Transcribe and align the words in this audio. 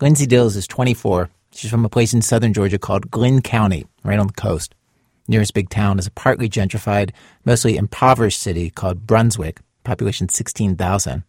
Lindsay 0.00 0.26
Dills 0.26 0.54
is 0.54 0.68
24. 0.68 1.28
She's 1.50 1.72
from 1.72 1.84
a 1.84 1.88
place 1.88 2.14
in 2.14 2.22
southern 2.22 2.52
Georgia 2.52 2.78
called 2.78 3.10
Glynn 3.10 3.42
County, 3.42 3.84
right 4.04 4.18
on 4.18 4.28
the 4.28 4.32
coast. 4.32 4.76
Nearest 5.26 5.54
big 5.54 5.70
town 5.70 5.98
is 5.98 6.06
a 6.06 6.12
partly 6.12 6.48
gentrified, 6.48 7.10
mostly 7.44 7.76
impoverished 7.76 8.40
city 8.40 8.70
called 8.70 9.08
Brunswick, 9.08 9.60
population 9.82 10.28
16,000. 10.28 11.24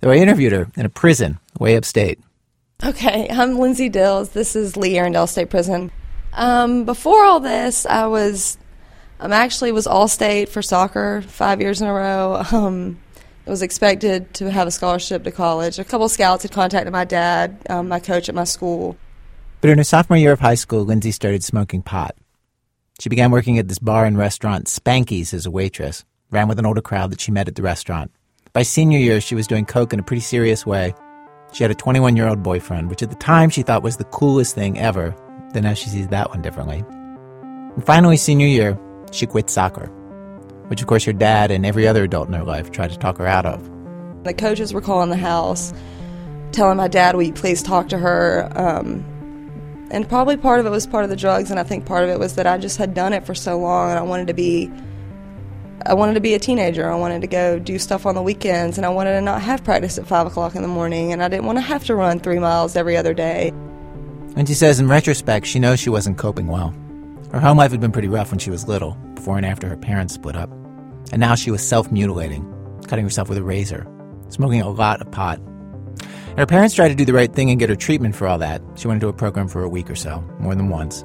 Though 0.00 0.10
I 0.10 0.16
interviewed 0.16 0.52
her 0.52 0.68
in 0.74 0.86
a 0.86 0.88
prison 0.88 1.38
way 1.60 1.76
upstate. 1.76 2.18
Okay, 2.82 3.28
I'm 3.28 3.58
Lindsay 3.58 3.90
Dills. 3.90 4.30
This 4.30 4.56
is 4.56 4.74
Lee 4.74 4.94
Arrendale 4.94 5.28
State 5.28 5.50
Prison. 5.50 5.90
Um, 6.32 6.84
before 6.86 7.24
all 7.24 7.40
this, 7.40 7.84
I 7.84 8.06
was, 8.06 8.56
I'm 9.20 9.32
actually 9.32 9.70
was 9.70 9.86
all 9.86 10.08
state 10.08 10.48
for 10.48 10.62
soccer 10.62 11.20
five 11.20 11.60
years 11.60 11.82
in 11.82 11.88
a 11.88 11.92
row. 11.92 12.42
Um, 12.52 13.00
I 13.07 13.07
was 13.48 13.62
expected 13.62 14.32
to 14.34 14.50
have 14.50 14.66
a 14.66 14.70
scholarship 14.70 15.24
to 15.24 15.30
college. 15.30 15.78
A 15.78 15.84
couple 15.84 16.08
scouts 16.08 16.42
had 16.42 16.52
contacted 16.52 16.92
my 16.92 17.04
dad, 17.04 17.58
um, 17.70 17.88
my 17.88 18.00
coach 18.00 18.28
at 18.28 18.34
my 18.34 18.44
school. 18.44 18.96
But 19.60 19.70
in 19.70 19.78
her 19.78 19.84
sophomore 19.84 20.18
year 20.18 20.32
of 20.32 20.40
high 20.40 20.54
school, 20.54 20.84
Lindsay 20.84 21.10
started 21.10 21.42
smoking 21.42 21.82
pot. 21.82 22.14
She 23.00 23.08
began 23.08 23.30
working 23.30 23.58
at 23.58 23.68
this 23.68 23.78
bar 23.78 24.04
and 24.04 24.18
restaurant, 24.18 24.66
Spanky's, 24.66 25.32
as 25.32 25.46
a 25.46 25.50
waitress, 25.50 26.04
ran 26.30 26.48
with 26.48 26.58
an 26.58 26.66
older 26.66 26.80
crowd 26.80 27.10
that 27.10 27.20
she 27.20 27.30
met 27.30 27.48
at 27.48 27.54
the 27.54 27.62
restaurant. 27.62 28.10
By 28.52 28.62
senior 28.62 28.98
year, 28.98 29.20
she 29.20 29.34
was 29.34 29.46
doing 29.46 29.64
coke 29.64 29.92
in 29.92 30.00
a 30.00 30.02
pretty 30.02 30.20
serious 30.20 30.66
way. 30.66 30.94
She 31.52 31.64
had 31.64 31.70
a 31.70 31.76
21 31.76 32.16
year 32.16 32.28
old 32.28 32.42
boyfriend, 32.42 32.90
which 32.90 33.02
at 33.02 33.10
the 33.10 33.16
time 33.16 33.50
she 33.50 33.62
thought 33.62 33.82
was 33.82 33.96
the 33.96 34.04
coolest 34.04 34.54
thing 34.54 34.78
ever. 34.78 35.14
Then 35.52 35.62
now 35.62 35.74
she 35.74 35.88
sees 35.88 36.08
that 36.08 36.30
one 36.30 36.42
differently. 36.42 36.84
And 37.74 37.86
finally, 37.86 38.16
senior 38.16 38.46
year, 38.46 38.78
she 39.12 39.26
quit 39.26 39.48
soccer, 39.48 39.90
which 40.68 40.80
of 40.80 40.86
course 40.86 41.04
her 41.04 41.12
dad 41.12 41.50
and 41.50 41.66
every 41.66 41.86
other 41.86 42.04
adult 42.04 42.28
in 42.28 42.34
her 42.34 42.44
life 42.44 42.70
tried 42.70 42.90
to 42.90 42.98
talk 42.98 43.18
her 43.18 43.26
out 43.26 43.44
of. 43.44 43.62
The 44.24 44.34
coaches 44.34 44.72
were 44.72 44.80
calling 44.80 45.10
the 45.10 45.16
house, 45.16 45.72
telling 46.52 46.76
my 46.76 46.88
dad, 46.88 47.16
Will 47.16 47.24
you 47.24 47.32
please 47.32 47.62
talk 47.62 47.88
to 47.88 47.98
her? 47.98 48.50
Um, 48.54 49.04
and 49.90 50.08
probably 50.08 50.36
part 50.36 50.60
of 50.60 50.66
it 50.66 50.70
was 50.70 50.86
part 50.86 51.04
of 51.04 51.10
the 51.10 51.16
drugs, 51.16 51.50
and 51.50 51.58
I 51.58 51.62
think 51.62 51.86
part 51.86 52.04
of 52.04 52.10
it 52.10 52.18
was 52.18 52.34
that 52.34 52.46
I 52.46 52.58
just 52.58 52.76
had 52.76 52.94
done 52.94 53.12
it 53.12 53.24
for 53.24 53.34
so 53.34 53.58
long 53.58 53.90
and 53.90 53.98
I 53.98 54.02
wanted 54.02 54.26
to 54.28 54.34
be 54.34 54.70
I 55.86 55.94
wanted 55.94 56.14
to 56.14 56.20
be 56.20 56.34
a 56.34 56.38
teenager. 56.38 56.90
I 56.90 56.96
wanted 56.96 57.20
to 57.22 57.26
go 57.26 57.58
do 57.58 57.78
stuff 57.78 58.04
on 58.04 58.14
the 58.14 58.22
weekends, 58.22 58.78
and 58.78 58.84
I 58.84 58.88
wanted 58.88 59.12
to 59.12 59.20
not 59.20 59.40
have 59.42 59.62
practice 59.64 59.96
at 59.96 60.06
5 60.06 60.26
o'clock 60.26 60.54
in 60.54 60.62
the 60.62 60.68
morning, 60.68 61.12
and 61.12 61.22
I 61.22 61.28
didn't 61.28 61.46
want 61.46 61.56
to 61.56 61.62
have 61.62 61.84
to 61.84 61.94
run 61.94 62.18
three 62.18 62.38
miles 62.38 62.76
every 62.76 62.96
other 62.96 63.14
day. 63.14 63.52
And 64.36 64.46
she 64.46 64.54
says 64.54 64.80
in 64.80 64.88
retrospect, 64.88 65.46
she 65.46 65.58
knows 65.58 65.80
she 65.80 65.90
wasn't 65.90 66.18
coping 66.18 66.48
well. 66.48 66.74
Her 67.32 67.40
home 67.40 67.58
life 67.58 67.70
had 67.70 67.80
been 67.80 67.92
pretty 67.92 68.08
rough 68.08 68.30
when 68.30 68.38
she 68.38 68.50
was 68.50 68.66
little, 68.66 68.92
before 69.14 69.36
and 69.36 69.46
after 69.46 69.68
her 69.68 69.76
parents 69.76 70.14
split 70.14 70.36
up. 70.36 70.50
And 71.12 71.20
now 71.20 71.34
she 71.34 71.50
was 71.50 71.66
self 71.66 71.90
mutilating, 71.90 72.44
cutting 72.86 73.04
herself 73.04 73.28
with 73.28 73.38
a 73.38 73.42
razor, 73.42 73.86
smoking 74.28 74.60
a 74.60 74.68
lot 74.68 75.00
of 75.00 75.10
pot. 75.10 75.38
And 75.38 76.38
her 76.38 76.46
parents 76.46 76.74
tried 76.74 76.90
to 76.90 76.94
do 76.94 77.04
the 77.04 77.12
right 77.12 77.32
thing 77.32 77.50
and 77.50 77.58
get 77.58 77.68
her 77.68 77.76
treatment 77.76 78.14
for 78.14 78.26
all 78.26 78.38
that. 78.38 78.62
She 78.76 78.86
went 78.86 79.02
into 79.02 79.08
a 79.08 79.12
program 79.12 79.48
for 79.48 79.62
a 79.62 79.68
week 79.68 79.90
or 79.90 79.96
so, 79.96 80.20
more 80.38 80.54
than 80.54 80.68
once. 80.68 81.04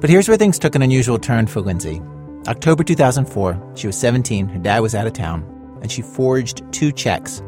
But 0.00 0.10
here's 0.10 0.28
where 0.28 0.36
things 0.36 0.58
took 0.58 0.74
an 0.74 0.82
unusual 0.82 1.18
turn 1.18 1.46
for 1.46 1.60
Lindsay. 1.60 2.00
October 2.46 2.84
2004, 2.84 3.72
she 3.76 3.86
was 3.86 3.98
17, 3.98 4.48
her 4.48 4.58
dad 4.58 4.80
was 4.80 4.94
out 4.94 5.06
of 5.06 5.12
town, 5.12 5.42
and 5.80 5.90
she 5.90 6.02
forged 6.02 6.62
two 6.72 6.92
checks 6.92 7.40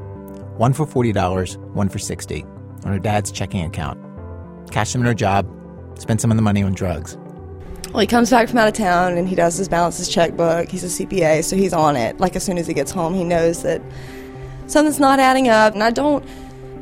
one 0.57 0.73
for 0.73 0.87
$40, 0.87 1.57
one 1.75 1.89
for 1.89 1.99
60, 1.99 2.45
on 2.85 2.93
her 2.93 2.99
dad's 3.01 3.33
checking 3.33 3.65
account. 3.65 3.99
Cashed 4.71 4.93
them 4.93 5.03
in 5.03 5.07
her 5.07 5.15
job, 5.15 5.49
spent 5.99 6.21
some 6.21 6.31
of 6.31 6.37
the 6.37 6.43
money 6.43 6.63
on 6.63 6.75
drugs. 6.75 7.19
Well, 7.95 8.01
he 8.01 8.09
comes 8.09 8.29
back 8.29 8.49
from 8.49 8.59
out 8.59 8.67
of 8.67 8.75
town 8.75 9.17
and 9.17 9.29
he 9.29 9.37
does 9.37 9.57
his 9.57 9.69
balances 9.69 10.09
checkbook. 10.09 10.69
He's 10.69 10.83
a 10.83 11.07
CPA, 11.07 11.45
so 11.45 11.55
he's 11.55 11.73
on 11.73 11.95
it. 11.95 12.19
Like 12.19 12.35
as 12.35 12.43
soon 12.43 12.59
as 12.59 12.67
he 12.67 12.75
gets 12.75 12.91
home, 12.91 13.15
he 13.15 13.23
knows 13.23 13.63
that 13.63 13.81
something's 14.67 14.99
not 14.99 15.21
adding 15.21 15.49
up. 15.49 15.75
And 15.75 15.83
I 15.85 15.93
don't, 15.93 16.25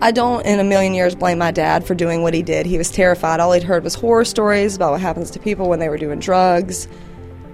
I 0.00 0.10
don't 0.10 0.40
in 0.46 0.58
a 0.58 0.64
million 0.64 0.94
years 0.94 1.14
blame 1.14 1.36
my 1.36 1.50
dad 1.50 1.86
for 1.86 1.94
doing 1.94 2.22
what 2.22 2.32
he 2.32 2.42
did. 2.42 2.64
He 2.64 2.78
was 2.78 2.90
terrified. 2.90 3.40
All 3.40 3.52
he'd 3.52 3.62
heard 3.62 3.84
was 3.84 3.94
horror 3.94 4.24
stories 4.24 4.74
about 4.74 4.92
what 4.92 5.02
happens 5.02 5.30
to 5.32 5.38
people 5.38 5.68
when 5.68 5.80
they 5.80 5.90
were 5.90 5.98
doing 5.98 6.18
drugs. 6.18 6.88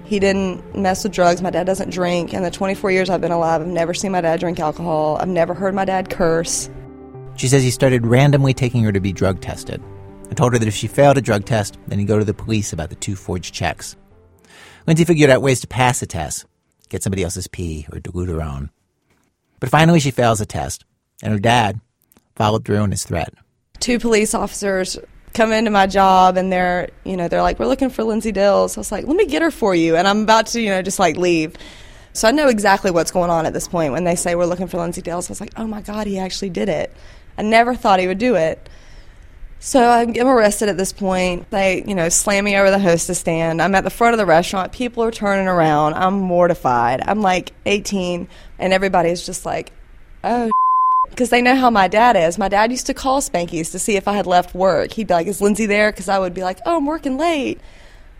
He 0.05 0.19
didn't 0.19 0.73
mess 0.73 1.03
with 1.03 1.11
drugs. 1.11 1.41
My 1.41 1.49
dad 1.49 1.65
doesn't 1.65 1.89
drink. 1.89 2.33
In 2.33 2.43
the 2.43 2.51
24 2.51 2.91
years 2.91 3.09
I've 3.09 3.19
been 3.19 3.33
alive, 3.33 3.59
I've 3.59 3.67
never 3.67 3.93
seen 3.93 4.13
my 4.13 4.21
dad 4.21 4.39
drink 4.39 4.61
alcohol. 4.61 5.17
I've 5.19 5.27
never 5.27 5.53
heard 5.53 5.75
my 5.75 5.83
dad 5.83 6.09
curse. 6.09 6.69
She 7.35 7.49
says 7.49 7.61
he 7.61 7.71
started 7.71 8.07
randomly 8.07 8.53
taking 8.53 8.85
her 8.85 8.93
to 8.93 9.01
be 9.01 9.11
drug 9.11 9.41
tested. 9.41 9.83
I 10.29 10.33
told 10.33 10.53
her 10.53 10.59
that 10.59 10.67
if 10.67 10.75
she 10.75 10.87
failed 10.87 11.17
a 11.17 11.21
drug 11.21 11.45
test, 11.45 11.77
then 11.87 11.99
he'd 11.99 12.05
go 12.05 12.19
to 12.19 12.25
the 12.25 12.33
police 12.33 12.71
about 12.71 12.89
the 12.89 12.95
two 12.95 13.15
forged 13.15 13.53
checks. 13.53 13.95
Lindsay 14.85 15.05
figured 15.05 15.29
out 15.29 15.41
ways 15.41 15.61
to 15.61 15.67
pass 15.67 15.99
the 15.99 16.05
test, 16.05 16.45
get 16.89 17.03
somebody 17.03 17.23
else's 17.23 17.47
pee 17.47 17.87
or 17.91 17.99
dilute 17.99 18.29
her 18.29 18.41
own. 18.41 18.69
But 19.59 19.69
finally, 19.69 19.99
she 19.99 20.11
fails 20.11 20.39
the 20.39 20.45
test, 20.45 20.85
and 21.21 21.33
her 21.33 21.39
dad 21.39 21.79
followed 22.35 22.65
through 22.65 22.77
on 22.77 22.91
his 22.91 23.03
threat. 23.03 23.33
Two 23.79 23.99
police 23.99 24.33
officers 24.33 24.97
come 25.33 25.51
into 25.51 25.71
my 25.71 25.87
job 25.87 26.37
and 26.37 26.51
they're 26.51 26.89
you 27.03 27.15
know 27.15 27.27
they're 27.27 27.41
like 27.41 27.59
we're 27.59 27.67
looking 27.67 27.89
for 27.89 28.03
lindsay 28.03 28.31
dills 28.31 28.75
i 28.75 28.79
was 28.79 28.91
like 28.91 29.05
let 29.05 29.15
me 29.15 29.27
get 29.27 29.41
her 29.41 29.51
for 29.51 29.75
you 29.75 29.95
and 29.95 30.07
i'm 30.07 30.23
about 30.23 30.47
to 30.47 30.59
you 30.59 30.69
know 30.69 30.81
just 30.81 30.97
like 30.97 31.17
leave 31.17 31.55
so 32.13 32.27
i 32.27 32.31
know 32.31 32.47
exactly 32.47 32.89
what's 32.89 33.11
going 33.11 33.29
on 33.29 33.45
at 33.45 33.53
this 33.53 33.67
point 33.67 33.93
when 33.93 34.03
they 34.03 34.15
say 34.15 34.33
we're 34.33 34.45
looking 34.45 34.67
for 34.67 34.77
lindsay 34.77 35.01
dills 35.01 35.29
i 35.29 35.31
was 35.31 35.39
like 35.39 35.53
oh 35.55 35.67
my 35.67 35.81
god 35.81 36.07
he 36.07 36.17
actually 36.17 36.49
did 36.49 36.67
it 36.67 36.91
i 37.37 37.43
never 37.43 37.75
thought 37.75 37.99
he 37.99 38.07
would 38.07 38.17
do 38.17 38.35
it 38.35 38.69
so 39.59 39.89
i'm 39.89 40.15
arrested 40.17 40.69
at 40.69 40.77
this 40.77 40.93
point 40.93 41.49
they 41.51 41.83
you 41.85 41.93
know 41.93 42.09
slam 42.09 42.45
me 42.45 42.55
over 42.55 42.71
the 42.71 42.79
hostess 42.79 43.19
stand 43.19 43.61
i'm 43.61 43.75
at 43.75 43.83
the 43.83 43.89
front 43.89 44.13
of 44.13 44.17
the 44.17 44.25
restaurant 44.25 44.71
people 44.71 45.03
are 45.03 45.11
turning 45.11 45.47
around 45.47 45.93
i'm 45.93 46.19
mortified 46.19 47.01
i'm 47.05 47.21
like 47.21 47.51
18 47.65 48.27
and 48.57 48.73
everybody's 48.73 49.25
just 49.25 49.45
like 49.45 49.71
oh 50.23 50.49
because 51.09 51.29
they 51.29 51.41
know 51.41 51.55
how 51.55 51.69
my 51.69 51.87
dad 51.87 52.15
is. 52.15 52.37
My 52.37 52.47
dad 52.47 52.71
used 52.71 52.85
to 52.87 52.93
call 52.93 53.21
Spanky's 53.21 53.71
to 53.71 53.79
see 53.79 53.95
if 53.95 54.07
I 54.07 54.13
had 54.13 54.25
left 54.25 54.55
work. 54.55 54.93
He'd 54.93 55.07
be 55.07 55.13
like, 55.13 55.27
"Is 55.27 55.41
Lindsay 55.41 55.65
there?" 55.65 55.91
Because 55.91 56.07
I 56.09 56.19
would 56.19 56.33
be 56.33 56.43
like, 56.43 56.59
"Oh, 56.65 56.77
I'm 56.77 56.85
working 56.85 57.17
late." 57.17 57.59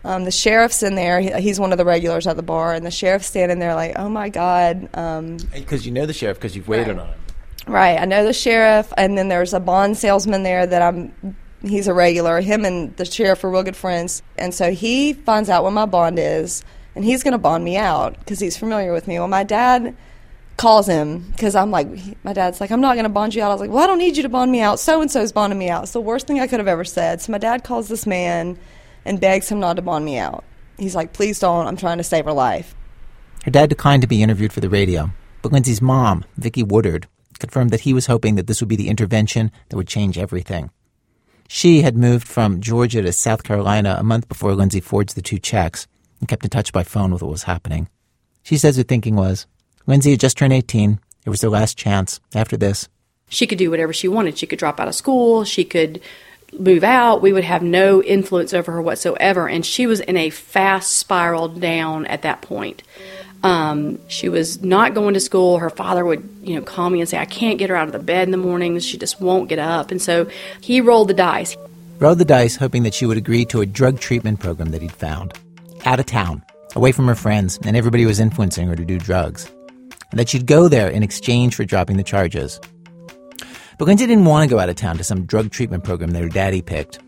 Um, 0.04 0.24
the 0.24 0.30
sheriff's 0.30 0.82
in 0.82 0.94
there. 0.94 1.20
He, 1.20 1.30
he's 1.40 1.60
one 1.60 1.72
of 1.72 1.78
the 1.78 1.84
regulars 1.84 2.26
at 2.26 2.36
the 2.36 2.42
bar, 2.42 2.74
and 2.74 2.84
the 2.84 2.90
sheriff's 2.90 3.26
standing 3.26 3.58
there 3.58 3.74
like, 3.74 3.98
"Oh 3.98 4.08
my 4.08 4.28
god!" 4.28 4.82
Because 4.82 5.18
um, 5.18 5.38
you 5.80 5.90
know 5.90 6.06
the 6.06 6.12
sheriff 6.12 6.38
because 6.38 6.56
you've 6.56 6.68
waited 6.68 6.96
right. 6.96 6.98
on 7.00 7.08
him. 7.08 7.20
Right, 7.66 7.98
I 8.00 8.04
know 8.04 8.24
the 8.24 8.32
sheriff, 8.32 8.92
and 8.96 9.16
then 9.16 9.28
there's 9.28 9.54
a 9.54 9.60
bond 9.60 9.96
salesman 9.96 10.42
there 10.42 10.66
that 10.66 10.82
I'm. 10.82 11.36
He's 11.62 11.88
a 11.88 11.94
regular. 11.94 12.40
Him 12.40 12.64
and 12.64 12.96
the 12.96 13.04
sheriff 13.04 13.44
are 13.44 13.50
real 13.50 13.62
good 13.62 13.76
friends, 13.76 14.22
and 14.38 14.54
so 14.54 14.72
he 14.72 15.12
finds 15.12 15.50
out 15.50 15.62
what 15.62 15.72
my 15.72 15.84
bond 15.84 16.18
is, 16.18 16.64
and 16.94 17.04
he's 17.04 17.22
going 17.22 17.32
to 17.32 17.38
bond 17.38 17.64
me 17.64 17.76
out 17.76 18.18
because 18.18 18.40
he's 18.40 18.56
familiar 18.56 18.92
with 18.92 19.06
me. 19.06 19.18
Well, 19.18 19.28
my 19.28 19.44
dad 19.44 19.94
calls 20.56 20.86
him 20.86 21.30
because 21.32 21.54
I'm 21.54 21.70
like, 21.70 21.88
my 22.22 22.32
dad's 22.32 22.60
like, 22.60 22.70
I'm 22.70 22.80
not 22.80 22.94
going 22.94 23.04
to 23.04 23.10
bond 23.10 23.34
you 23.34 23.42
out. 23.42 23.50
I 23.50 23.54
was 23.54 23.60
like, 23.60 23.70
well, 23.70 23.82
I 23.82 23.86
don't 23.86 23.98
need 23.98 24.16
you 24.16 24.22
to 24.22 24.28
bond 24.28 24.52
me 24.52 24.60
out. 24.60 24.78
So 24.78 25.00
and 25.00 25.10
so's 25.10 25.32
bonding 25.32 25.58
me 25.58 25.70
out. 25.70 25.84
It's 25.84 25.92
the 25.92 26.00
worst 26.00 26.26
thing 26.26 26.38
I 26.38 26.46
could 26.46 26.60
have 26.60 26.68
ever 26.68 26.84
said. 26.84 27.20
So 27.20 27.32
my 27.32 27.38
dad 27.38 27.64
calls 27.64 27.88
this 27.88 28.06
man 28.06 28.58
and 29.04 29.20
begs 29.20 29.48
him 29.48 29.60
not 29.60 29.76
to 29.76 29.82
bond 29.82 30.04
me 30.04 30.18
out. 30.18 30.44
He's 30.78 30.94
like, 30.94 31.12
please 31.12 31.38
don't. 31.38 31.66
I'm 31.66 31.76
trying 31.76 31.98
to 31.98 32.04
save 32.04 32.26
her 32.26 32.32
life. 32.32 32.74
Her 33.44 33.50
dad 33.50 33.70
declined 33.70 34.02
to 34.02 34.08
be 34.08 34.22
interviewed 34.22 34.52
for 34.52 34.60
the 34.60 34.68
radio, 34.68 35.10
but 35.40 35.52
Lindsay's 35.52 35.80
mom, 35.80 36.24
Vicki 36.36 36.62
Woodard, 36.62 37.06
confirmed 37.40 37.70
that 37.70 37.80
he 37.80 37.92
was 37.92 38.06
hoping 38.06 38.36
that 38.36 38.46
this 38.46 38.60
would 38.60 38.68
be 38.68 38.76
the 38.76 38.88
intervention 38.88 39.50
that 39.68 39.76
would 39.76 39.88
change 39.88 40.18
everything. 40.18 40.70
She 41.48 41.82
had 41.82 41.96
moved 41.96 42.28
from 42.28 42.60
Georgia 42.60 43.02
to 43.02 43.12
South 43.12 43.42
Carolina 43.42 43.96
a 43.98 44.04
month 44.04 44.28
before 44.28 44.54
Lindsay 44.54 44.80
forged 44.80 45.16
the 45.16 45.22
two 45.22 45.38
checks 45.38 45.88
and 46.20 46.28
kept 46.28 46.44
in 46.44 46.50
touch 46.50 46.72
by 46.72 46.84
phone 46.84 47.12
with 47.12 47.22
what 47.22 47.30
was 47.32 47.42
happening. 47.42 47.88
She 48.44 48.56
says 48.56 48.76
her 48.76 48.84
thinking 48.84 49.16
was, 49.16 49.46
Lindsay 49.86 50.12
had 50.12 50.20
just 50.20 50.38
turned 50.38 50.52
18. 50.52 51.00
It 51.26 51.30
was 51.30 51.40
their 51.40 51.50
last 51.50 51.76
chance. 51.76 52.20
After 52.34 52.56
this, 52.56 52.88
she 53.28 53.46
could 53.46 53.58
do 53.58 53.70
whatever 53.70 53.92
she 53.92 54.08
wanted. 54.08 54.38
She 54.38 54.46
could 54.46 54.58
drop 54.58 54.78
out 54.78 54.88
of 54.88 54.94
school. 54.94 55.44
She 55.44 55.64
could 55.64 56.00
move 56.58 56.84
out. 56.84 57.22
We 57.22 57.32
would 57.32 57.44
have 57.44 57.62
no 57.62 58.02
influence 58.02 58.52
over 58.52 58.72
her 58.72 58.82
whatsoever. 58.82 59.48
And 59.48 59.64
she 59.64 59.86
was 59.86 60.00
in 60.00 60.16
a 60.16 60.30
fast 60.30 60.98
spiral 60.98 61.48
down 61.48 62.06
at 62.06 62.22
that 62.22 62.42
point. 62.42 62.82
Um, 63.42 63.98
she 64.08 64.28
was 64.28 64.62
not 64.62 64.94
going 64.94 65.14
to 65.14 65.20
school. 65.20 65.58
Her 65.58 65.70
father 65.70 66.04
would, 66.04 66.28
you 66.42 66.54
know, 66.54 66.62
call 66.62 66.90
me 66.90 67.00
and 67.00 67.08
say, 67.08 67.18
"I 67.18 67.24
can't 67.24 67.58
get 67.58 67.70
her 67.70 67.76
out 67.76 67.86
of 67.86 67.92
the 67.92 67.98
bed 67.98 68.28
in 68.28 68.32
the 68.32 68.36
mornings. 68.36 68.84
She 68.84 68.98
just 68.98 69.20
won't 69.20 69.48
get 69.48 69.58
up." 69.58 69.90
And 69.90 70.00
so 70.00 70.28
he 70.60 70.80
rolled 70.80 71.08
the 71.08 71.14
dice. 71.14 71.56
Rolled 71.98 72.18
the 72.18 72.24
dice, 72.24 72.56
hoping 72.56 72.82
that 72.82 72.94
she 72.94 73.06
would 73.06 73.16
agree 73.16 73.44
to 73.46 73.60
a 73.60 73.66
drug 73.66 74.00
treatment 74.00 74.40
program 74.40 74.70
that 74.70 74.82
he'd 74.82 74.92
found, 74.92 75.38
out 75.84 76.00
of 76.00 76.06
town, 76.06 76.42
away 76.74 76.92
from 76.92 77.06
her 77.06 77.14
friends, 77.14 77.58
and 77.64 77.76
everybody 77.76 78.06
was 78.06 78.20
influencing 78.20 78.68
her 78.68 78.76
to 78.76 78.84
do 78.84 78.98
drugs 78.98 79.50
and 80.10 80.18
that 80.18 80.28
she'd 80.28 80.46
go 80.46 80.68
there 80.68 80.88
in 80.88 81.02
exchange 81.02 81.54
for 81.54 81.64
dropping 81.64 81.96
the 81.96 82.02
charges. 82.02 82.60
But 83.78 83.86
Lindsay 83.86 84.06
didn't 84.06 84.24
want 84.24 84.48
to 84.48 84.54
go 84.54 84.60
out 84.60 84.68
of 84.68 84.76
town 84.76 84.98
to 84.98 85.04
some 85.04 85.24
drug 85.24 85.50
treatment 85.50 85.84
program 85.84 86.10
that 86.10 86.22
her 86.22 86.28
daddy 86.28 86.60
picked. 86.60 86.98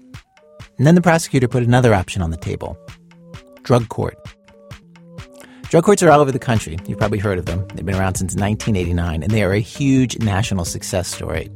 And 0.78 0.86
then 0.86 0.94
the 0.94 1.02
prosecutor 1.02 1.48
put 1.48 1.62
another 1.62 1.92
option 1.94 2.22
on 2.22 2.30
the 2.30 2.36
table 2.36 2.76
drug 3.62 3.88
court. 3.88 4.18
Drug 5.72 5.84
courts 5.84 6.02
are 6.02 6.10
all 6.10 6.20
over 6.20 6.30
the 6.30 6.38
country. 6.38 6.76
You've 6.86 6.98
probably 6.98 7.18
heard 7.18 7.38
of 7.38 7.46
them. 7.46 7.66
They've 7.68 7.86
been 7.86 7.94
around 7.94 8.16
since 8.16 8.34
1989, 8.34 9.22
and 9.22 9.32
they 9.32 9.42
are 9.42 9.54
a 9.54 9.58
huge 9.58 10.18
national 10.18 10.66
success 10.66 11.08
story. 11.08 11.50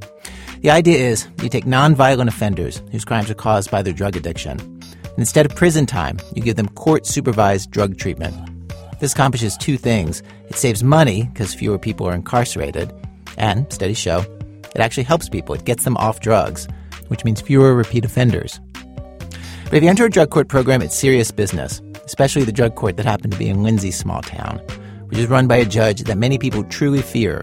The 0.62 0.70
idea 0.70 0.96
is 0.96 1.28
you 1.42 1.50
take 1.50 1.66
nonviolent 1.66 2.28
offenders 2.28 2.80
whose 2.90 3.04
crimes 3.04 3.30
are 3.30 3.34
caused 3.34 3.70
by 3.70 3.82
their 3.82 3.92
drug 3.92 4.16
addiction, 4.16 4.58
and 4.58 5.18
instead 5.18 5.44
of 5.44 5.54
prison 5.54 5.84
time, 5.84 6.18
you 6.34 6.40
give 6.40 6.56
them 6.56 6.70
court 6.70 7.04
supervised 7.04 7.70
drug 7.70 7.98
treatment. 7.98 8.34
This 9.00 9.12
accomplishes 9.12 9.54
two 9.58 9.76
things. 9.76 10.22
It 10.48 10.56
saves 10.56 10.82
money 10.82 11.24
because 11.24 11.52
fewer 11.52 11.78
people 11.78 12.08
are 12.08 12.14
incarcerated, 12.14 12.90
and 13.36 13.70
studies 13.70 13.98
show 13.98 14.20
it 14.74 14.80
actually 14.80 15.02
helps 15.02 15.28
people. 15.28 15.54
It 15.54 15.66
gets 15.66 15.84
them 15.84 15.98
off 15.98 16.20
drugs. 16.20 16.66
which 17.08 17.24
means 17.24 17.40
fewer 17.40 17.74
repeat 17.74 18.04
offenders. 18.04 18.60
But 19.66 19.74
if 19.74 19.82
you 19.82 19.88
enter 19.88 20.04
a 20.04 20.10
drug 20.10 20.30
court 20.30 20.46
program, 20.46 20.80
it's 20.80 20.96
serious 20.96 21.32
business, 21.32 21.82
especially 22.04 22.44
the 22.44 22.52
drug 22.52 22.76
court 22.76 22.96
that 22.96 23.04
happened 23.04 23.32
to 23.32 23.38
be 23.38 23.48
in 23.48 23.64
Lindsay's 23.64 23.98
small 23.98 24.22
town, 24.22 24.58
which 25.08 25.18
is 25.18 25.26
run 25.26 25.48
by 25.48 25.56
a 25.56 25.64
judge 25.64 26.02
that 26.02 26.16
many 26.16 26.38
people 26.38 26.62
truly 26.62 27.02
fear 27.02 27.40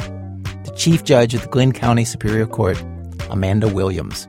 the 0.64 0.74
chief 0.78 1.04
judge 1.04 1.34
of 1.34 1.42
the 1.42 1.50
Glynn 1.50 1.74
County 1.74 2.06
Superior 2.06 2.46
Court, 2.46 2.81
Amanda 3.30 3.68
Williams. 3.68 4.25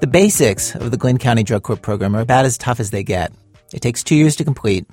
The 0.00 0.06
basics 0.06 0.74
of 0.74 0.90
the 0.90 0.96
Glynn 0.96 1.18
County 1.18 1.42
Drug 1.42 1.62
Court 1.62 1.82
program 1.82 2.16
are 2.16 2.20
about 2.20 2.46
as 2.46 2.56
tough 2.56 2.80
as 2.80 2.90
they 2.90 3.02
get. 3.02 3.30
It 3.74 3.82
takes 3.82 4.02
two 4.02 4.16
years 4.16 4.36
to 4.36 4.44
complete. 4.44 4.86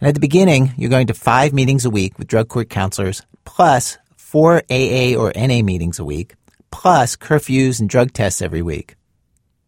And 0.00 0.08
at 0.08 0.14
the 0.14 0.20
beginning, 0.20 0.74
you're 0.76 0.90
going 0.90 1.06
to 1.06 1.14
five 1.14 1.54
meetings 1.54 1.86
a 1.86 1.90
week 1.90 2.18
with 2.18 2.28
drug 2.28 2.48
court 2.48 2.68
counselors, 2.68 3.22
plus 3.46 3.96
four 4.18 4.62
AA 4.70 5.14
or 5.16 5.32
NA 5.34 5.62
meetings 5.62 5.98
a 5.98 6.04
week, 6.04 6.34
plus 6.70 7.16
curfews 7.16 7.80
and 7.80 7.88
drug 7.88 8.12
tests 8.12 8.42
every 8.42 8.60
week. 8.60 8.96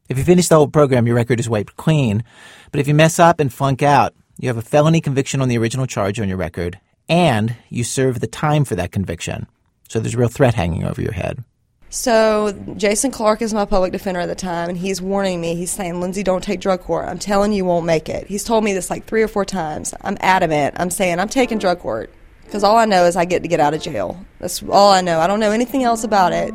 If 0.08 0.16
you 0.16 0.25
finish 0.25 0.49
the 0.49 0.56
whole 0.56 0.69
program, 0.69 1.06
your 1.06 1.16
record 1.16 1.38
is 1.38 1.49
wiped 1.50 1.76
clean. 1.76 2.25
But 2.70 2.81
if 2.81 2.88
you 2.88 2.94
mess 2.94 3.19
up 3.19 3.40
and 3.40 3.52
flunk 3.52 3.82
out, 3.82 4.14
you 4.38 4.49
have 4.49 4.56
a 4.56 4.62
felony 4.62 5.00
conviction 5.00 5.43
on 5.43 5.49
the 5.49 5.58
original 5.58 5.87
charge 5.87 6.19
on 6.19 6.28
your 6.28 6.38
record, 6.38 6.81
and 7.08 7.55
you 7.69 7.84
serve 7.84 8.20
the 8.20 8.26
time 8.26 8.64
for 8.64 8.75
that 8.76 8.90
conviction. 8.90 9.46
So 9.88 10.00
there's 10.00 10.14
a 10.14 10.19
real 10.19 10.28
threat 10.28 10.55
hanging 10.55 10.84
over 10.84 11.02
your 11.02 11.12
head. 11.12 11.44
So 11.90 12.52
Jason 12.76 13.10
Clark 13.10 13.43
is 13.43 13.52
my 13.52 13.64
public 13.64 13.93
defender 13.93 14.20
at 14.20 14.26
the 14.26 14.34
time, 14.34 14.69
and 14.69 14.78
he's 14.78 15.00
warning 15.00 15.40
me. 15.40 15.55
He's 15.55 15.70
saying, 15.70 16.00
"Lindsay, 16.00 16.22
don't 16.22 16.44
take 16.44 16.61
drug 16.61 16.82
court. 16.82 17.06
I'm 17.06 17.19
telling 17.19 17.52
you, 17.52 17.58
you 17.58 17.64
won't 17.64 17.87
make 17.87 18.08
it." 18.08 18.26
He's 18.26 18.44
told 18.44 18.64
me 18.64 18.75
this 18.75 18.90
like 18.90 19.06
three 19.06 19.22
or 19.22 19.28
four 19.28 19.44
times. 19.44 19.94
I'm 20.02 20.19
adamant. 20.20 20.76
I'm 20.78 20.90
saying 20.90 21.19
I'm 21.19 21.28
taking 21.28 21.58
drug 21.58 21.81
court 21.81 22.11
because 22.44 22.62
all 22.62 22.76
I 22.76 22.84
know 22.84 23.04
is 23.04 23.16
I 23.16 23.25
get 23.25 23.43
to 23.43 23.49
get 23.49 23.61
out 23.61 23.75
of 23.75 23.82
jail. 23.82 24.22
That's 24.38 24.62
all 24.62 24.90
I 24.90 25.00
know. 25.00 25.20
I 25.20 25.26
don't 25.26 25.40
know 25.40 25.50
anything 25.50 25.82
else 25.82 26.04
about 26.04 26.32
it. 26.32 26.52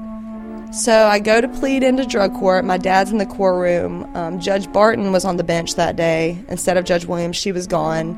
So 0.74 1.06
I 1.06 1.20
go 1.20 1.40
to 1.40 1.48
plead 1.48 1.84
into 1.84 2.04
drug 2.04 2.34
court. 2.34 2.66
My 2.66 2.80
dad's 2.80 3.12
in 3.12 3.20
the 3.20 3.28
courtroom. 3.28 4.10
Um, 4.16 4.40
Judge 4.40 4.72
Barton 4.74 5.12
was 5.12 5.24
on 5.24 5.38
the 5.38 5.44
bench 5.44 5.76
that 5.76 5.96
day 5.96 6.44
instead 6.48 6.78
of 6.78 6.86
Judge 6.86 7.06
Williams. 7.06 7.36
She 7.36 7.52
was 7.52 7.68
gone. 7.68 8.18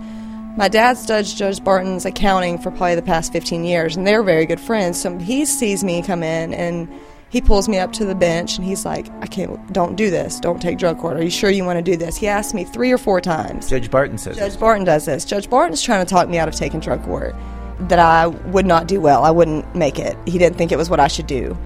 My 0.57 0.69
dad's 0.69 1.05
judge 1.05 1.35
Judge 1.35 1.61
Barton's 1.61 2.05
accounting 2.05 2.57
for 2.57 2.71
probably 2.71 2.95
the 2.95 3.01
past 3.01 3.33
15 3.33 3.65
years, 3.65 3.97
and 3.97 4.07
they're 4.07 4.23
very 4.23 4.45
good 4.45 4.61
friends. 4.61 5.01
So 5.01 5.17
he 5.19 5.43
sees 5.43 5.83
me 5.83 6.01
come 6.01 6.23
in 6.23 6.53
and 6.53 6.87
he 7.29 7.41
pulls 7.41 7.67
me 7.67 7.77
up 7.77 7.91
to 7.91 8.05
the 8.05 8.15
bench 8.15 8.57
and 8.57 8.65
he's 8.65 8.85
like, 8.85 9.09
I 9.19 9.27
can't, 9.27 9.73
don't 9.73 9.97
do 9.97 10.09
this. 10.09 10.39
Don't 10.39 10.61
take 10.61 10.77
drug 10.77 10.97
court. 10.97 11.17
Are 11.17 11.23
you 11.23 11.29
sure 11.29 11.49
you 11.49 11.65
want 11.65 11.77
to 11.77 11.83
do 11.83 11.97
this? 11.97 12.15
He 12.15 12.29
asked 12.29 12.53
me 12.53 12.63
three 12.63 12.89
or 12.89 12.97
four 12.97 13.19
times. 13.19 13.69
Judge 13.69 13.91
Barton 13.91 14.17
says 14.17 14.37
Judge 14.37 14.53
this. 14.53 14.57
Barton 14.57 14.85
does 14.85 15.05
this. 15.05 15.25
Judge 15.25 15.49
Barton's 15.49 15.83
trying 15.83 16.05
to 16.05 16.09
talk 16.09 16.29
me 16.29 16.37
out 16.37 16.47
of 16.47 16.55
taking 16.55 16.79
drug 16.79 17.03
court, 17.03 17.35
that 17.81 17.99
I 17.99 18.27
would 18.27 18.65
not 18.65 18.87
do 18.87 19.01
well. 19.01 19.25
I 19.25 19.31
wouldn't 19.31 19.75
make 19.75 19.99
it. 19.99 20.17
He 20.25 20.37
didn't 20.37 20.57
think 20.57 20.71
it 20.71 20.77
was 20.77 20.89
what 20.89 21.01
I 21.01 21.09
should 21.09 21.27
do. 21.27 21.57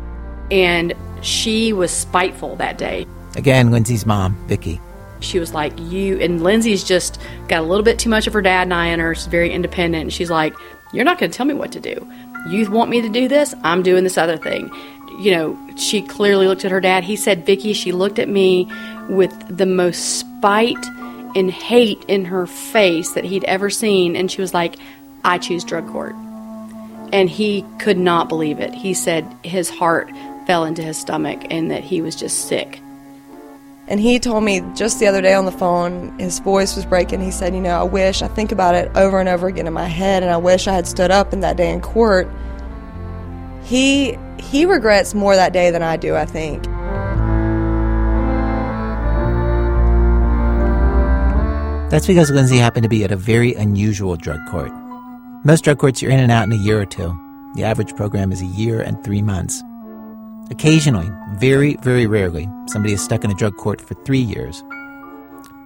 And 0.52 0.94
she 1.22 1.74
was 1.74 1.92
spiteful 1.92 2.56
that 2.58 2.78
day. 2.78 3.06
Again, 3.36 3.72
Lindsay's 3.72 4.06
mom, 4.06 4.36
Vicky. 4.48 4.82
She 5.20 5.40
was 5.40 5.54
like, 5.54 5.78
You, 5.78 6.20
and 6.20 6.44
Lindsay's 6.44 6.84
just 6.84 7.20
got 7.48 7.60
a 7.62 7.66
little 7.66 7.84
bit 7.84 8.00
too 8.00 8.10
much 8.10 8.28
of 8.28 8.34
her 8.34 8.42
dad 8.42 8.64
and 8.64 8.74
I 8.74 8.88
in 8.88 9.00
her. 9.00 9.14
She's 9.16 9.28
very 9.28 9.52
independent. 9.52 10.04
And 10.04 10.14
she's 10.14 10.30
like, 10.30 10.54
You're 10.94 11.06
not 11.06 11.20
going 11.20 11.32
to 11.32 11.38
tell 11.38 11.46
me 11.46 11.54
what 11.54 11.72
to 11.74 11.80
do. 11.80 12.12
You 12.50 12.70
want 12.72 12.90
me 12.90 13.02
to 13.02 13.10
do 13.10 13.28
this? 13.28 13.54
I'm 13.64 13.84
doing 13.84 14.04
this 14.04 14.18
other 14.18 14.38
thing. 14.38 14.72
You 15.20 15.32
know, 15.32 15.70
she 15.76 16.02
clearly 16.02 16.48
looked 16.48 16.64
at 16.64 16.72
her 16.72 16.80
dad. 16.80 17.04
He 17.04 17.16
said, 17.16 17.46
Vicky, 17.46 17.74
she 17.74 17.92
looked 17.92 18.20
at 18.20 18.30
me 18.30 18.72
with 19.10 19.34
the 19.56 19.66
most 19.66 20.20
spite 20.20 20.86
and 21.36 21.52
hate 21.52 22.04
in 22.08 22.26
her 22.26 22.48
face 22.48 23.12
that 23.12 23.26
he'd 23.26 23.44
ever 23.44 23.70
seen. 23.70 24.16
And 24.16 24.32
she 24.32 24.42
was 24.42 24.54
like, 24.54 24.78
I 25.24 25.38
choose 25.38 25.64
drug 25.64 25.88
court. 25.90 26.16
And 27.12 27.30
he 27.30 27.66
could 27.80 27.98
not 27.98 28.30
believe 28.30 28.60
it. 28.60 28.74
He 28.74 28.94
said 28.94 29.28
his 29.44 29.70
heart 29.70 30.10
fell 30.50 30.66
into 30.66 30.82
his 30.82 30.98
stomach 30.98 31.46
and 31.52 31.70
that 31.70 31.84
he 31.84 32.02
was 32.02 32.16
just 32.16 32.48
sick. 32.48 32.82
And 33.88 34.00
he 34.00 34.18
told 34.18 34.44
me 34.44 34.62
just 34.74 35.00
the 35.00 35.06
other 35.06 35.22
day 35.22 35.36
on 35.36 35.46
the 35.46 35.52
phone, 35.52 36.18
his 36.18 36.40
voice 36.40 36.76
was 36.76 36.88
breaking. 36.88 37.22
He 37.22 37.30
said, 37.30 37.54
You 37.54 37.62
know, 37.62 37.80
I 37.80 37.84
wish, 37.84 38.24
I 38.24 38.30
think 38.30 38.52
about 38.52 38.74
it 38.74 38.90
over 38.96 39.20
and 39.20 39.30
over 39.30 39.46
again 39.46 39.68
in 39.68 39.74
my 39.74 39.86
head, 39.86 40.24
and 40.24 40.32
I 40.32 40.38
wish 40.38 40.68
I 40.68 40.74
had 40.74 40.88
stood 40.88 41.12
up 41.12 41.34
in 41.34 41.42
that 41.42 41.56
day 41.56 41.72
in 41.72 41.82
court. 41.82 42.28
He, 43.62 44.18
he 44.40 44.66
regrets 44.66 45.14
more 45.14 45.36
that 45.36 45.54
day 45.54 45.70
than 45.70 45.84
I 45.84 45.98
do, 45.98 46.16
I 46.16 46.26
think. 46.26 46.64
That's 51.92 52.08
because 52.08 52.32
Lindsay 52.32 52.58
happened 52.58 52.84
to 52.84 52.90
be 52.90 53.04
at 53.04 53.12
a 53.12 53.16
very 53.16 53.54
unusual 53.54 54.16
drug 54.16 54.44
court. 54.48 54.72
Most 55.44 55.64
drug 55.64 55.78
courts 55.78 56.02
you're 56.02 56.10
in 56.10 56.20
and 56.20 56.32
out 56.32 56.46
in 56.46 56.54
a 56.54 56.64
year 56.64 56.82
or 56.82 56.88
two. 56.88 57.16
The 57.54 57.66
average 57.66 57.96
program 57.96 58.32
is 58.32 58.42
a 58.42 58.48
year 58.48 58.82
and 58.82 59.04
three 59.04 59.22
months. 59.22 59.64
Occasionally, 60.52 61.10
very, 61.36 61.76
very 61.78 62.08
rarely, 62.08 62.48
somebody 62.68 62.94
is 62.94 63.04
stuck 63.04 63.24
in 63.24 63.32
a 63.32 63.36
drug 63.36 63.56
court 63.58 63.80
for 63.80 63.94
three 64.06 64.20
years. 64.20 64.64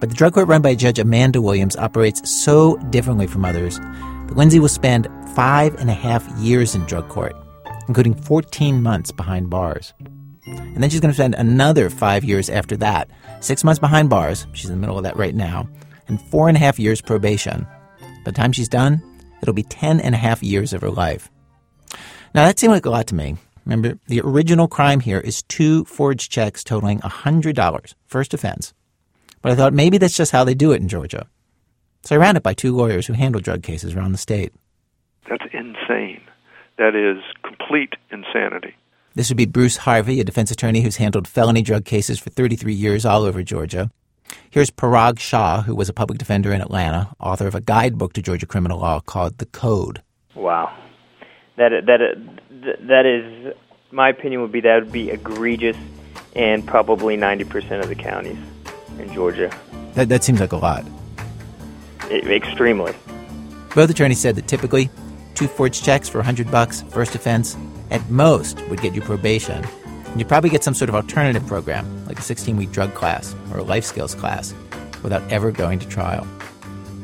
But 0.00 0.10
the 0.10 0.14
drug 0.14 0.34
court 0.34 0.48
run 0.48 0.60
by 0.60 0.74
Judge 0.74 0.98
Amanda 0.98 1.40
Williams 1.40 1.76
operates 1.76 2.28
so 2.30 2.76
differently 2.90 3.26
from 3.26 3.44
others 3.44 3.78
that 3.78 4.36
Lindsay 4.36 4.58
will 4.58 4.68
spend 4.68 5.08
five 5.34 5.74
and 5.76 5.88
a 5.88 5.94
half 5.94 6.28
years 6.38 6.74
in 6.74 6.84
drug 6.84 7.08
court, 7.08 7.34
including 7.88 8.14
14 8.14 8.82
months 8.82 9.10
behind 9.12 9.48
bars. 9.48 9.94
And 10.46 10.82
then 10.82 10.90
she's 10.90 11.00
going 11.00 11.12
to 11.12 11.16
spend 11.16 11.34
another 11.34 11.88
five 11.88 12.22
years 12.22 12.50
after 12.50 12.76
that, 12.78 13.08
six 13.40 13.64
months 13.64 13.78
behind 13.78 14.10
bars, 14.10 14.46
she's 14.52 14.68
in 14.68 14.76
the 14.76 14.80
middle 14.80 14.98
of 14.98 15.04
that 15.04 15.16
right 15.16 15.34
now, 15.34 15.68
and 16.08 16.20
four 16.20 16.48
and 16.48 16.56
a 16.56 16.60
half 16.60 16.78
years 16.78 17.00
probation. 17.00 17.66
By 18.00 18.30
the 18.30 18.32
time 18.32 18.52
she's 18.52 18.68
done, 18.68 19.02
it'll 19.40 19.54
be 19.54 19.62
ten 19.62 20.00
and 20.00 20.14
a 20.14 20.18
half 20.18 20.42
years 20.42 20.72
of 20.72 20.82
her 20.82 20.90
life. 20.90 21.30
Now, 22.34 22.44
that 22.44 22.58
seemed 22.58 22.72
like 22.72 22.86
a 22.86 22.90
lot 22.90 23.06
to 23.06 23.14
me. 23.14 23.36
Remember, 23.64 23.98
the 24.06 24.20
original 24.20 24.68
crime 24.68 25.00
here 25.00 25.20
is 25.20 25.42
two 25.42 25.84
forged 25.84 26.30
checks 26.30 26.62
totaling 26.62 27.00
$100, 27.00 27.94
first 28.06 28.34
offense. 28.34 28.74
But 29.42 29.52
I 29.52 29.54
thought 29.54 29.72
maybe 29.72 29.98
that's 29.98 30.16
just 30.16 30.32
how 30.32 30.44
they 30.44 30.54
do 30.54 30.72
it 30.72 30.80
in 30.80 30.88
Georgia. 30.88 31.26
So 32.02 32.14
I 32.14 32.18
ran 32.18 32.36
it 32.36 32.42
by 32.42 32.54
two 32.54 32.76
lawyers 32.76 33.06
who 33.06 33.14
handle 33.14 33.40
drug 33.40 33.62
cases 33.62 33.94
around 33.94 34.12
the 34.12 34.18
state. 34.18 34.52
That's 35.28 35.44
insane. 35.52 36.20
That 36.76 36.94
is 36.94 37.22
complete 37.42 37.94
insanity. 38.10 38.74
This 39.14 39.30
would 39.30 39.36
be 39.36 39.46
Bruce 39.46 39.78
Harvey, 39.78 40.20
a 40.20 40.24
defense 40.24 40.50
attorney 40.50 40.82
who's 40.82 40.96
handled 40.96 41.28
felony 41.28 41.62
drug 41.62 41.84
cases 41.84 42.18
for 42.18 42.30
33 42.30 42.74
years 42.74 43.06
all 43.06 43.22
over 43.22 43.42
Georgia. 43.42 43.90
Here's 44.50 44.70
Parag 44.70 45.18
Shah, 45.20 45.62
who 45.62 45.74
was 45.74 45.88
a 45.88 45.92
public 45.92 46.18
defender 46.18 46.52
in 46.52 46.60
Atlanta, 46.60 47.14
author 47.20 47.46
of 47.46 47.54
a 47.54 47.60
guidebook 47.60 48.12
to 48.14 48.22
Georgia 48.22 48.46
criminal 48.46 48.80
law 48.80 49.00
called 49.00 49.38
The 49.38 49.46
Code. 49.46 50.02
Wow, 50.34 50.76
that 51.56 51.70
that 51.86 52.00
that 52.80 53.06
is 53.06 53.54
my 53.90 54.08
opinion 54.08 54.42
would 54.42 54.52
be 54.52 54.60
that 54.60 54.82
would 54.82 54.92
be 54.92 55.10
egregious, 55.10 55.76
and 56.34 56.66
probably 56.66 57.16
ninety 57.16 57.44
percent 57.44 57.82
of 57.82 57.88
the 57.88 57.94
counties 57.94 58.38
in 58.98 59.12
Georgia. 59.12 59.54
That, 59.94 60.08
that 60.08 60.24
seems 60.24 60.40
like 60.40 60.52
a 60.52 60.56
lot. 60.56 60.84
It, 62.10 62.28
extremely. 62.30 62.94
Both 63.74 63.90
attorneys 63.90 64.20
said 64.20 64.36
that 64.36 64.46
typically, 64.46 64.90
two 65.34 65.48
forged 65.48 65.84
checks 65.84 66.08
for 66.08 66.18
100 66.18 66.50
bucks, 66.50 66.82
first 66.90 67.14
offense, 67.14 67.56
at 67.90 68.08
most 68.10 68.60
would 68.68 68.80
get 68.80 68.94
you 68.94 69.00
probation. 69.00 69.64
And 69.84 70.20
you'd 70.20 70.28
probably 70.28 70.50
get 70.50 70.62
some 70.62 70.74
sort 70.74 70.88
of 70.88 70.94
alternative 70.94 71.46
program, 71.46 72.06
like 72.06 72.18
a 72.18 72.22
16 72.22 72.56
week 72.56 72.70
drug 72.70 72.94
class 72.94 73.34
or 73.52 73.58
a 73.58 73.62
life 73.62 73.84
skills 73.84 74.14
class, 74.14 74.54
without 75.02 75.22
ever 75.32 75.50
going 75.50 75.78
to 75.80 75.88
trial. 75.88 76.26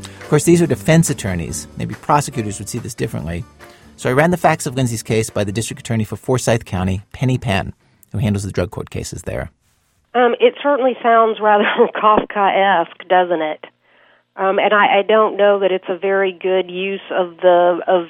Of 0.04 0.26
course, 0.28 0.44
these 0.44 0.62
are 0.62 0.66
defense 0.66 1.10
attorneys. 1.10 1.66
Maybe 1.76 1.94
prosecutors 1.94 2.60
would 2.60 2.68
see 2.68 2.78
this 2.78 2.94
differently. 2.94 3.44
So 4.00 4.08
I 4.08 4.14
ran 4.14 4.30
the 4.30 4.38
facts 4.38 4.64
of 4.64 4.74
Lindsay's 4.76 5.02
case 5.02 5.28
by 5.28 5.44
the 5.44 5.52
district 5.52 5.80
attorney 5.80 6.04
for 6.04 6.16
Forsyth 6.16 6.64
County, 6.64 7.02
Penny 7.12 7.36
Penn, 7.36 7.74
who 8.12 8.16
handles 8.16 8.44
the 8.44 8.50
drug 8.50 8.70
court 8.70 8.88
cases 8.88 9.24
there. 9.24 9.50
Um, 10.14 10.34
it 10.40 10.54
certainly 10.62 10.94
sounds 11.02 11.38
rather 11.38 11.64
Kafka-esque, 11.94 13.06
doesn't 13.08 13.42
it? 13.42 13.62
Um, 14.36 14.58
and 14.58 14.72
I, 14.72 15.00
I 15.00 15.02
don't 15.06 15.36
know 15.36 15.58
that 15.58 15.70
it's 15.70 15.84
a 15.90 15.98
very 15.98 16.32
good 16.32 16.70
use 16.70 17.02
of 17.10 17.36
the 17.42 17.82
of 17.86 18.06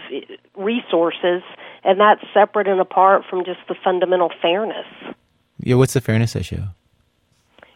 resources, 0.54 1.42
and 1.82 1.98
that's 1.98 2.20
separate 2.32 2.68
and 2.68 2.80
apart 2.80 3.24
from 3.28 3.44
just 3.44 3.58
the 3.66 3.74
fundamental 3.82 4.30
fairness. 4.40 4.86
Yeah, 5.58 5.74
what's 5.74 5.94
the 5.94 6.00
fairness 6.00 6.36
issue? 6.36 6.62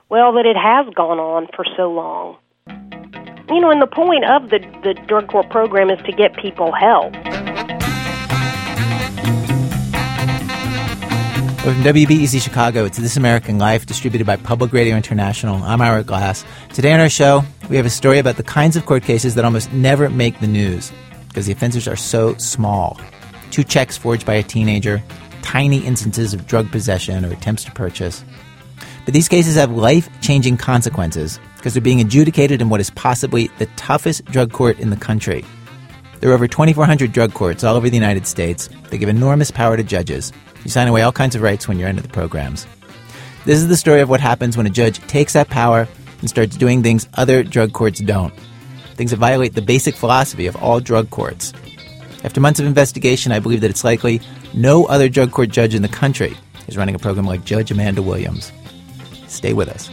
Well, 0.09 0.35
that 0.35 0.47
it 0.47 0.57
has 0.57 0.87
gone 0.95 1.19
on 1.19 1.49
for 1.57 1.65
so 1.77 1.91
long. 1.91 2.37
You 3.49 3.61
know, 3.61 3.73
and 3.73 3.83
the 3.83 3.89
point 3.89 4.25
of 4.25 4.51
the 4.51 4.61
the 4.85 4.95
drug 5.09 5.27
court 5.27 5.51
program 5.51 5.91
is 5.91 5.99
to 6.07 6.13
get 6.13 6.37
people 6.37 6.71
help. 6.71 7.13
From 11.65 11.77
WBEZ 11.77 12.43
Chicago, 12.43 12.85
it's 12.85 12.99
This 12.99 13.17
American 13.17 13.57
Life, 13.57 13.87
distributed 13.87 14.27
by 14.27 14.37
Public 14.37 14.71
Radio 14.75 14.97
International. 14.97 15.63
I'm 15.63 15.81
Ira 15.81 16.05
Glass. 16.05 16.45
Today 16.75 16.93
on 16.93 17.01
our 17.01 17.09
show, 17.09 17.43
we 17.71 17.77
have 17.77 17.87
a 17.87 17.91
story 17.91 18.19
about 18.19 18.37
the 18.37 18.43
kinds 18.43 18.77
of 18.77 18.85
court 18.85 19.03
cases 19.03 19.35
that 19.35 19.47
almost 19.47 19.73
never 19.73 20.11
make 20.11 20.39
the 20.41 20.47
news 20.47 20.93
because 21.27 21.47
the 21.47 21.53
offenses 21.53 21.89
are 21.89 21.97
so 21.97 22.35
small. 22.37 23.01
Two 23.51 23.65
checks 23.65 23.97
forged 23.97 24.27
by 24.27 24.35
a 24.35 24.43
teenager, 24.43 25.03
tiny 25.41 25.79
instances 25.79 26.35
of 26.35 26.47
drug 26.47 26.71
possession 26.71 27.25
or 27.25 27.33
attempts 27.33 27.65
to 27.65 27.73
purchase. 27.73 28.23
But 29.07 29.15
these 29.15 29.31
cases 29.31 29.57
have 29.57 29.71
life 29.71 30.11
changing 30.21 30.59
consequences 30.59 31.41
because 31.57 31.73
they're 31.73 31.81
being 31.81 32.03
adjudicated 32.03 32.61
in 32.61 32.69
what 32.69 32.81
is 32.83 32.91
possibly 32.91 33.47
the 33.59 33.67
toughest 33.77 34.27
drug 34.27 34.53
court 34.53 34.79
in 34.81 34.91
the 34.91 34.97
country. 34.97 35.43
There 36.21 36.31
are 36.31 36.35
over 36.35 36.47
2,400 36.47 37.11
drug 37.11 37.33
courts 37.33 37.65
all 37.65 37.75
over 37.75 37.89
the 37.89 37.97
United 37.97 38.27
States. 38.27 38.69
They 38.91 38.99
give 38.99 39.09
enormous 39.09 39.51
power 39.51 39.79
to 39.79 39.83
judges. 39.83 40.31
You 40.65 40.71
sign 40.71 40.89
away 40.89 41.03
all 41.03 41.13
kinds 41.13 41.37
of 41.37 41.43
rights 41.43 41.69
when 41.69 41.79
you're 41.79 41.89
into 41.89 42.03
the 42.03 42.09
programs. 42.09 42.67
This 43.45 43.59
is 43.59 43.69
the 43.69 43.77
story 43.77 44.01
of 44.01 44.09
what 44.09 44.21
happens 44.21 44.57
when 44.57 44.67
a 44.67 44.71
judge 44.71 44.99
takes 45.07 45.35
that 45.35 45.51
power 45.51 45.87
and 46.21 46.31
starts 46.31 46.57
doing 46.57 46.83
things 46.83 47.07
other 47.15 47.43
drug 47.43 47.73
courts 47.73 48.01
don't. 48.01 48.33
Things 48.95 49.11
that 49.11 49.19
violate 49.19 49.55
the 49.55 49.63
basic 49.63 49.95
philosophy 49.95 50.47
of 50.47 50.57
all 50.57 50.81
drug 50.81 51.11
courts. 51.11 51.53
After 52.25 52.41
months 52.41 52.59
of 52.59 52.67
investigation, 52.67 53.33
I 53.33 53.41
believe 53.41 53.61
that 53.61 53.71
it's 53.71 53.85
likely 53.85 54.23
no 54.55 54.87
other 54.87 55.11
drug 55.11 55.31
court 55.31 55.51
judge 55.51 55.75
in 55.75 55.83
the 55.83 55.89
country 55.89 56.35
is 56.67 56.79
running 56.79 56.95
a 56.95 56.99
program 56.99 57.27
like 57.27 57.45
Judge 57.45 57.71
Amanda 57.71 58.03
Williams. 58.03 58.51
Stay 59.29 59.53
with 59.53 59.69
us. 59.69 59.91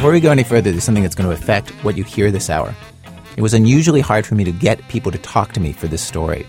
Before 0.00 0.12
we 0.12 0.20
go 0.20 0.30
any 0.30 0.44
further, 0.44 0.70
there's 0.70 0.82
something 0.82 1.02
that's 1.02 1.14
going 1.14 1.28
to 1.28 1.36
affect 1.36 1.72
what 1.84 1.94
you 1.94 2.04
hear 2.04 2.30
this 2.30 2.48
hour. 2.48 2.74
It 3.36 3.42
was 3.42 3.52
unusually 3.52 4.00
hard 4.00 4.24
for 4.24 4.34
me 4.34 4.44
to 4.44 4.50
get 4.50 4.88
people 4.88 5.12
to 5.12 5.18
talk 5.18 5.52
to 5.52 5.60
me 5.60 5.74
for 5.74 5.88
this 5.88 6.00
story. 6.00 6.46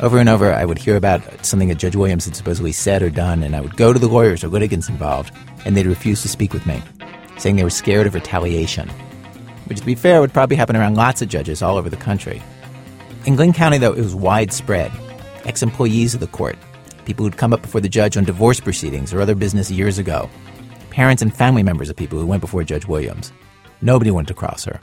Over 0.00 0.18
and 0.18 0.28
over, 0.28 0.52
I 0.52 0.64
would 0.64 0.78
hear 0.78 0.96
about 0.96 1.46
something 1.46 1.68
that 1.68 1.78
Judge 1.78 1.94
Williams 1.94 2.24
had 2.24 2.34
supposedly 2.34 2.72
said 2.72 3.00
or 3.00 3.10
done, 3.10 3.44
and 3.44 3.54
I 3.54 3.60
would 3.60 3.76
go 3.76 3.92
to 3.92 3.98
the 4.00 4.08
lawyers 4.08 4.42
or 4.42 4.48
litigants 4.48 4.88
involved, 4.88 5.32
and 5.64 5.76
they'd 5.76 5.86
refuse 5.86 6.20
to 6.22 6.28
speak 6.28 6.52
with 6.52 6.66
me, 6.66 6.82
saying 7.38 7.54
they 7.54 7.62
were 7.62 7.70
scared 7.70 8.08
of 8.08 8.14
retaliation. 8.14 8.88
Which, 9.66 9.78
to 9.78 9.86
be 9.86 9.94
fair, 9.94 10.20
would 10.20 10.32
probably 10.32 10.56
happen 10.56 10.74
around 10.74 10.96
lots 10.96 11.22
of 11.22 11.28
judges 11.28 11.62
all 11.62 11.76
over 11.76 11.88
the 11.88 11.96
country. 11.96 12.42
In 13.24 13.36
Glynn 13.36 13.52
County, 13.52 13.78
though, 13.78 13.92
it 13.92 14.02
was 14.02 14.16
widespread. 14.16 14.90
Ex 15.44 15.62
employees 15.62 16.14
of 16.14 16.18
the 16.18 16.26
court, 16.26 16.58
people 17.04 17.24
who'd 17.24 17.36
come 17.36 17.52
up 17.52 17.62
before 17.62 17.80
the 17.80 17.88
judge 17.88 18.16
on 18.16 18.24
divorce 18.24 18.58
proceedings 18.58 19.14
or 19.14 19.20
other 19.20 19.36
business 19.36 19.70
years 19.70 19.98
ago, 19.98 20.28
parents 20.94 21.22
and 21.22 21.34
family 21.34 21.64
members 21.64 21.90
of 21.90 21.96
people 21.96 22.20
who 22.20 22.26
went 22.26 22.40
before 22.40 22.62
Judge 22.62 22.86
Williams. 22.86 23.32
Nobody 23.82 24.12
wanted 24.12 24.28
to 24.28 24.34
cross 24.34 24.64
her. 24.64 24.80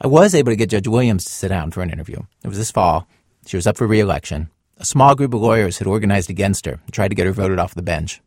I 0.00 0.06
was 0.06 0.36
able 0.36 0.52
to 0.52 0.56
get 0.56 0.70
Judge 0.70 0.86
Williams 0.86 1.24
to 1.24 1.32
sit 1.32 1.48
down 1.48 1.72
for 1.72 1.82
an 1.82 1.90
interview. 1.90 2.20
It 2.44 2.46
was 2.46 2.58
this 2.58 2.70
fall. 2.70 3.08
She 3.44 3.56
was 3.56 3.66
up 3.66 3.76
for 3.76 3.88
re-election. 3.88 4.50
A 4.76 4.84
small 4.84 5.16
group 5.16 5.34
of 5.34 5.40
lawyers 5.40 5.78
had 5.78 5.88
organized 5.88 6.30
against 6.30 6.64
her 6.64 6.78
and 6.86 6.92
tried 6.92 7.08
to 7.08 7.16
get 7.16 7.26
her 7.26 7.32
voted 7.32 7.58
off 7.58 7.74
the 7.74 7.82
bench. 7.82 8.22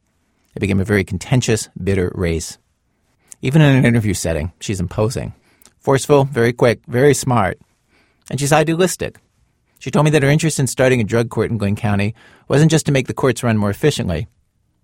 It 0.56 0.60
became 0.60 0.82
a 0.82 0.84
very 0.84 1.06
contentious, 1.06 1.70
bitter 1.82 2.12
race. 2.16 2.58
Even 3.42 3.62
in 3.62 3.78
an 3.78 3.86
interview 3.86 4.14
setting, 4.14 4.52
she's 4.60 4.82
imposing. 4.82 5.34
Forceful, 5.80 6.26
very 6.26 6.52
quick, 6.52 6.82
very 6.86 7.14
smart. 7.14 7.60
And 8.30 8.42
she's 8.42 8.52
idealistic. 8.52 9.22
She 9.80 9.90
told 9.90 10.04
me 10.04 10.12
that 10.12 10.24
her 10.24 10.30
interest 10.30 10.60
in 10.60 10.68
starting 10.68 11.00
a 11.00 11.06
drug 11.06 11.30
court 11.30 11.50
in 11.50 11.58
Glynn 11.58 11.78
County 11.78 12.14
wasn't 12.50 12.72
just 12.72 12.86
to 12.88 12.92
make 12.92 13.08
the 13.08 13.14
courts 13.14 13.42
run 13.42 13.58
more 13.58 13.70
efficiently, 13.70 14.28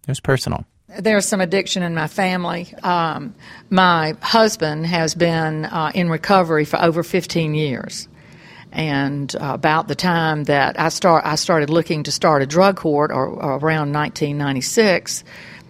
it 0.04 0.08
was 0.08 0.22
personal. 0.22 0.64
There's 0.98 1.28
some 1.28 1.40
addiction 1.40 1.84
in 1.84 1.94
my 1.94 2.08
family. 2.08 2.74
Um, 2.82 3.36
my 3.70 4.16
husband 4.22 4.88
has 4.88 5.14
been 5.14 5.66
uh, 5.66 5.92
in 5.94 6.10
recovery 6.10 6.66
for 6.66 6.82
over 6.82 7.04
15 7.04 7.54
years. 7.54 8.08
And 8.72 9.36
uh, 9.36 9.52
about 9.54 9.88
the 9.88 9.96
time 9.96 10.46
that 10.46 10.80
I 10.80 10.90
start, 10.90 11.26
I 11.26 11.36
started 11.36 11.70
looking 11.70 12.04
to 12.04 12.12
start 12.12 12.42
a 12.42 12.46
drug 12.46 12.78
court, 12.78 13.12
or, 13.12 13.28
or 13.28 13.58
around 13.58 13.94
1996, 13.94 15.24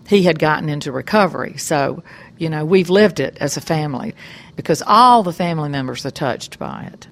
he 0.08 0.24
had 0.24 0.40
gotten 0.40 0.70
into 0.70 0.92
recovery. 0.92 1.58
So, 1.58 2.04
you 2.38 2.50
know, 2.50 2.66
we've 2.66 2.90
lived 2.90 3.20
it 3.20 3.38
as 3.40 3.58
a 3.58 3.62
family 3.62 4.16
because 4.56 4.82
all 4.86 5.24
the 5.24 5.34
family 5.34 5.70
members 5.70 6.06
are 6.06 6.12
touched 6.12 6.60
by 6.60 6.90
it. 6.94 7.08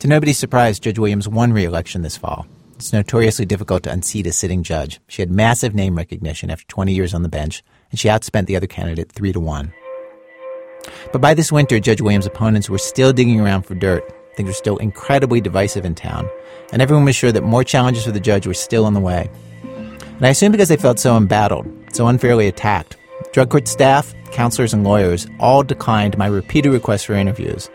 To 0.00 0.08
nobody's 0.08 0.38
surprise, 0.38 0.78
Judge 0.78 0.98
Williams 0.98 1.28
won 1.28 1.52
re 1.52 1.64
election 1.64 2.02
this 2.02 2.16
fall. 2.16 2.46
It's 2.80 2.94
notoriously 2.94 3.44
difficult 3.44 3.82
to 3.82 3.92
unseat 3.92 4.26
a 4.26 4.32
sitting 4.32 4.62
judge. 4.62 5.00
She 5.06 5.20
had 5.20 5.30
massive 5.30 5.74
name 5.74 5.96
recognition 5.96 6.50
after 6.50 6.66
20 6.68 6.94
years 6.94 7.12
on 7.12 7.22
the 7.22 7.28
bench, 7.28 7.62
and 7.90 8.00
she 8.00 8.08
outspent 8.08 8.46
the 8.46 8.56
other 8.56 8.66
candidate 8.66 9.12
3 9.12 9.34
to 9.34 9.38
1. 9.38 9.74
But 11.12 11.20
by 11.20 11.34
this 11.34 11.52
winter, 11.52 11.78
Judge 11.78 12.00
Williams' 12.00 12.24
opponents 12.24 12.70
were 12.70 12.78
still 12.78 13.12
digging 13.12 13.38
around 13.38 13.64
for 13.64 13.74
dirt. 13.74 14.02
Things 14.34 14.46
were 14.46 14.54
still 14.54 14.78
incredibly 14.78 15.42
divisive 15.42 15.84
in 15.84 15.94
town, 15.94 16.26
and 16.72 16.80
everyone 16.80 17.04
was 17.04 17.14
sure 17.14 17.30
that 17.30 17.42
more 17.42 17.64
challenges 17.64 18.04
for 18.04 18.12
the 18.12 18.18
judge 18.18 18.46
were 18.46 18.54
still 18.54 18.86
on 18.86 18.94
the 18.94 19.00
way. 19.00 19.28
And 19.62 20.24
I 20.24 20.30
assume 20.30 20.50
because 20.50 20.70
they 20.70 20.78
felt 20.78 20.98
so 20.98 21.18
embattled, 21.18 21.66
so 21.92 22.06
unfairly 22.06 22.48
attacked, 22.48 22.96
drug 23.32 23.50
court 23.50 23.68
staff, 23.68 24.14
counselors, 24.32 24.72
and 24.72 24.84
lawyers 24.84 25.26
all 25.38 25.62
declined 25.62 26.16
my 26.16 26.28
repeated 26.28 26.72
requests 26.72 27.04
for 27.04 27.12
interviews. 27.12 27.68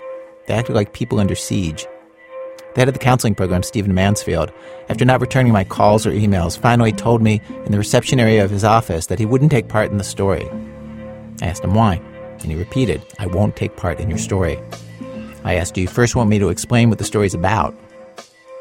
They 0.47 0.55
acted 0.55 0.75
like 0.75 0.93
people 0.93 1.19
under 1.19 1.35
siege. 1.35 1.85
The 2.75 2.81
head 2.81 2.89
of 2.89 2.93
the 2.93 2.99
counseling 2.99 3.35
program, 3.35 3.63
Stephen 3.63 3.93
Mansfield, 3.93 4.51
after 4.89 5.05
not 5.05 5.21
returning 5.21 5.53
my 5.53 5.63
calls 5.63 6.05
or 6.05 6.11
emails, 6.11 6.59
finally 6.59 6.91
told 6.91 7.21
me 7.21 7.41
in 7.65 7.71
the 7.71 7.77
reception 7.77 8.19
area 8.19 8.43
of 8.43 8.51
his 8.51 8.65
office 8.65 9.05
that 9.05 9.17
he 9.17 9.25
wouldn't 9.25 9.51
take 9.51 9.69
part 9.69 9.91
in 9.91 9.97
the 9.97 10.03
story. 10.03 10.45
I 11.41 11.45
asked 11.45 11.63
him 11.63 11.73
why, 11.73 12.01
and 12.41 12.51
he 12.51 12.55
repeated, 12.55 13.01
I 13.17 13.27
won't 13.27 13.55
take 13.55 13.77
part 13.77 14.01
in 14.01 14.09
your 14.09 14.19
story. 14.19 14.59
I 15.45 15.55
asked, 15.55 15.73
Do 15.73 15.79
you 15.79 15.87
first 15.87 16.17
want 16.17 16.29
me 16.29 16.37
to 16.37 16.49
explain 16.49 16.89
what 16.89 16.97
the 16.97 17.05
story's 17.05 17.33
about? 17.33 17.73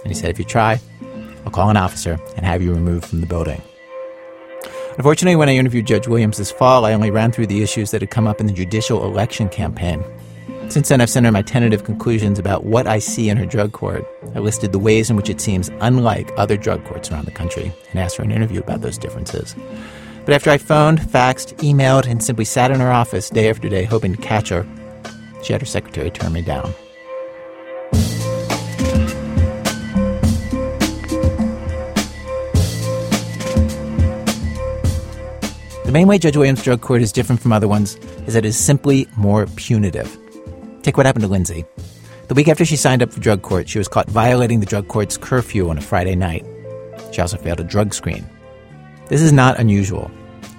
And 0.05 0.13
he 0.13 0.15
said, 0.15 0.31
If 0.31 0.39
you 0.39 0.45
try, 0.45 0.79
I'll 1.45 1.51
call 1.51 1.69
an 1.69 1.77
officer 1.77 2.21
and 2.37 2.47
have 2.47 2.63
you 2.63 2.73
removed 2.73 3.07
from 3.07 3.21
the 3.21 3.27
building. 3.27 3.61
Unfortunately, 4.97 5.35
when 5.35 5.49
I 5.49 5.57
interviewed 5.57 5.89
Judge 5.89 6.07
Williams 6.07 6.39
this 6.39 6.53
fall, 6.53 6.85
I 6.85 6.93
only 6.93 7.11
ran 7.11 7.33
through 7.33 7.49
the 7.49 7.65
issues 7.65 7.91
that 7.91 8.01
had 8.01 8.13
come 8.13 8.29
up 8.29 8.41
in 8.41 8.47
the 8.47 8.53
judicial 8.53 9.05
election 9.05 9.49
campaign. 9.49 10.05
Since 10.69 10.89
then, 10.89 11.01
I've 11.01 11.11
sent 11.11 11.25
her 11.25 11.31
my 11.31 11.43
tentative 11.43 11.85
conclusions 11.85 12.39
about 12.39 12.65
what 12.65 12.87
I 12.87 12.99
see 12.99 13.29
in 13.29 13.37
her 13.37 13.47
drug 13.47 13.73
court. 13.73 14.05
I 14.35 14.41
listed 14.41 14.73
the 14.73 14.79
ways 14.79 15.09
in 15.09 15.17
which 15.17 15.31
it 15.31 15.41
seems 15.41 15.71
unlike 15.81 16.33
other 16.37 16.57
drug 16.57 16.85
courts 16.85 17.11
around 17.11 17.27
the 17.27 17.31
country 17.31 17.73
and 17.91 18.01
asked 18.01 18.17
for 18.17 18.23
an 18.23 18.33
interview 18.33 18.61
about 18.61 18.81
those 18.81 18.99
differences. 18.99 19.55
But 20.25 20.35
after 20.35 20.51
I 20.51 20.59
phoned, 20.59 21.01
faxed, 21.01 21.55
emailed, 21.59 22.07
and 22.07 22.23
simply 22.23 22.45
sat 22.45 22.71
in 22.71 22.81
her 22.81 22.91
office 22.91 23.31
day 23.31 23.51
after 23.51 23.69
day 23.69 23.85
hoping 23.85 24.17
to 24.17 24.21
catch 24.21 24.49
her, 24.49 24.67
she 25.43 25.53
had 25.53 25.63
her 25.63 25.67
secretary 25.67 26.11
turn 26.11 26.33
me 26.33 26.43
down. 26.43 26.75
The 35.85 35.93
main 35.93 36.09
way 36.09 36.19
Judge 36.19 36.37
Williams' 36.37 36.65
drug 36.65 36.81
court 36.81 37.03
is 37.03 37.13
different 37.13 37.41
from 37.41 37.53
other 37.53 37.69
ones 37.69 37.97
is 38.27 38.35
that 38.35 38.45
it 38.45 38.49
is 38.49 38.57
simply 38.57 39.07
more 39.17 39.47
punitive. 39.55 40.19
Take 40.85 40.99
what 40.99 41.07
happened 41.07 41.23
to 41.23 41.29
Lindsay. 41.29 41.65
The 42.29 42.35
week 42.35 42.47
after 42.47 42.67
she 42.67 42.77
signed 42.77 43.03
up 43.03 43.11
for 43.11 43.19
drug 43.19 43.41
court, 43.41 43.71
she 43.71 43.79
was 43.79 43.89
caught 43.89 44.07
violating 44.11 44.61
the 44.61 44.67
drug 44.67 44.87
court's 44.87 45.17
curfew 45.17 45.71
on 45.71 45.79
a 45.79 45.81
Friday 45.81 46.15
night. 46.15 46.45
She 47.11 47.23
also 47.23 47.39
failed 47.39 47.59
a 47.59 47.65
drug 47.65 47.95
screen. 47.95 48.29
This 49.09 49.23
is 49.23 49.33
not 49.33 49.59
unusual. 49.59 50.11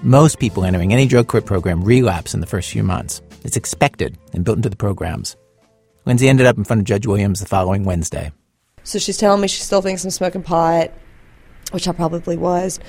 Most 0.02 0.40
people 0.40 0.64
entering 0.64 0.92
any 0.92 1.06
drug 1.06 1.28
court 1.28 1.46
program 1.46 1.82
relapse 1.82 2.34
in 2.34 2.40
the 2.40 2.46
first 2.46 2.70
few 2.70 2.82
months. 2.82 3.22
It's 3.44 3.56
expected 3.56 4.18
and 4.32 4.44
built 4.44 4.56
into 4.56 4.68
the 4.68 4.76
programs. 4.76 5.36
Lindsay 6.06 6.28
ended 6.28 6.46
up 6.46 6.58
in 6.58 6.64
front 6.64 6.80
of 6.80 6.86
Judge 6.86 7.06
Williams 7.06 7.38
the 7.38 7.46
following 7.46 7.84
Wednesday. 7.84 8.32
So 8.82 8.98
she's 8.98 9.18
telling 9.18 9.40
me 9.40 9.46
she 9.46 9.62
still 9.62 9.80
thinks 9.80 10.04
I'm 10.04 10.10
smoking 10.10 10.42
pot, 10.42 10.92
which 11.70 11.86
I 11.86 11.92
probably 11.92 12.36
was. 12.36 12.80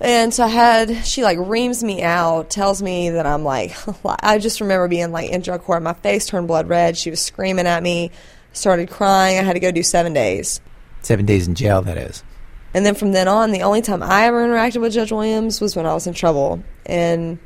And 0.00 0.32
so 0.32 0.44
I 0.44 0.48
had, 0.48 1.04
she 1.04 1.22
like 1.22 1.38
reams 1.38 1.84
me 1.84 2.02
out, 2.02 2.48
tells 2.48 2.80
me 2.80 3.10
that 3.10 3.26
I'm 3.26 3.44
like, 3.44 3.76
I 4.04 4.38
just 4.38 4.60
remember 4.60 4.88
being 4.88 5.12
like 5.12 5.30
in 5.30 5.42
drug 5.42 5.62
court. 5.62 5.82
My 5.82 5.92
face 5.92 6.26
turned 6.26 6.48
blood 6.48 6.68
red. 6.68 6.96
She 6.96 7.10
was 7.10 7.20
screaming 7.20 7.66
at 7.66 7.82
me, 7.82 8.10
started 8.52 8.88
crying. 8.90 9.38
I 9.38 9.42
had 9.42 9.54
to 9.54 9.60
go 9.60 9.70
do 9.70 9.82
seven 9.82 10.14
days. 10.14 10.60
Seven 11.02 11.26
days 11.26 11.46
in 11.46 11.54
jail, 11.54 11.82
that 11.82 11.98
is. 11.98 12.24
And 12.72 12.86
then 12.86 12.94
from 12.94 13.12
then 13.12 13.28
on, 13.28 13.50
the 13.50 13.62
only 13.62 13.82
time 13.82 14.02
I 14.02 14.24
ever 14.24 14.46
interacted 14.46 14.80
with 14.80 14.92
Judge 14.92 15.12
Williams 15.12 15.60
was 15.60 15.76
when 15.76 15.86
I 15.86 15.92
was 15.92 16.06
in 16.06 16.14
trouble. 16.14 16.62
And 16.86 17.38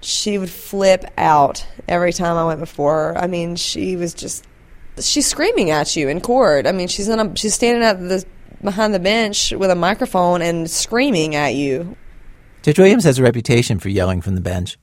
she 0.00 0.36
would 0.36 0.50
flip 0.50 1.04
out 1.16 1.66
every 1.88 2.12
time 2.12 2.36
I 2.36 2.44
went 2.44 2.60
before 2.60 2.94
her. 2.94 3.18
I 3.18 3.28
mean, 3.28 3.56
she 3.56 3.96
was 3.96 4.12
just, 4.12 4.44
she's 4.98 5.26
screaming 5.26 5.70
at 5.70 5.96
you 5.96 6.08
in 6.08 6.20
court. 6.20 6.66
I 6.66 6.72
mean, 6.72 6.88
she's 6.88 7.08
in 7.08 7.18
a, 7.18 7.36
she's 7.36 7.54
standing 7.54 7.82
at 7.82 7.98
the 7.98 8.24
behind 8.62 8.94
the 8.94 8.98
bench 8.98 9.52
with 9.52 9.70
a 9.70 9.74
microphone 9.74 10.42
and 10.42 10.70
screaming 10.70 11.34
at 11.34 11.54
you. 11.54 11.96
Judge 12.62 12.78
Williams 12.78 13.04
has 13.04 13.18
a 13.18 13.22
reputation 13.22 13.78
for 13.78 13.88
yelling 13.88 14.20
from 14.20 14.34
the 14.34 14.40
bench. 14.40 14.76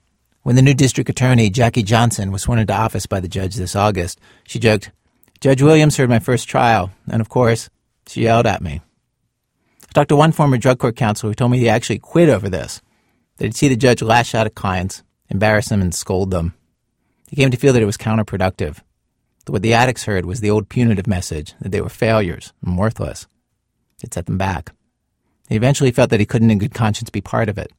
When 0.44 0.56
the 0.56 0.62
new 0.62 0.74
district 0.74 1.10
attorney, 1.10 1.50
Jackie 1.50 1.84
Johnson, 1.84 2.32
was 2.32 2.44
sworn 2.44 2.60
into 2.60 2.74
office 2.74 3.06
by 3.06 3.20
the 3.20 3.28
judge 3.28 3.56
this 3.56 3.76
August, 3.76 4.20
she 4.46 4.60
joked, 4.60 4.92
Judge 5.40 5.62
Williams 5.62 5.98
heard 5.98 6.10
my 6.10 6.20
first 6.20 6.48
trial, 6.48 6.92
and 7.08 7.20
of 7.20 7.30
course, 7.30 7.70
she 8.08 8.24
yelled 8.24 8.46
at 8.46 8.62
me. 8.62 8.82
I 9.84 9.92
talked 9.94 10.10
to 10.10 10.16
one 10.16 10.32
former 10.32 10.58
drug 10.58 10.80
court 10.80 10.96
counsel 10.96 11.30
who 11.30 11.34
told 11.34 11.52
me 11.52 11.60
he 11.60 11.70
actually 11.70 12.00
quit 12.00 12.30
over 12.30 12.50
this, 12.50 12.82
that 13.38 13.46
he'd 13.46 13.56
see 13.56 13.68
the 13.68 13.76
judge 13.76 14.02
lash 14.02 14.34
out 14.34 14.48
at 14.48 14.56
clients, 14.56 15.04
embarrass 15.30 15.70
them, 15.70 15.82
and 15.82 15.94
scold 15.94 16.32
them. 16.32 16.54
He 17.30 17.36
came 17.36 17.52
to 17.52 17.58
feel 17.58 17.74
that 17.74 17.82
it 17.82 17.86
was 17.86 17.98
counterproductive. 17.98 18.80
That 19.46 19.52
what 19.52 19.62
the 19.62 19.74
addicts 19.74 20.06
heard 20.06 20.26
was 20.26 20.40
the 20.40 20.50
old 20.50 20.70
punitive 20.70 21.08
message 21.08 21.54
that 21.60 21.72
they 21.72 21.82
were 21.82 21.90
failures 21.90 22.54
and 22.66 22.78
worthless. 22.78 23.28
It 24.04 24.14
set 24.14 24.26
them 24.26 24.38
back. 24.38 24.72
He 25.50 25.56
eventually 25.56 25.92
felt 25.92 26.10
that 26.10 26.20
he 26.20 26.26
couldn't 26.26 26.52
in 26.52 26.58
good 26.58 26.74
conscience 26.74 27.10
be 27.10 27.22
part 27.22 27.50
of 27.50 27.58
it. 27.58 27.72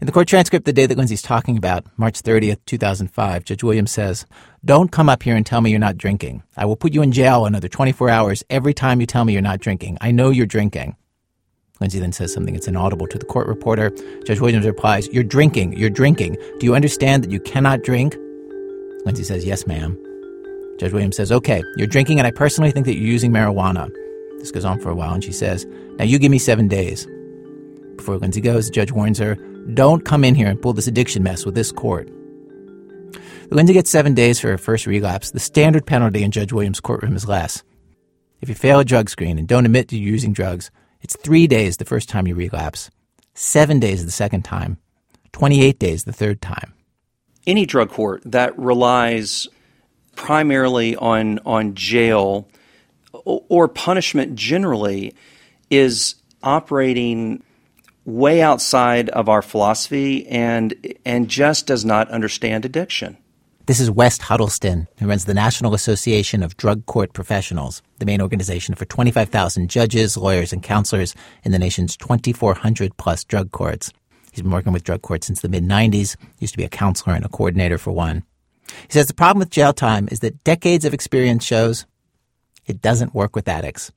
In 0.00 0.06
the 0.06 0.12
court 0.12 0.28
transcript 0.28 0.64
the 0.64 0.72
day 0.72 0.86
that 0.86 0.96
Lindsay's 0.96 1.22
talking 1.22 1.56
about, 1.56 1.86
March 1.96 2.22
30th, 2.22 2.58
2005, 2.66 3.44
Judge 3.44 3.62
Williams 3.62 3.90
says, 3.90 4.26
Don't 4.64 4.92
come 4.92 5.08
up 5.08 5.22
here 5.22 5.34
and 5.34 5.44
tell 5.44 5.60
me 5.60 5.70
you're 5.70 5.78
not 5.78 5.96
drinking. 5.96 6.42
I 6.56 6.66
will 6.66 6.76
put 6.76 6.92
you 6.92 7.02
in 7.02 7.12
jail 7.12 7.46
another 7.46 7.68
24 7.68 8.10
hours 8.10 8.44
every 8.50 8.74
time 8.74 9.00
you 9.00 9.06
tell 9.06 9.24
me 9.24 9.32
you're 9.32 9.42
not 9.42 9.60
drinking. 9.60 9.98
I 10.00 10.10
know 10.12 10.30
you're 10.30 10.46
drinking. 10.46 10.96
Lindsay 11.80 11.98
then 11.98 12.12
says 12.12 12.32
something 12.32 12.54
that's 12.54 12.68
inaudible 12.68 13.06
to 13.08 13.18
the 13.18 13.26
court 13.26 13.48
reporter. 13.48 13.90
Judge 14.24 14.40
Williams 14.40 14.66
replies, 14.66 15.08
You're 15.08 15.24
drinking. 15.24 15.76
You're 15.76 15.90
drinking. 15.90 16.36
Do 16.58 16.66
you 16.66 16.74
understand 16.74 17.24
that 17.24 17.30
you 17.30 17.40
cannot 17.40 17.82
drink? 17.82 18.16
Lindsay 19.04 19.24
says, 19.24 19.44
Yes, 19.44 19.66
ma'am. 19.66 19.98
Judge 20.78 20.92
Williams 20.92 21.16
says, 21.16 21.32
Okay, 21.32 21.62
you're 21.76 21.86
drinking, 21.86 22.18
and 22.18 22.26
I 22.26 22.30
personally 22.30 22.70
think 22.70 22.86
that 22.86 22.94
you're 22.94 23.10
using 23.10 23.32
marijuana. 23.32 23.90
This 24.38 24.50
goes 24.50 24.64
on 24.64 24.80
for 24.80 24.90
a 24.90 24.94
while, 24.94 25.14
and 25.14 25.24
she 25.24 25.32
says, 25.32 25.64
Now 25.98 26.04
you 26.04 26.18
give 26.18 26.30
me 26.30 26.38
seven 26.38 26.68
days. 26.68 27.06
Before 27.96 28.16
Lindsay 28.16 28.40
goes, 28.40 28.66
the 28.66 28.72
judge 28.72 28.92
warns 28.92 29.18
her, 29.18 29.34
Don't 29.74 30.04
come 30.04 30.24
in 30.24 30.34
here 30.34 30.48
and 30.48 30.60
pull 30.60 30.72
this 30.72 30.86
addiction 30.86 31.22
mess 31.22 31.44
with 31.44 31.54
this 31.54 31.72
court. 31.72 32.08
Lindsay 33.50 33.72
gets 33.74 33.90
seven 33.90 34.14
days 34.14 34.40
for 34.40 34.48
her 34.48 34.58
first 34.58 34.86
relapse. 34.86 35.30
The 35.30 35.40
standard 35.40 35.86
penalty 35.86 36.22
in 36.22 36.30
Judge 36.30 36.52
Williams' 36.52 36.80
courtroom 36.80 37.14
is 37.14 37.28
less. 37.28 37.62
If 38.40 38.48
you 38.48 38.54
fail 38.54 38.80
a 38.80 38.84
drug 38.84 39.08
screen 39.08 39.38
and 39.38 39.48
don't 39.48 39.64
admit 39.64 39.88
to 39.88 39.98
using 39.98 40.32
drugs, 40.32 40.70
it's 41.00 41.16
three 41.16 41.46
days 41.46 41.76
the 41.76 41.84
first 41.84 42.08
time 42.08 42.26
you 42.26 42.34
relapse, 42.34 42.90
seven 43.34 43.78
days 43.78 44.04
the 44.04 44.10
second 44.10 44.42
time, 44.42 44.78
28 45.32 45.78
days 45.78 46.04
the 46.04 46.12
third 46.12 46.40
time. 46.42 46.74
Any 47.46 47.66
drug 47.66 47.90
court 47.90 48.22
that 48.24 48.58
relies 48.58 49.46
primarily 50.16 50.96
on, 50.96 51.38
on 51.46 51.74
jail 51.74 52.48
or 53.26 53.68
punishment 53.68 54.34
generally 54.34 55.14
is 55.68 56.14
operating 56.42 57.42
way 58.04 58.40
outside 58.40 59.08
of 59.10 59.28
our 59.28 59.42
philosophy 59.42 60.26
and 60.28 60.74
and 61.04 61.28
just 61.28 61.66
does 61.66 61.84
not 61.84 62.08
understand 62.10 62.64
addiction. 62.64 63.16
This 63.66 63.80
is 63.80 63.90
West 63.90 64.22
Huddleston, 64.22 64.86
who 65.00 65.08
runs 65.08 65.24
the 65.24 65.34
National 65.34 65.74
Association 65.74 66.44
of 66.44 66.56
Drug 66.56 66.86
Court 66.86 67.12
Professionals, 67.12 67.82
the 67.98 68.06
main 68.06 68.22
organization 68.22 68.76
for 68.76 68.84
25,000 68.84 69.68
judges, 69.68 70.16
lawyers, 70.16 70.52
and 70.52 70.62
counselors 70.62 71.16
in 71.42 71.50
the 71.50 71.58
nation's 71.58 71.96
2,400 71.96 72.96
plus 72.96 73.24
drug 73.24 73.50
courts. 73.50 73.92
He's 74.30 74.42
been 74.42 74.52
working 74.52 74.72
with 74.72 74.84
drug 74.84 75.02
courts 75.02 75.26
since 75.26 75.40
the 75.40 75.48
mid 75.48 75.64
90s, 75.64 76.14
used 76.38 76.54
to 76.54 76.58
be 76.58 76.64
a 76.64 76.68
counselor 76.68 77.16
and 77.16 77.24
a 77.24 77.28
coordinator 77.28 77.76
for 77.76 77.90
one. 77.90 78.22
He 78.68 78.92
says 78.92 79.08
the 79.08 79.14
problem 79.14 79.40
with 79.40 79.50
jail 79.50 79.72
time 79.72 80.06
is 80.12 80.20
that 80.20 80.44
decades 80.44 80.84
of 80.84 80.94
experience 80.94 81.44
shows 81.44 81.86
it 82.66 82.82
doesn't 82.82 83.14
work 83.14 83.34
with 83.34 83.48
addicts. 83.48 83.92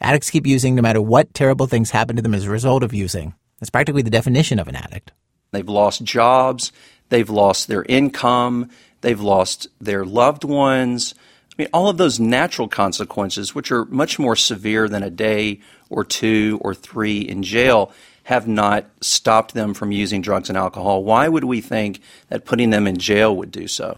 Addicts 0.00 0.30
keep 0.30 0.46
using 0.46 0.74
no 0.74 0.82
matter 0.82 1.02
what 1.02 1.34
terrible 1.34 1.66
things 1.66 1.90
happen 1.90 2.16
to 2.16 2.22
them 2.22 2.34
as 2.34 2.44
a 2.44 2.50
result 2.50 2.82
of 2.82 2.94
using. 2.94 3.34
That's 3.58 3.70
practically 3.70 4.02
the 4.02 4.10
definition 4.10 4.58
of 4.58 4.68
an 4.68 4.76
addict. 4.76 5.12
They've 5.50 5.68
lost 5.68 6.04
jobs, 6.04 6.72
they've 7.08 7.28
lost 7.28 7.68
their 7.68 7.84
income, 7.84 8.70
they've 9.00 9.20
lost 9.20 9.66
their 9.80 10.04
loved 10.04 10.44
ones. 10.44 11.14
I 11.52 11.62
mean, 11.62 11.68
all 11.72 11.88
of 11.88 11.96
those 11.96 12.20
natural 12.20 12.68
consequences, 12.68 13.54
which 13.54 13.72
are 13.72 13.84
much 13.86 14.18
more 14.18 14.36
severe 14.36 14.88
than 14.88 15.02
a 15.02 15.10
day 15.10 15.60
or 15.90 16.04
two 16.04 16.60
or 16.62 16.74
three 16.74 17.20
in 17.20 17.42
jail, 17.42 17.92
have 18.24 18.46
not 18.46 18.84
stopped 19.00 19.54
them 19.54 19.74
from 19.74 19.90
using 19.90 20.20
drugs 20.20 20.50
and 20.50 20.58
alcohol. 20.58 21.02
Why 21.02 21.26
would 21.28 21.44
we 21.44 21.60
think 21.60 22.00
that 22.28 22.44
putting 22.44 22.70
them 22.70 22.86
in 22.86 22.98
jail 22.98 23.34
would 23.34 23.50
do 23.50 23.66
so? 23.66 23.96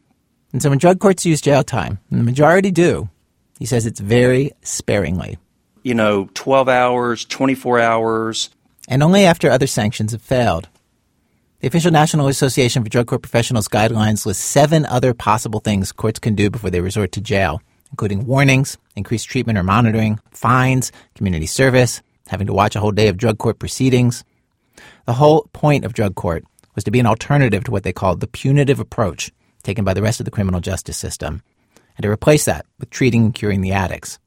And 0.52 0.62
so 0.62 0.70
when 0.70 0.78
drug 0.78 1.00
courts 1.00 1.26
use 1.26 1.40
jail 1.40 1.62
time, 1.64 1.98
and 2.10 2.20
the 2.20 2.24
majority 2.24 2.70
do, 2.70 3.08
he 3.60 3.66
says 3.66 3.86
it's 3.86 4.00
very 4.00 4.50
sparingly. 4.62 5.38
You 5.84 5.94
know, 5.94 6.28
12 6.34 6.68
hours, 6.68 7.24
24 7.26 7.78
hours. 7.78 8.50
And 8.88 9.02
only 9.02 9.24
after 9.24 9.50
other 9.50 9.68
sanctions 9.68 10.12
have 10.12 10.22
failed. 10.22 10.68
The 11.60 11.68
official 11.68 11.92
National 11.92 12.26
Association 12.28 12.82
for 12.82 12.88
Drug 12.88 13.06
Court 13.06 13.20
Professionals 13.20 13.68
guidelines 13.68 14.24
list 14.24 14.40
seven 14.40 14.86
other 14.86 15.12
possible 15.12 15.60
things 15.60 15.92
courts 15.92 16.18
can 16.18 16.34
do 16.34 16.48
before 16.48 16.70
they 16.70 16.80
resort 16.80 17.12
to 17.12 17.20
jail, 17.20 17.60
including 17.90 18.24
warnings, 18.24 18.78
increased 18.96 19.28
treatment 19.28 19.58
or 19.58 19.62
monitoring, 19.62 20.18
fines, 20.30 20.90
community 21.14 21.46
service, 21.46 22.00
having 22.28 22.46
to 22.46 22.54
watch 22.54 22.74
a 22.76 22.80
whole 22.80 22.92
day 22.92 23.08
of 23.08 23.18
drug 23.18 23.36
court 23.36 23.58
proceedings. 23.58 24.24
The 25.04 25.12
whole 25.12 25.50
point 25.52 25.84
of 25.84 25.92
drug 25.92 26.14
court 26.14 26.44
was 26.74 26.84
to 26.84 26.90
be 26.90 27.00
an 27.00 27.06
alternative 27.06 27.64
to 27.64 27.70
what 27.70 27.82
they 27.82 27.92
called 27.92 28.20
the 28.20 28.26
punitive 28.26 28.80
approach 28.80 29.30
taken 29.62 29.84
by 29.84 29.92
the 29.92 30.02
rest 30.02 30.18
of 30.18 30.24
the 30.24 30.30
criminal 30.30 30.60
justice 30.60 30.96
system, 30.96 31.42
and 32.00 32.04
to 32.04 32.10
replace 32.10 32.46
that 32.46 32.64
with 32.78 32.88
treating 32.88 33.26
and 33.26 33.34
curing 33.34 33.60
the 33.60 33.72
addicts. 33.72 34.18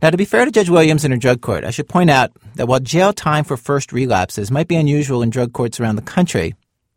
Now, 0.00 0.10
to 0.10 0.16
be 0.16 0.24
fair 0.24 0.44
to 0.44 0.50
Judge 0.52 0.70
Williams 0.70 1.04
and 1.04 1.12
her 1.12 1.18
drug 1.18 1.40
court, 1.40 1.64
I 1.64 1.70
should 1.72 1.88
point 1.88 2.08
out 2.08 2.30
that 2.54 2.68
while 2.68 2.78
jail 2.78 3.12
time 3.12 3.42
for 3.42 3.56
first 3.56 3.92
relapses 3.92 4.52
might 4.52 4.68
be 4.68 4.76
unusual 4.76 5.22
in 5.22 5.30
drug 5.30 5.52
courts 5.52 5.80
around 5.80 5.96
the 5.96 6.02
country, 6.02 6.54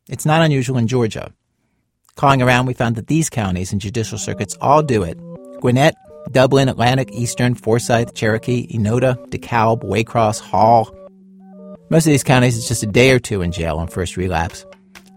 it's 0.07 0.25
not 0.25 0.43
unusual 0.43 0.77
in 0.77 0.87
Georgia. 0.87 1.33
Calling 2.15 2.43
around, 2.43 2.67
we 2.67 2.75
found 2.75 2.95
that 2.95 3.07
these 3.07 3.29
counties 3.29 3.71
and 3.71 3.81
judicial 3.81 4.19
circuits 4.19 4.55
all 4.61 4.83
do 4.83 5.01
it. 5.01 5.19
Gwinnett, 5.61 5.95
Dublin, 6.31 6.69
Atlantic, 6.69 7.11
Eastern, 7.11 7.55
Forsyth, 7.55 8.13
Cherokee, 8.13 8.67
Enotah, 8.67 9.17
DeKalb, 9.29 9.83
Waycross, 9.83 10.39
Hall. 10.39 10.95
Most 11.89 12.05
of 12.05 12.11
these 12.11 12.23
counties, 12.23 12.55
it's 12.55 12.67
just 12.67 12.83
a 12.83 12.87
day 12.87 13.11
or 13.11 13.19
two 13.19 13.41
in 13.41 13.51
jail 13.51 13.77
on 13.77 13.87
first 13.87 14.15
relapse. 14.15 14.65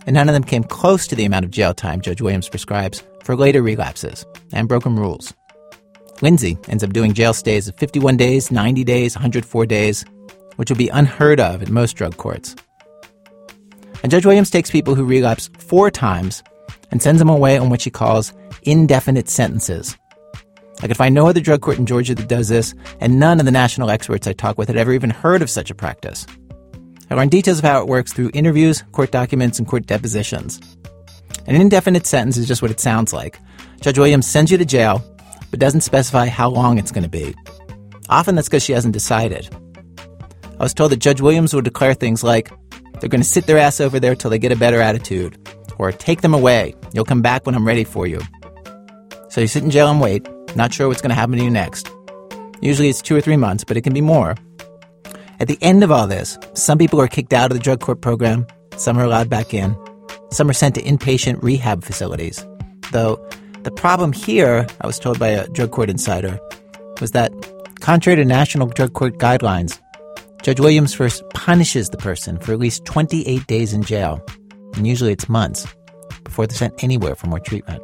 And 0.09 0.15
none 0.15 0.31
of 0.31 0.33
them 0.33 0.43
came 0.43 0.65
close 0.65 1.07
to 1.09 1.15
the 1.15 1.27
amount 1.27 1.45
of 1.45 1.51
jail 1.51 1.75
time 1.75 2.01
Judge 2.01 2.23
Williams 2.23 2.49
prescribes 2.49 3.03
for 3.23 3.37
later 3.37 3.61
relapses 3.61 4.25
and 4.55 4.67
broken 4.67 4.97
rules. 4.97 5.35
Lindsay 6.23 6.57
ends 6.67 6.83
up 6.83 6.95
doing 6.95 7.13
jail 7.13 7.35
stays 7.35 7.69
of 7.69 7.77
51 7.77 8.17
days, 8.17 8.51
90 8.51 8.85
days, 8.85 9.15
104 9.15 9.67
days, 9.67 10.07
which 10.57 10.71
would 10.71 10.79
be 10.79 10.89
unheard 10.89 11.41
of 11.41 11.63
in 11.63 11.75
most 11.75 11.93
drug 11.93 12.17
courts. 12.17 12.57
And 14.03 14.11
Judge 14.11 14.25
Williams 14.25 14.49
takes 14.49 14.71
people 14.71 14.95
who 14.95 15.05
relapse 15.05 15.51
four 15.59 15.91
times 15.91 16.43
and 16.91 17.03
sends 17.03 17.19
them 17.19 17.29
away 17.29 17.59
on 17.59 17.69
what 17.69 17.83
she 17.83 17.91
calls 17.91 18.33
indefinite 18.63 19.29
sentences. 19.29 19.95
I 20.81 20.87
could 20.87 20.97
find 20.97 21.15
no 21.15 21.27
other 21.27 21.41
drug 21.43 21.61
court 21.61 21.77
in 21.77 21.85
Georgia 21.85 22.15
that 22.15 22.29
does 22.29 22.49
this, 22.49 22.75
and 22.99 23.21
none 23.21 23.41
of 23.41 23.45
the 23.45 23.53
national 23.53 23.91
experts 23.91 24.27
I 24.27 24.33
talked 24.33 24.57
with 24.57 24.69
had 24.69 24.79
ever 24.79 24.95
even 24.95 25.11
heard 25.11 25.43
of 25.43 25.51
such 25.51 25.71
a 25.71 25.75
practice. 25.75 26.25
I 27.11 27.15
learned 27.15 27.31
details 27.31 27.59
of 27.59 27.65
how 27.65 27.81
it 27.81 27.89
works 27.89 28.13
through 28.13 28.31
interviews, 28.35 28.85
court 28.93 29.11
documents, 29.11 29.59
and 29.59 29.67
court 29.67 29.87
depositions. 29.87 30.61
An 31.47 31.55
indefinite 31.55 32.07
sentence 32.07 32.37
is 32.37 32.47
just 32.47 32.61
what 32.61 32.71
it 32.71 32.81
sounds 32.81 33.13
like. 33.13 33.39
Judge 33.81 33.99
Williams 33.99 34.27
sends 34.27 34.51
you 34.51 34.59
to 34.59 34.65
jail, 34.65 35.03
but 35.51 35.61
doesn't 35.61 35.81
specify 35.81 36.27
how 36.27 36.51
long 36.51 36.77
it's 36.77 36.93
going 36.93 37.05
to 37.05 37.09
be. 37.09 37.35
Often 38.11 38.35
that's 38.35 38.49
because 38.49 38.63
she 38.63 38.73
hasn't 38.73 38.93
decided. 38.93 39.49
I 40.59 40.63
was 40.63 40.75
told 40.75 40.93
that 40.93 40.99
Judge 40.99 41.21
Williams 41.21 41.55
would 41.55 41.65
declare 41.65 41.95
things 41.95 42.23
like, 42.23 42.51
they're 43.01 43.09
going 43.09 43.23
to 43.23 43.29
sit 43.29 43.47
their 43.47 43.59
ass 43.59 43.81
over 43.81 44.01
there 44.01 44.15
till 44.15 44.31
they 44.31 44.39
get 44.39 44.53
a 44.53 44.57
better 44.57 44.81
attitude, 44.81 45.39
or 45.79 45.93
take 45.93 46.21
them 46.21 46.35
away, 46.35 46.75
you'll 46.93 47.05
come 47.05 47.23
back 47.23 47.47
when 47.47 47.55
I'm 47.55 47.67
ready 47.67 47.85
for 47.85 48.07
you. 48.07 48.21
So 49.31 49.41
you 49.41 49.47
sit 49.47 49.63
in 49.63 49.71
jail 49.71 49.91
and 49.91 50.01
wait, 50.01 50.29
not 50.57 50.75
sure 50.75 50.89
what's 50.89 51.01
going 51.01 51.11
to 51.11 51.15
happen 51.15 51.39
to 51.39 51.45
you 51.45 51.51
next. 51.51 51.91
Usually 52.61 52.89
it's 52.89 53.01
two 53.01 53.15
or 53.15 53.21
three 53.21 53.37
months, 53.37 53.63
but 53.63 53.77
it 53.77 53.83
can 53.83 53.95
be 53.95 54.01
more. 54.01 54.35
At 55.41 55.47
the 55.47 55.59
end 55.63 55.85
of 55.85 55.93
all 55.93 56.09
this, 56.09 56.37
some 56.55 56.79
people 56.79 57.01
are 57.01 57.07
kicked 57.07 57.33
out 57.33 57.53
of 57.53 57.57
the 57.57 57.63
drug 57.63 57.81
court 57.81 58.01
program, 58.01 58.45
some 58.77 58.99
are 58.99 59.05
allowed 59.05 59.31
back 59.31 59.55
in, 59.55 59.77
some 60.31 60.51
are 60.51 60.55
sent 60.55 60.75
to 60.75 60.83
inpatient 60.83 61.43
rehab 61.43 61.85
facilities. 61.85 62.45
Though 62.91 63.25
the 63.63 63.71
problem 63.71 64.13
here, 64.13 64.67
I 64.81 64.87
was 64.87 64.99
told 64.99 65.19
by 65.21 65.29
a 65.29 65.47
drug 65.49 65.71
court 65.71 65.91
insider, 65.91 66.41
was 67.01 67.13
that 67.13 67.33
contrary 67.81 68.17
to 68.17 68.25
national 68.25 68.67
drug 68.67 68.95
court 68.95 69.19
guidelines, 69.19 69.81
Judge 70.43 70.59
Williams 70.59 70.93
first 70.93 71.23
punishes 71.31 71.89
the 71.91 71.99
person 71.99 72.39
for 72.39 72.53
at 72.53 72.59
least 72.59 72.85
28 72.85 73.47
days 73.47 73.73
in 73.73 73.83
jail, 73.83 74.21
and 74.75 74.87
usually 74.89 75.13
it's 75.13 75.29
months, 75.29 75.67
before 76.25 76.49
they're 76.49 76.57
sent 76.57 76.83
anywhere 76.83 77.15
for 77.15 77.29
more 77.29 77.41
treatment. 77.41 77.83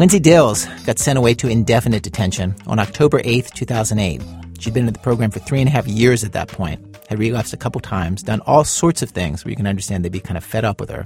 Lindsay 0.00 0.18
Dills 0.18 0.64
got 0.86 0.98
sent 0.98 1.18
away 1.18 1.34
to 1.34 1.48
indefinite 1.48 2.02
detention 2.02 2.56
on 2.66 2.78
October 2.78 3.20
8, 3.22 3.50
2008. 3.54 4.22
She'd 4.58 4.72
been 4.72 4.86
in 4.86 4.94
the 4.94 4.98
program 4.98 5.30
for 5.30 5.40
three 5.40 5.60
and 5.60 5.68
a 5.68 5.72
half 5.72 5.86
years 5.86 6.24
at 6.24 6.32
that 6.32 6.48
point, 6.48 6.96
had 7.10 7.18
relapsed 7.18 7.52
a 7.52 7.58
couple 7.58 7.82
times, 7.82 8.22
done 8.22 8.40
all 8.46 8.64
sorts 8.64 9.02
of 9.02 9.10
things 9.10 9.44
where 9.44 9.50
you 9.50 9.56
can 9.56 9.66
understand 9.66 10.02
they'd 10.02 10.10
be 10.10 10.18
kind 10.18 10.38
of 10.38 10.42
fed 10.42 10.64
up 10.64 10.80
with 10.80 10.88
her. 10.88 11.04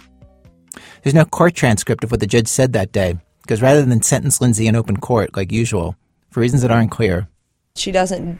There's 1.02 1.12
no 1.12 1.24
court 1.24 1.56
transcript 1.56 2.04
of 2.04 2.12
what 2.12 2.20
the 2.20 2.28
judge 2.28 2.46
said 2.46 2.72
that 2.74 2.92
day, 2.92 3.18
because 3.42 3.60
rather 3.60 3.84
than 3.84 4.00
sentence 4.00 4.40
Lindsay 4.40 4.68
in 4.68 4.76
open 4.76 4.98
court 4.98 5.36
like 5.36 5.50
usual, 5.50 5.96
for 6.30 6.38
reasons 6.38 6.62
that 6.62 6.70
aren't 6.70 6.92
clear, 6.92 7.26
She 7.74 7.90
doesn't 7.90 8.38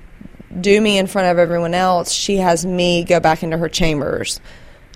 do 0.61 0.81
me 0.81 0.99
in 0.99 1.09
front 1.09 1.33
of 1.33 1.39
everyone 1.41 1.75
else. 1.75 2.13
She 2.13 2.37
has 2.37 2.65
me 2.65 3.03
go 3.03 3.19
back 3.19 3.43
into 3.43 3.59
her 3.59 3.69
chambers 3.69 4.41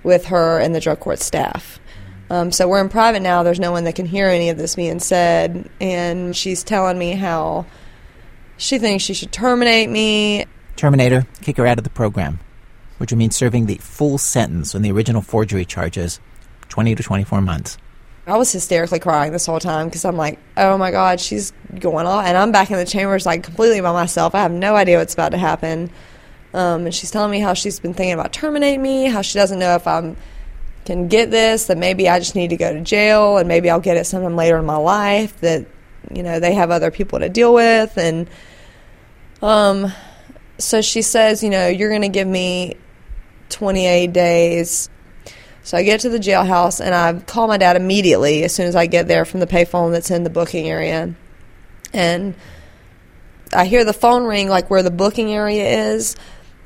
with 0.04 0.26
her 0.26 0.60
and 0.60 0.72
the 0.72 0.78
drug 0.78 1.00
court 1.00 1.18
staff. 1.18 1.80
Um, 2.30 2.52
so 2.52 2.68
we're 2.68 2.80
in 2.80 2.88
private 2.88 3.20
now. 3.20 3.42
There's 3.42 3.60
no 3.60 3.72
one 3.72 3.84
that 3.84 3.94
can 3.94 4.06
hear 4.06 4.28
any 4.28 4.50
of 4.50 4.58
this 4.58 4.76
being 4.76 5.00
said. 5.00 5.68
And 5.80 6.36
she's 6.36 6.62
telling 6.62 6.98
me 6.98 7.12
how 7.12 7.66
she 8.56 8.78
thinks 8.78 9.04
she 9.04 9.14
should 9.14 9.32
terminate 9.32 9.88
me. 9.88 10.44
Terminator, 10.76 11.26
kick 11.40 11.56
her 11.56 11.66
out 11.66 11.78
of 11.78 11.84
the 11.84 11.90
program, 11.90 12.40
which 12.98 13.10
would 13.10 13.18
mean 13.18 13.30
serving 13.30 13.66
the 13.66 13.76
full 13.76 14.18
sentence 14.18 14.74
on 14.74 14.82
the 14.82 14.92
original 14.92 15.22
forgery 15.22 15.64
charges, 15.64 16.20
20 16.68 16.94
to 16.94 17.02
24 17.02 17.40
months. 17.40 17.78
I 18.26 18.36
was 18.36 18.52
hysterically 18.52 18.98
crying 18.98 19.32
this 19.32 19.46
whole 19.46 19.58
time 19.58 19.86
because 19.86 20.04
I'm 20.04 20.16
like, 20.16 20.38
oh 20.58 20.76
my 20.76 20.90
God, 20.90 21.18
she's 21.18 21.54
going 21.78 22.06
off. 22.06 22.26
And 22.26 22.36
I'm 22.36 22.52
back 22.52 22.70
in 22.70 22.76
the 22.76 22.84
chambers 22.84 23.24
like 23.24 23.42
completely 23.42 23.80
by 23.80 23.92
myself. 23.92 24.34
I 24.34 24.42
have 24.42 24.52
no 24.52 24.76
idea 24.76 24.98
what's 24.98 25.14
about 25.14 25.30
to 25.30 25.38
happen. 25.38 25.90
Um, 26.52 26.84
and 26.84 26.94
she's 26.94 27.10
telling 27.10 27.30
me 27.30 27.40
how 27.40 27.54
she's 27.54 27.80
been 27.80 27.94
thinking 27.94 28.12
about 28.12 28.34
terminating 28.34 28.82
me, 28.82 29.06
how 29.06 29.22
she 29.22 29.38
doesn't 29.38 29.58
know 29.58 29.74
if 29.76 29.86
I'm 29.86 30.16
can 30.88 31.06
get 31.06 31.30
this, 31.30 31.66
that 31.66 31.76
maybe 31.76 32.08
I 32.08 32.18
just 32.18 32.34
need 32.34 32.48
to 32.48 32.56
go 32.56 32.72
to 32.72 32.80
jail 32.80 33.36
and 33.36 33.46
maybe 33.46 33.68
I'll 33.68 33.78
get 33.78 33.98
it 33.98 34.06
sometime 34.06 34.36
later 34.36 34.56
in 34.56 34.64
my 34.64 34.78
life, 34.78 35.38
that, 35.40 35.66
you 36.10 36.22
know, 36.22 36.40
they 36.40 36.54
have 36.54 36.70
other 36.70 36.90
people 36.90 37.18
to 37.18 37.28
deal 37.28 37.52
with. 37.52 37.98
And 37.98 38.28
um, 39.42 39.92
so 40.56 40.80
she 40.80 41.02
says, 41.02 41.42
you 41.42 41.50
know, 41.50 41.68
you're 41.68 41.90
going 41.90 42.02
to 42.02 42.08
give 42.08 42.26
me 42.26 42.76
28 43.50 44.14
days. 44.14 44.88
So 45.62 45.76
I 45.76 45.82
get 45.82 46.00
to 46.00 46.08
the 46.08 46.18
jailhouse 46.18 46.82
and 46.82 46.94
I 46.94 47.20
call 47.20 47.48
my 47.48 47.58
dad 47.58 47.76
immediately 47.76 48.42
as 48.42 48.54
soon 48.54 48.66
as 48.66 48.74
I 48.74 48.86
get 48.86 49.08
there 49.08 49.26
from 49.26 49.40
the 49.40 49.46
payphone 49.46 49.92
that's 49.92 50.10
in 50.10 50.24
the 50.24 50.30
booking 50.30 50.70
area. 50.70 51.14
And 51.92 52.34
I 53.52 53.66
hear 53.66 53.84
the 53.84 53.92
phone 53.92 54.24
ring 54.24 54.48
like 54.48 54.70
where 54.70 54.82
the 54.82 54.90
booking 54.90 55.32
area 55.34 55.92
is, 55.92 56.16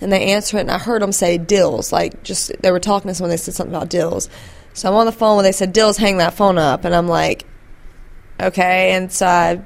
and 0.03 0.12
they 0.12 0.33
answer 0.33 0.59
it, 0.59 0.62
and 0.62 0.71
I 0.71 0.79
heard 0.79 1.03
them 1.03 1.12
say 1.12 1.38
Dills, 1.38 1.93
like 1.93 2.23
just 2.23 2.53
they 2.61 2.71
were 2.71 2.81
talking 2.81 3.09
to 3.09 3.15
someone. 3.15 3.31
They 3.31 3.37
said 3.37 3.55
something 3.55 3.75
about 3.75 3.88
Dills. 3.88 4.29
So 4.75 4.88
I'm 4.88 4.95
on 4.97 5.07
the 5.07 5.12
phone 5.12 5.37
when 5.37 5.45
they 5.45 5.53
said 5.53 5.73
Dills, 5.73 5.97
hang 5.97 6.19
that 6.19 6.35
phone 6.35 6.59
up, 6.59 6.85
and 6.85 6.95
I'm 6.95 7.09
like, 7.09 7.47
okay. 8.41 8.93
And 8.93 9.12
so 9.12 9.27
I 9.27 9.62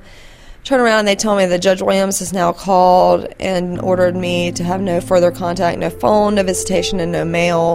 turn 0.65 0.81
around 0.81 1.01
and 1.01 1.09
they 1.09 1.15
tell 1.15 1.37
me 1.37 1.47
that 1.47 1.63
Judge 1.63 1.81
Williams 1.81 2.19
has 2.19 2.33
now 2.33 2.53
called 2.53 3.27
and 3.39 3.81
ordered 3.81 4.17
me 4.17 4.51
to 4.53 4.65
have 4.65 4.81
no 4.81 5.01
further 5.01 5.31
contact, 5.31 5.79
no 5.79 5.91
phone, 5.91 6.35
no 6.35 6.43
visitation, 6.43 6.99
and 7.01 7.13
no 7.13 7.25
mail, 7.25 7.75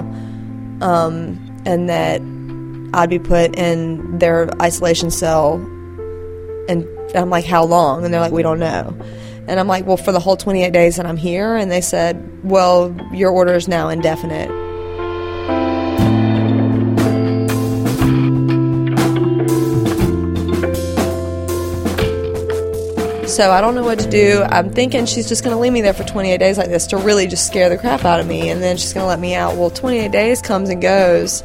um, 0.82 1.62
and 1.66 1.90
that 1.90 2.22
I'd 2.94 3.10
be 3.10 3.20
put 3.20 3.56
in 3.56 4.20
their 4.20 4.50
isolation 4.62 5.10
cell. 5.10 5.54
And 6.68 6.86
I'm 7.16 7.30
like, 7.30 7.46
how 7.46 7.64
long? 7.64 8.04
And 8.04 8.14
they're 8.14 8.22
like, 8.22 8.34
we 8.34 8.44
don't 8.44 8.60
know. 8.60 8.96
And 9.48 9.60
I'm 9.60 9.68
like, 9.68 9.86
well, 9.86 9.98
for 9.98 10.12
the 10.12 10.20
whole 10.20 10.38
28 10.38 10.72
days 10.72 10.98
that 10.98 11.06
I'm 11.06 11.18
here? 11.18 11.56
And 11.56 11.72
they 11.72 11.82
said, 11.82 12.44
well, 12.44 12.96
your 13.12 13.32
order 13.32 13.54
is 13.56 13.68
now 13.68 13.90
indefinite. 13.90 14.50
So 23.32 23.50
I 23.50 23.62
don't 23.62 23.76
know 23.76 23.84
what 23.84 23.98
to 24.00 24.10
do. 24.10 24.44
I'm 24.44 24.72
thinking 24.72 25.06
she's 25.06 25.30
just 25.30 25.42
going 25.42 25.56
to 25.56 25.60
leave 25.60 25.72
me 25.72 25.80
there 25.80 25.94
for 25.94 26.04
28 26.04 26.38
days 26.38 26.58
like 26.58 26.68
this 26.68 26.86
to 26.88 26.98
really 26.98 27.28
just 27.28 27.48
scare 27.48 27.70
the 27.70 27.78
crap 27.78 28.04
out 28.04 28.20
of 28.20 28.28
me, 28.28 28.50
and 28.50 28.62
then 28.62 28.76
she's 28.76 28.92
going 28.92 29.06
to 29.06 29.08
let 29.08 29.22
me 29.22 29.34
out. 29.34 29.56
Well, 29.56 29.70
28 29.70 30.12
days 30.12 30.42
comes 30.42 30.70
and 30.70 30.82
goes, 30.82 31.42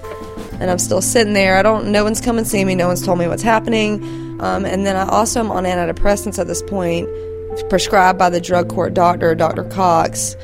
and 0.59 0.69
I'm 0.69 0.81
still 0.81 1.01
sitting 1.01 1.33
there. 1.33 1.57
I 1.57 1.63
don't. 1.63 1.93
No 1.93 2.03
one's 2.03 2.21
come 2.21 2.39
and 2.39 2.47
see 2.47 2.65
me. 2.65 2.75
No 2.75 2.89
one's 2.89 3.07
told 3.07 3.21
me 3.21 3.29
what's 3.29 3.43
happening. 3.43 4.03
Um, 4.41 4.67
and 4.67 4.85
then 4.85 4.97
I 4.97 5.09
also 5.09 5.39
am 5.39 5.53
on 5.53 5.63
antidepressants 5.63 6.41
at 6.41 6.49
this 6.49 6.61
point, 6.61 7.09
prescribed 7.65 8.19
by 8.19 8.31
the 8.31 8.41
drug 8.41 8.69
court 8.69 8.95
doctor, 8.95 9.35
Dr. 9.35 9.65
Cox, 9.65 10.37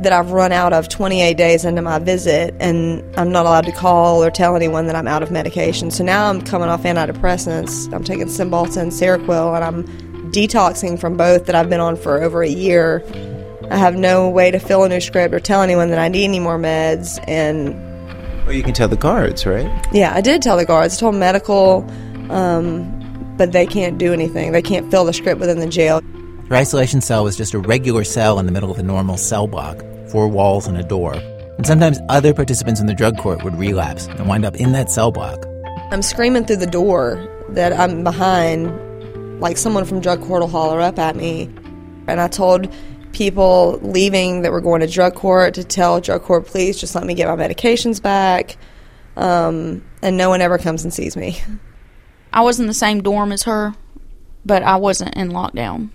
that 0.00 0.12
I've 0.12 0.30
run 0.30 0.52
out 0.52 0.72
of 0.72 0.88
28 0.88 1.36
days 1.36 1.64
into 1.64 1.82
my 1.82 1.98
visit, 1.98 2.54
and 2.60 3.02
I'm 3.18 3.32
not 3.32 3.46
allowed 3.46 3.64
to 3.66 3.72
call 3.72 4.22
or 4.22 4.30
tell 4.30 4.54
anyone 4.54 4.86
that 4.86 4.94
I'm 4.94 5.08
out 5.08 5.22
of 5.24 5.30
medication. 5.32 5.90
So 5.90 6.04
now 6.04 6.30
I'm 6.30 6.40
coming 6.40 6.68
off 6.68 6.84
antidepressants. 6.84 7.92
I'm 7.92 8.04
taking 8.04 8.26
Cymbalta 8.26 8.76
and 8.76 8.92
Seroquel, 8.92 9.54
and 9.56 9.64
I'm 9.64 10.30
detoxing 10.30 11.00
from 11.00 11.16
both 11.16 11.46
that 11.46 11.54
I've 11.56 11.68
been 11.68 11.80
on 11.80 11.96
for 11.96 12.22
over 12.22 12.42
a 12.42 12.48
year. 12.48 13.02
I 13.70 13.76
have 13.76 13.96
no 13.96 14.28
way 14.30 14.50
to 14.50 14.58
fill 14.60 14.84
a 14.84 14.88
new 14.88 15.00
script 15.00 15.34
or 15.34 15.40
tell 15.40 15.62
anyone 15.62 15.90
that 15.90 15.98
I 15.98 16.08
need 16.08 16.24
any 16.24 16.38
more 16.38 16.58
meds, 16.58 17.18
and 17.26 17.74
Well, 18.46 18.52
you 18.54 18.62
can 18.62 18.74
tell 18.74 18.88
the 18.88 18.96
guards, 18.96 19.46
right? 19.46 19.68
yeah, 19.92 20.14
I 20.14 20.20
did 20.20 20.42
tell 20.42 20.56
the 20.56 20.64
guards. 20.64 20.96
I 20.96 21.00
told 21.00 21.16
medical, 21.16 21.84
um, 22.30 23.34
but 23.36 23.50
they 23.52 23.66
can't 23.66 23.98
do 23.98 24.12
anything. 24.12 24.52
They 24.52 24.62
can't 24.62 24.90
fill 24.90 25.04
the 25.04 25.12
script 25.12 25.40
within 25.40 25.58
the 25.58 25.66
jail. 25.66 26.00
Her 26.48 26.56
isolation 26.56 27.02
cell 27.02 27.24
was 27.24 27.36
just 27.36 27.52
a 27.52 27.58
regular 27.58 28.04
cell 28.04 28.38
in 28.38 28.46
the 28.46 28.52
middle 28.52 28.70
of 28.70 28.78
a 28.78 28.82
normal 28.82 29.18
cell 29.18 29.46
block, 29.46 29.84
four 30.08 30.28
walls 30.28 30.66
and 30.66 30.78
a 30.78 30.82
door. 30.82 31.12
And 31.12 31.66
sometimes 31.66 31.98
other 32.08 32.32
participants 32.32 32.80
in 32.80 32.86
the 32.86 32.94
drug 32.94 33.18
court 33.18 33.44
would 33.44 33.54
relapse 33.56 34.06
and 34.06 34.26
wind 34.26 34.46
up 34.46 34.56
in 34.56 34.72
that 34.72 34.90
cell 34.90 35.12
block. 35.12 35.44
I'm 35.90 36.00
screaming 36.00 36.46
through 36.46 36.56
the 36.56 36.66
door 36.66 37.28
that 37.50 37.74
I'm 37.74 38.02
behind, 38.02 39.40
like 39.42 39.58
someone 39.58 39.84
from 39.84 40.00
drug 40.00 40.22
court 40.22 40.40
will 40.40 40.48
holler 40.48 40.80
up 40.80 40.98
at 40.98 41.16
me. 41.16 41.50
And 42.06 42.18
I 42.18 42.28
told 42.28 42.72
people 43.12 43.78
leaving 43.82 44.40
that 44.40 44.50
were 44.50 44.62
going 44.62 44.80
to 44.80 44.86
drug 44.86 45.16
court 45.16 45.52
to 45.52 45.64
tell 45.64 46.00
drug 46.00 46.22
court, 46.22 46.46
please 46.46 46.80
just 46.80 46.94
let 46.94 47.04
me 47.04 47.12
get 47.12 47.28
my 47.28 47.36
medications 47.36 48.00
back. 48.00 48.56
Um, 49.18 49.84
and 50.00 50.16
no 50.16 50.30
one 50.30 50.40
ever 50.40 50.56
comes 50.56 50.82
and 50.82 50.94
sees 50.94 51.14
me. 51.14 51.42
I 52.32 52.40
was 52.40 52.58
in 52.58 52.68
the 52.68 52.72
same 52.74 53.02
dorm 53.02 53.32
as 53.32 53.42
her, 53.42 53.74
but 54.46 54.62
I 54.62 54.76
wasn't 54.76 55.14
in 55.14 55.28
lockdown. 55.28 55.90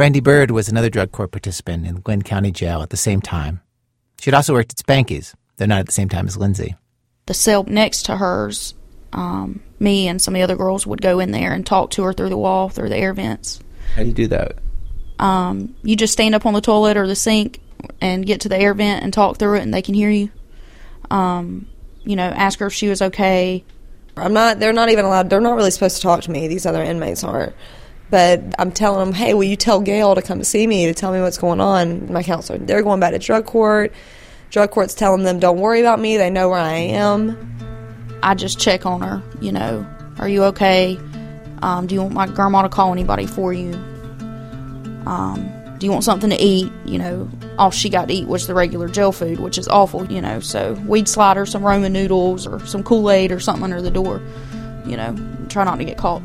Brandy 0.00 0.20
Bird 0.20 0.50
was 0.50 0.70
another 0.70 0.88
drug 0.88 1.12
court 1.12 1.30
participant 1.30 1.86
in 1.86 1.96
Glynn 1.96 2.22
County 2.22 2.50
Jail 2.50 2.80
at 2.80 2.88
the 2.88 2.96
same 2.96 3.20
time. 3.20 3.60
She'd 4.18 4.32
also 4.32 4.54
worked 4.54 4.72
at 4.72 4.78
Spanky's, 4.78 5.34
though 5.58 5.66
not 5.66 5.80
at 5.80 5.84
the 5.84 5.92
same 5.92 6.08
time 6.08 6.26
as 6.26 6.38
Lindsay. 6.38 6.74
The 7.26 7.34
cell 7.34 7.64
next 7.64 8.04
to 8.04 8.16
hers, 8.16 8.72
um, 9.12 9.60
me 9.78 10.08
and 10.08 10.18
some 10.18 10.34
of 10.34 10.38
the 10.38 10.42
other 10.42 10.56
girls 10.56 10.86
would 10.86 11.02
go 11.02 11.20
in 11.20 11.32
there 11.32 11.52
and 11.52 11.66
talk 11.66 11.90
to 11.90 12.04
her 12.04 12.14
through 12.14 12.30
the 12.30 12.38
wall, 12.38 12.70
through 12.70 12.88
the 12.88 12.96
air 12.96 13.12
vents. 13.12 13.60
How 13.94 14.00
do 14.00 14.08
you 14.08 14.14
do 14.14 14.26
that? 14.28 14.56
Um, 15.18 15.76
you 15.82 15.96
just 15.96 16.14
stand 16.14 16.34
up 16.34 16.46
on 16.46 16.54
the 16.54 16.62
toilet 16.62 16.96
or 16.96 17.06
the 17.06 17.14
sink 17.14 17.60
and 18.00 18.24
get 18.24 18.40
to 18.40 18.48
the 18.48 18.56
air 18.56 18.72
vent 18.72 19.04
and 19.04 19.12
talk 19.12 19.36
through 19.36 19.56
it, 19.56 19.62
and 19.64 19.74
they 19.74 19.82
can 19.82 19.92
hear 19.92 20.08
you. 20.08 20.30
Um, 21.10 21.68
you 22.04 22.16
know, 22.16 22.24
ask 22.24 22.58
her 22.60 22.68
if 22.68 22.72
she 22.72 22.88
was 22.88 23.02
okay. 23.02 23.62
I'm 24.16 24.32
not. 24.32 24.60
They're 24.60 24.72
not 24.72 24.88
even 24.88 25.04
allowed. 25.04 25.28
They're 25.28 25.42
not 25.42 25.56
really 25.56 25.70
supposed 25.70 25.96
to 25.96 26.02
talk 26.02 26.22
to 26.22 26.30
me. 26.30 26.48
These 26.48 26.64
other 26.64 26.82
inmates 26.82 27.22
aren't. 27.22 27.54
But 28.10 28.42
I'm 28.58 28.72
telling 28.72 28.98
them, 28.98 29.14
hey, 29.14 29.34
will 29.34 29.44
you 29.44 29.56
tell 29.56 29.80
Gail 29.80 30.16
to 30.16 30.22
come 30.22 30.42
see 30.42 30.66
me 30.66 30.86
to 30.86 30.94
tell 30.94 31.12
me 31.12 31.20
what's 31.20 31.38
going 31.38 31.60
on? 31.60 32.12
My 32.12 32.22
counselor. 32.22 32.58
They're 32.58 32.82
going 32.82 33.00
back 33.00 33.12
to 33.12 33.18
drug 33.18 33.46
court. 33.46 33.92
Drug 34.50 34.70
court's 34.72 34.94
telling 34.94 35.22
them, 35.22 35.38
don't 35.38 35.58
worry 35.58 35.80
about 35.80 36.00
me. 36.00 36.16
They 36.16 36.28
know 36.28 36.48
where 36.48 36.58
I 36.58 36.72
am. 36.72 37.38
I 38.22 38.34
just 38.34 38.58
check 38.58 38.84
on 38.84 39.00
her. 39.02 39.22
You 39.40 39.52
know, 39.52 39.86
are 40.18 40.28
you 40.28 40.44
okay? 40.44 40.98
Um, 41.62 41.86
do 41.86 41.94
you 41.94 42.02
want 42.02 42.14
my 42.14 42.26
grandma 42.26 42.62
to 42.62 42.68
call 42.68 42.90
anybody 42.90 43.26
for 43.26 43.52
you? 43.52 43.74
Um, 45.06 45.48
do 45.78 45.86
you 45.86 45.92
want 45.92 46.04
something 46.04 46.30
to 46.30 46.36
eat? 46.36 46.70
You 46.84 46.98
know, 46.98 47.30
all 47.58 47.70
she 47.70 47.88
got 47.88 48.08
to 48.08 48.14
eat 48.14 48.26
was 48.26 48.46
the 48.46 48.54
regular 48.54 48.88
jail 48.88 49.12
food, 49.12 49.38
which 49.38 49.56
is 49.56 49.68
awful. 49.68 50.10
You 50.10 50.20
know, 50.20 50.40
so 50.40 50.72
we'd 50.86 51.08
slide 51.08 51.36
her 51.36 51.46
some 51.46 51.62
Ramen 51.62 51.92
noodles 51.92 52.46
or 52.46 52.64
some 52.66 52.82
Kool 52.82 53.10
Aid 53.10 53.30
or 53.30 53.40
something 53.40 53.64
under 53.64 53.80
the 53.80 53.90
door. 53.90 54.20
You 54.84 54.96
know, 54.96 55.16
try 55.48 55.64
not 55.64 55.76
to 55.76 55.84
get 55.84 55.96
caught. 55.96 56.22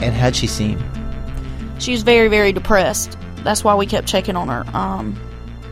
And 0.00 0.14
how'd 0.14 0.34
she 0.34 0.46
seem? 0.46 0.82
She 1.78 1.92
was 1.92 2.02
very, 2.02 2.28
very 2.28 2.52
depressed. 2.52 3.16
That's 3.36 3.64
why 3.64 3.74
we 3.74 3.86
kept 3.86 4.06
checking 4.06 4.36
on 4.36 4.48
her. 4.48 4.64
Um, 4.74 5.18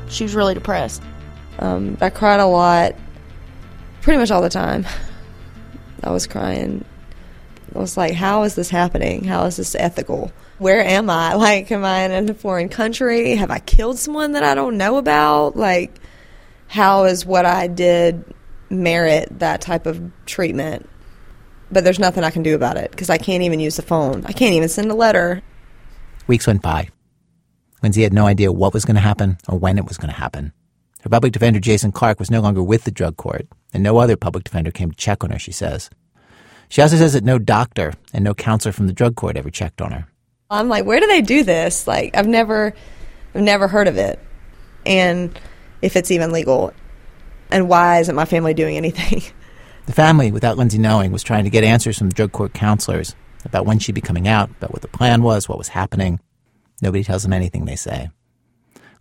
she 0.08 0.24
was 0.24 0.34
really 0.34 0.54
depressed. 0.54 1.02
Um, 1.58 1.98
I 2.00 2.10
cried 2.10 2.40
a 2.40 2.46
lot, 2.46 2.94
pretty 4.00 4.18
much 4.18 4.30
all 4.30 4.42
the 4.42 4.48
time. 4.48 4.86
I 6.02 6.10
was 6.10 6.26
crying. 6.26 6.84
I 7.74 7.78
was 7.78 7.96
like, 7.96 8.14
how 8.14 8.44
is 8.44 8.54
this 8.54 8.70
happening? 8.70 9.24
How 9.24 9.44
is 9.44 9.56
this 9.56 9.74
ethical? 9.74 10.32
Where 10.58 10.82
am 10.82 11.10
I? 11.10 11.34
Like, 11.38 11.70
am 11.70 11.84
I 11.84 12.00
in 12.00 12.28
a 12.28 12.34
foreign 12.34 12.68
country? 12.68 13.36
Have 13.36 13.50
I 13.50 13.58
killed 13.58 13.98
someone 13.98 14.32
that 14.32 14.42
I 14.42 14.54
don't 14.54 14.76
know 14.76 14.96
about? 14.96 15.56
Like, 15.56 15.98
how 16.66 17.04
is 17.04 17.24
what 17.24 17.46
I 17.46 17.66
did 17.66 18.24
merit 18.70 19.38
that 19.38 19.60
type 19.60 19.86
of 19.86 20.00
treatment? 20.26 20.88
But 21.70 21.84
there's 21.84 21.98
nothing 21.98 22.24
I 22.24 22.30
can 22.30 22.42
do 22.42 22.54
about 22.54 22.76
it 22.76 22.90
because 22.90 23.10
I 23.10 23.18
can't 23.18 23.42
even 23.42 23.60
use 23.60 23.76
the 23.76 23.82
phone. 23.82 24.24
I 24.26 24.32
can't 24.32 24.54
even 24.54 24.68
send 24.68 24.90
a 24.90 24.94
letter. 24.94 25.42
Weeks 26.26 26.46
went 26.46 26.62
by. 26.62 26.88
Lindsay 27.82 28.02
had 28.02 28.12
no 28.12 28.26
idea 28.26 28.52
what 28.52 28.74
was 28.74 28.84
going 28.84 28.96
to 28.96 29.00
happen 29.00 29.38
or 29.48 29.58
when 29.58 29.78
it 29.78 29.86
was 29.86 29.98
going 29.98 30.12
to 30.12 30.18
happen. 30.20 30.52
Her 31.02 31.10
public 31.10 31.32
defender, 31.32 31.60
Jason 31.60 31.92
Clark, 31.92 32.18
was 32.18 32.30
no 32.30 32.40
longer 32.40 32.62
with 32.62 32.84
the 32.84 32.90
drug 32.90 33.16
court, 33.16 33.46
and 33.72 33.82
no 33.82 33.98
other 33.98 34.16
public 34.16 34.44
defender 34.44 34.70
came 34.70 34.90
to 34.90 34.96
check 34.96 35.22
on 35.22 35.30
her, 35.30 35.38
she 35.38 35.52
says. 35.52 35.90
She 36.68 36.82
also 36.82 36.96
says 36.96 37.12
that 37.12 37.24
no 37.24 37.38
doctor 37.38 37.94
and 38.12 38.24
no 38.24 38.34
counselor 38.34 38.72
from 38.72 38.88
the 38.88 38.92
drug 38.92 39.14
court 39.14 39.36
ever 39.36 39.50
checked 39.50 39.80
on 39.80 39.92
her. 39.92 40.06
I'm 40.50 40.68
like, 40.68 40.84
where 40.84 40.98
do 40.98 41.06
they 41.06 41.22
do 41.22 41.44
this? 41.44 41.86
Like, 41.86 42.16
I've 42.16 42.26
never, 42.26 42.74
I've 43.34 43.42
never 43.42 43.68
heard 43.68 43.86
of 43.86 43.96
it, 43.96 44.18
and 44.84 45.38
if 45.82 45.94
it's 45.94 46.10
even 46.10 46.32
legal, 46.32 46.72
and 47.50 47.68
why 47.68 48.00
isn't 48.00 48.14
my 48.14 48.24
family 48.24 48.54
doing 48.54 48.76
anything? 48.76 49.22
The 49.88 49.94
family, 49.94 50.30
without 50.30 50.58
Lindsay 50.58 50.76
knowing, 50.76 51.12
was 51.12 51.22
trying 51.22 51.44
to 51.44 51.50
get 51.50 51.64
answers 51.64 51.96
from 51.96 52.10
the 52.10 52.14
drug 52.14 52.30
court 52.32 52.52
counselors 52.52 53.16
about 53.46 53.64
when 53.64 53.78
she'd 53.78 53.94
be 53.94 54.02
coming 54.02 54.28
out, 54.28 54.50
about 54.50 54.70
what 54.70 54.82
the 54.82 54.88
plan 54.88 55.22
was, 55.22 55.48
what 55.48 55.56
was 55.56 55.68
happening. 55.68 56.20
Nobody 56.82 57.02
tells 57.02 57.22
them 57.22 57.32
anything, 57.32 57.64
they 57.64 57.74
say. 57.74 58.10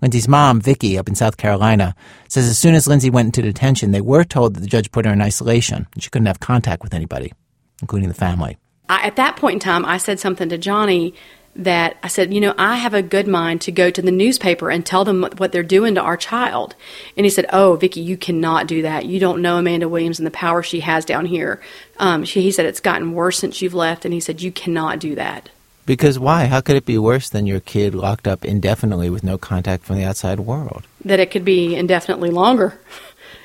Lindsay's 0.02 0.30
mom, 0.30 0.62
Vicky, 0.62 0.98
up 0.98 1.10
in 1.10 1.16
South 1.16 1.36
Carolina, 1.36 1.94
says 2.30 2.48
as 2.48 2.58
soon 2.58 2.74
as 2.74 2.88
Lindsay 2.88 3.10
went 3.10 3.26
into 3.26 3.42
detention, 3.42 3.92
they 3.92 4.00
were 4.00 4.24
told 4.24 4.54
that 4.54 4.62
the 4.62 4.66
judge 4.66 4.90
put 4.90 5.06
her 5.06 5.12
in 5.12 5.22
isolation 5.22 5.86
and 5.94 6.02
she 6.02 6.10
couldn't 6.10 6.28
have 6.28 6.40
contact 6.40 6.82
with 6.84 6.94
anybody, 6.94 7.34
including 7.82 8.08
the 8.08 8.16
family. 8.16 8.58
I, 8.88 9.08
at 9.08 9.18
that 9.18 9.36
point 9.36 9.56
in 9.56 9.60
time, 9.60 9.84
I 9.84 9.98
said 9.98 10.22
something 10.22 10.48
to 10.48 10.58
Johnny 10.58 11.14
that 11.58 11.98
I 12.04 12.08
said, 12.08 12.34
you 12.34 12.40
know, 12.40 12.54
I 12.58 12.76
have 12.76 12.94
a 12.94 13.02
good 13.02 13.28
mind 13.28 13.62
to 13.62 13.72
go 13.72 13.90
to 13.90 14.02
the 14.02 14.12
newspaper 14.12 14.70
and 14.70 14.86
tell 14.86 15.04
them 15.04 15.24
what 15.38 15.52
they're 15.52 15.64
doing 15.64 15.96
to 15.96 16.02
our 16.02 16.16
child. 16.16 16.76
And 17.18 17.26
he 17.26 17.32
said, 17.32 17.48
oh, 17.52 17.76
Vicky, 17.76 18.00
you 18.00 18.16
cannot 18.16 18.68
do 18.68 18.84
that. 18.84 19.06
You 19.06 19.20
don't 19.20 19.42
know 19.42 19.58
Amanda 19.58 19.90
Williams 19.90 20.20
and 20.20 20.28
the 20.28 20.32
power 20.32 20.62
she 20.62 20.82
has 20.82 21.04
down 21.04 21.26
here. 21.26 21.60
Um, 21.98 22.24
she, 22.26 22.42
he 22.42 22.52
said, 22.52 22.68
it's 22.68 22.80
gotten 22.80 23.14
worse 23.14 23.40
since 23.40 23.62
you've 23.62 23.74
left. 23.74 24.06
And 24.06 24.14
he 24.14 24.20
said, 24.20 24.42
you 24.42 24.52
cannot 24.52 25.00
do 25.00 25.16
that. 25.16 25.50
Because 25.88 26.20
why? 26.20 26.46
How 26.46 26.62
could 26.62 26.76
it 26.76 26.86
be 26.86 27.00
worse 27.00 27.30
than 27.30 27.48
your 27.48 27.62
kid 27.62 27.96
locked 27.96 28.28
up 28.28 28.46
indefinitely 28.46 29.10
with 29.10 29.24
no 29.24 29.38
contact 29.40 29.84
from 29.84 29.96
the 29.96 30.04
outside 30.04 30.42
world? 30.42 30.86
That 31.06 31.20
it 31.20 31.32
could 31.32 31.46
be 31.46 31.76
indefinitely 31.76 32.30
longer. 32.30 32.80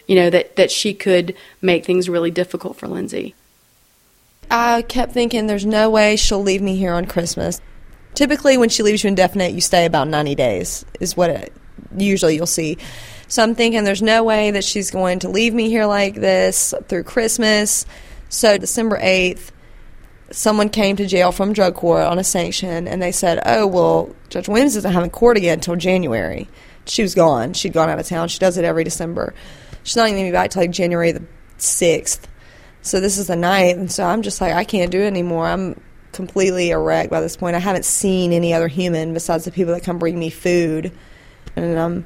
You 0.08 0.16
know, 0.16 0.30
that, 0.30 0.56
that 0.56 0.72
she 0.72 0.94
could 0.94 1.36
make 1.62 1.86
things 1.86 2.08
really 2.08 2.32
difficult 2.32 2.76
for 2.76 2.88
Lindsay. 2.88 3.36
I 4.50 4.82
kept 4.82 5.12
thinking, 5.12 5.46
there's 5.46 5.64
no 5.64 5.88
way 5.88 6.16
she'll 6.16 6.42
leave 6.42 6.60
me 6.60 6.76
here 6.76 6.92
on 6.92 7.06
Christmas. 7.06 7.60
Typically 8.14 8.56
when 8.56 8.68
she 8.68 8.82
leaves 8.82 9.04
you 9.04 9.08
indefinite, 9.08 9.52
you 9.52 9.60
stay 9.60 9.86
about 9.86 10.08
90 10.08 10.34
days, 10.34 10.84
is 11.00 11.16
what 11.16 11.30
it, 11.30 11.52
usually 11.96 12.36
you'll 12.36 12.46
see. 12.46 12.78
So 13.28 13.42
I'm 13.42 13.54
thinking 13.54 13.84
there's 13.84 14.02
no 14.02 14.24
way 14.24 14.50
that 14.50 14.64
she's 14.64 14.90
going 14.90 15.20
to 15.20 15.28
leave 15.28 15.54
me 15.54 15.70
here 15.70 15.86
like 15.86 16.14
this 16.14 16.74
through 16.88 17.04
Christmas. 17.04 17.86
So 18.28 18.58
December 18.58 18.98
8th, 18.98 19.50
someone 20.30 20.68
came 20.68 20.96
to 20.96 21.06
jail 21.06 21.32
from 21.32 21.52
drug 21.52 21.74
court 21.74 22.02
on 22.02 22.18
a 22.18 22.24
sanction 22.24 22.86
and 22.86 23.00
they 23.00 23.12
said, 23.12 23.40
oh, 23.46 23.66
well, 23.66 24.14
Judge 24.28 24.48
Williams 24.48 24.76
isn't 24.76 24.92
having 24.92 25.10
court 25.10 25.36
again 25.36 25.54
until 25.54 25.76
January. 25.76 26.48
She 26.86 27.02
was 27.02 27.14
gone. 27.14 27.54
She'd 27.54 27.72
gone 27.72 27.88
out 27.88 27.98
of 27.98 28.06
town. 28.06 28.28
She 28.28 28.38
does 28.38 28.58
it 28.58 28.64
every 28.64 28.84
December. 28.84 29.34
She's 29.82 29.96
not 29.96 30.08
even 30.08 30.16
going 30.16 30.26
to 30.26 30.30
be 30.30 30.36
back 30.36 30.50
till 30.50 30.62
like 30.62 30.70
January 30.70 31.12
the 31.12 31.24
6th. 31.58 32.20
So 32.82 33.00
this 33.00 33.16
is 33.16 33.28
the 33.28 33.34
9th. 33.34 33.74
And 33.74 33.92
so 33.92 34.04
I'm 34.04 34.22
just 34.22 34.40
like, 34.40 34.52
I 34.52 34.64
can't 34.64 34.90
do 34.90 35.00
it 35.00 35.06
anymore. 35.06 35.46
I'm 35.46 35.80
completely 36.12 36.70
a 36.70 36.78
wreck 36.78 37.10
by 37.10 37.20
this 37.20 37.36
point. 37.36 37.56
I 37.56 37.58
haven't 37.58 37.84
seen 37.84 38.32
any 38.32 38.54
other 38.54 38.68
human 38.68 39.14
besides 39.14 39.44
the 39.44 39.50
people 39.50 39.74
that 39.74 39.82
come 39.82 39.98
bring 39.98 40.18
me 40.18 40.30
food. 40.30 40.92
And 41.56 41.78
I'm 41.78 42.04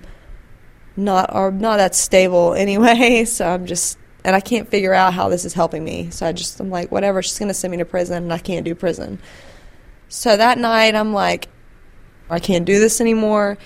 not, 0.97 1.35
or 1.35 1.51
not 1.51 1.77
that 1.77 1.95
stable 1.95 2.55
anyway. 2.55 3.25
So 3.25 3.47
I'm 3.47 3.67
just 3.67 3.99
and 4.27 4.35
I 4.35 4.41
can't 4.41 4.69
figure 4.69 4.93
out 4.93 5.15
how 5.15 5.29
this 5.29 5.45
is 5.45 5.55
helping 5.55 5.85
me. 5.85 6.11
So 6.11 6.27
I 6.27 6.33
just 6.33 6.59
I'm 6.59 6.69
like, 6.69 6.91
whatever, 6.91 7.23
she's 7.23 7.39
gonna 7.39 7.55
send 7.55 7.71
me 7.71 7.77
to 7.77 7.85
prison, 7.85 8.25
and 8.25 8.33
I 8.33 8.39
can't 8.39 8.65
do 8.65 8.75
prison. 8.75 9.21
So 10.09 10.37
that 10.37 10.59
night, 10.59 10.97
I'm 10.97 11.13
like, 11.13 11.49
I 12.29 12.41
can't 12.41 12.65
do 12.65 12.81
this 12.81 13.01
anymore. 13.01 13.57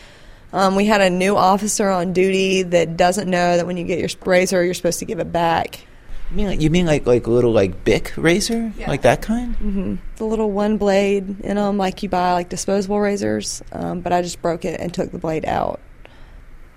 Um, 0.53 0.77
we 0.77 0.85
had 0.85 1.01
a 1.01 1.09
new 1.09 1.35
officer 1.35 1.89
on 1.89 2.13
duty 2.13 2.63
that 2.63 2.99
doesn't 2.99 3.31
know 3.31 3.57
that 3.57 3.67
when 3.67 3.79
you 3.79 3.85
get 3.85 4.01
your 4.01 4.11
razor, 4.27 4.63
you're 4.63 4.75
supposed 4.75 4.99
to 4.99 5.07
give 5.07 5.19
it 5.19 5.33
back. 5.33 5.87
You 6.31 6.37
mean 6.37 6.47
like 6.47 6.61
you 6.61 6.71
mean 6.71 6.87
like 6.87 7.07
like 7.07 7.27
a 7.27 7.31
little 7.31 7.53
like 7.53 7.85
Bic 7.85 8.13
razor, 8.17 8.73
yeah. 8.77 8.89
like 8.89 9.03
that 9.03 9.21
kind? 9.21 9.57
Mm-hmm. 9.57 9.95
The 10.17 10.25
little 10.25 10.51
one 10.51 10.77
blade 10.77 11.41
in 11.41 11.57
them, 11.57 11.77
like 11.77 12.03
you 12.03 12.09
buy 12.09 12.33
like 12.33 12.49
disposable 12.49 13.01
razors. 13.01 13.63
Um, 13.73 14.01
but 14.01 14.13
I 14.13 14.23
just 14.23 14.41
broke 14.41 14.65
it 14.65 14.81
and 14.81 14.95
took 14.95 15.11
the 15.11 15.19
blade 15.19 15.45
out. 15.45 15.81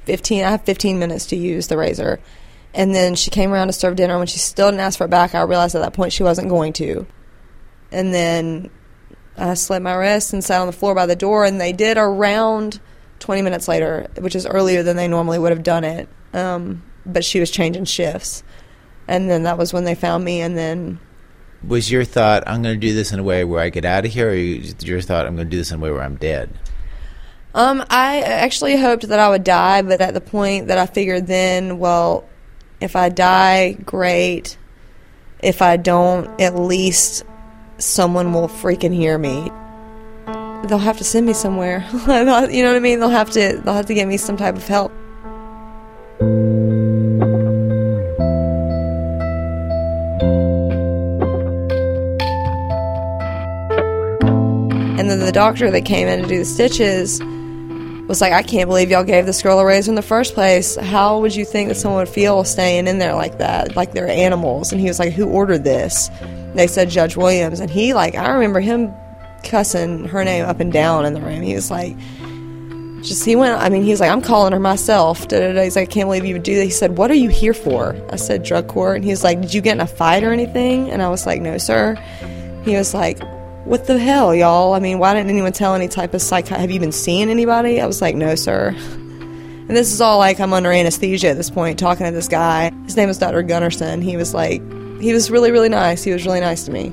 Fifteen. 0.06 0.44
I 0.44 0.52
have 0.52 0.64
15 0.64 0.98
minutes 0.98 1.28
to 1.28 1.36
use 1.36 1.68
the 1.68 1.78
razor. 1.78 2.20
And 2.74 2.96
then 2.96 3.14
she 3.14 3.30
came 3.30 3.54
around 3.54 3.68
to 3.68 3.74
serve 3.74 3.96
dinner. 3.96 4.18
When 4.18 4.28
she 4.28 4.40
still 4.40 4.70
didn't 4.70 4.82
ask 4.82 4.98
for 4.98 5.06
it 5.06 5.12
back, 5.12 5.36
I 5.36 5.44
realized 5.44 5.76
at 5.76 5.84
that 5.84 5.94
point 5.94 6.12
she 6.12 6.24
wasn't 6.24 6.50
going 6.50 6.74
to. 6.74 7.06
And 7.92 8.12
then 8.12 8.72
I 9.38 9.54
slit 9.54 9.84
my 9.84 9.94
wrist 9.94 10.34
and 10.34 10.44
sat 10.44 10.60
on 10.60 10.68
the 10.68 10.74
floor 10.74 10.96
by 10.96 11.06
the 11.06 11.16
door, 11.16 11.46
and 11.46 11.62
they 11.62 11.72
did 11.72 11.98
around 11.98 12.80
20 13.20 13.44
minutes 13.44 13.68
later, 13.68 14.08
which 14.18 14.36
is 14.36 14.48
earlier 14.48 14.82
than 14.82 14.98
they 14.98 15.08
normally 15.08 15.38
would 15.38 15.52
have 15.52 15.62
done 15.62 15.84
it. 15.84 16.10
Um, 16.34 16.82
but 17.06 17.24
she 17.24 17.40
was 17.40 17.52
changing 17.52 17.86
shifts. 17.86 18.44
And 19.08 19.30
then 19.30 19.44
that 19.44 19.58
was 19.58 19.74
when 19.74 19.84
they 19.84 19.96
found 19.96 20.24
me, 20.24 20.42
and 20.42 20.58
then. 20.58 21.00
Was 21.66 21.92
your 21.92 22.04
thought, 22.04 22.44
I'm 22.46 22.62
going 22.62 22.80
to 22.80 22.88
do 22.88 22.94
this 22.94 23.12
in 23.12 23.20
a 23.20 23.24
way 23.24 23.44
where 23.44 23.62
I 23.62 23.70
get 23.70 23.86
out 23.86 24.06
of 24.06 24.12
here, 24.12 24.32
or 24.32 24.36
your 24.36 25.02
thought, 25.02 25.26
I'm 25.26 25.36
going 25.36 25.48
to 25.48 25.52
do 25.52 25.58
this 25.58 25.72
in 25.72 25.80
a 25.80 25.82
way 25.82 25.92
where 25.92 26.04
I'm 26.04 26.16
dead? 26.16 26.58
Um, 27.56 27.84
I 27.90 28.22
actually 28.22 28.78
hoped 28.78 29.08
that 29.08 29.20
I 29.20 29.30
would 29.30 29.44
die, 29.44 29.82
but 29.84 30.02
at 30.02 30.14
the 30.14 30.22
point 30.22 30.68
that 30.68 30.78
I 30.78 30.88
figured 30.88 31.28
then, 31.28 31.78
well, 31.78 32.28
if 32.82 32.96
I 32.96 33.10
die, 33.10 33.74
great. 33.86 34.58
If 35.42 35.62
I 35.62 35.78
don't, 35.78 36.42
at 36.42 36.56
least 36.56 37.24
someone 37.78 38.34
will 38.34 38.48
freaking 38.48 38.94
hear 38.94 39.18
me. 39.18 39.52
They'll 40.68 40.80
have 40.80 40.98
to 40.98 41.04
send 41.04 41.26
me 41.26 41.34
somewhere. 41.34 41.88
you 41.94 42.08
know 42.08 42.26
what 42.26 42.76
I 42.76 42.80
mean? 42.80 43.00
They'll 43.00 43.10
have 43.10 43.32
to 43.32 43.62
they'll 43.64 43.74
have 43.74 43.88
to 43.88 43.94
get 43.94 44.08
me 44.08 44.18
some 44.18 44.38
type 44.38 44.56
of 44.56 44.68
help. 44.68 44.92
Doctor 55.34 55.72
that 55.72 55.82
came 55.82 56.08
in 56.08 56.22
to 56.22 56.28
do 56.28 56.40
the 56.40 56.46
stitches 56.46 57.20
was 58.08 58.22
like, 58.22 58.34
I 58.34 58.44
can't 58.44 58.70
believe 58.70 58.92
y'all 58.92 59.04
gave 59.04 59.26
this 59.26 59.42
girl 59.42 59.60
a 59.60 59.66
razor 59.66 59.92
in 59.92 59.96
the 59.96 60.02
first 60.02 60.34
place. 60.34 60.76
How 60.76 61.20
would 61.20 61.36
you 61.36 61.46
think 61.46 61.70
that 61.70 61.76
someone 61.76 62.00
would 62.00 62.10
feel 62.10 62.44
staying 62.44 62.88
in 62.88 63.00
there 63.00 63.16
like 63.16 63.38
that, 63.38 63.76
like 63.76 63.94
they're 63.94 64.08
animals? 64.08 64.72
And 64.72 64.80
he 64.80 64.88
was 64.88 65.00
like, 65.00 65.14
Who 65.14 65.28
ordered 65.28 65.64
this? 65.64 66.10
They 66.54 66.68
said 66.68 66.90
Judge 66.90 67.16
Williams, 67.18 67.60
and 67.60 67.70
he 67.70 67.94
like 67.94 68.16
I 68.16 68.30
remember 68.30 68.60
him 68.60 68.94
cussing 69.44 70.06
her 70.06 70.24
name 70.24 70.46
up 70.46 70.60
and 70.60 70.72
down 70.72 71.06
in 71.06 71.14
the 71.14 71.22
room. 71.22 71.42
He 71.42 71.56
was 71.56 71.72
like, 71.72 71.98
just 73.02 73.26
he 73.26 73.36
went. 73.36 73.60
I 73.62 73.70
mean, 73.70 73.84
he 73.84 73.92
was 73.92 74.00
like, 74.00 74.10
I'm 74.10 74.22
calling 74.22 74.54
her 74.54 74.60
myself. 74.60 75.28
Da, 75.28 75.40
da, 75.40 75.54
da. 75.54 75.64
He's 75.64 75.76
like, 75.76 75.90
I 75.90 75.92
can't 75.92 76.08
believe 76.08 76.26
you 76.26 76.36
would 76.36 76.44
do 76.44 76.56
that. 76.56 76.64
He 76.64 76.70
said, 76.70 76.98
What 76.98 77.12
are 77.12 77.16
you 77.16 77.30
here 77.30 77.54
for? 77.54 77.96
I 78.10 78.16
said, 78.16 78.44
Drug 78.44 78.68
court. 78.68 78.98
And 78.98 79.06
he 79.06 79.12
was 79.12 79.24
like, 79.24 79.42
Did 79.42 79.54
you 79.54 79.62
get 79.62 79.74
in 79.74 79.82
a 79.82 79.88
fight 79.88 80.24
or 80.24 80.32
anything? 80.32 80.90
And 80.90 81.02
I 81.02 81.10
was 81.10 81.26
like, 81.26 81.42
No, 81.42 81.58
sir. 81.58 81.96
He 82.64 82.76
was 82.76 82.94
like, 82.94 83.20
what 83.66 83.88
the 83.88 83.98
hell, 83.98 84.36
y'all? 84.36 84.74
I 84.74 84.80
mean, 84.80 85.00
why 85.00 85.14
didn't 85.14 85.30
anyone 85.30 85.54
tell 85.54 85.76
any 85.76 85.88
type 85.88 86.14
of 86.14 86.22
psych? 86.22 86.48
Have 86.50 86.72
you 86.72 86.80
been 86.80 86.92
seeing 86.92 87.30
anybody? 87.30 87.80
I 87.80 87.86
was 87.86 88.02
like, 88.02 88.16
no, 88.16 88.36
sir. 88.36 88.76
And 88.76 89.70
this 89.70 89.94
is 89.94 90.02
all 90.02 90.18
like 90.18 90.42
I'm 90.42 90.52
under 90.52 90.72
anesthesia 90.72 91.30
at 91.30 91.38
this 91.38 91.50
point, 91.50 91.80
talking 91.80 92.06
to 92.06 92.12
this 92.12 92.28
guy. 92.28 92.72
His 92.84 92.98
name 92.98 93.08
was 93.08 93.18
Dr. 93.18 93.42
Gunnarsson. 93.44 94.04
He 94.04 94.18
was 94.18 94.34
like, 94.34 94.62
he 95.02 95.14
was 95.14 95.32
really, 95.32 95.52
really 95.52 95.70
nice. 95.70 96.04
He 96.04 96.12
was 96.12 96.26
really 96.26 96.42
nice 96.42 96.66
to 96.66 96.72
me. 96.72 96.90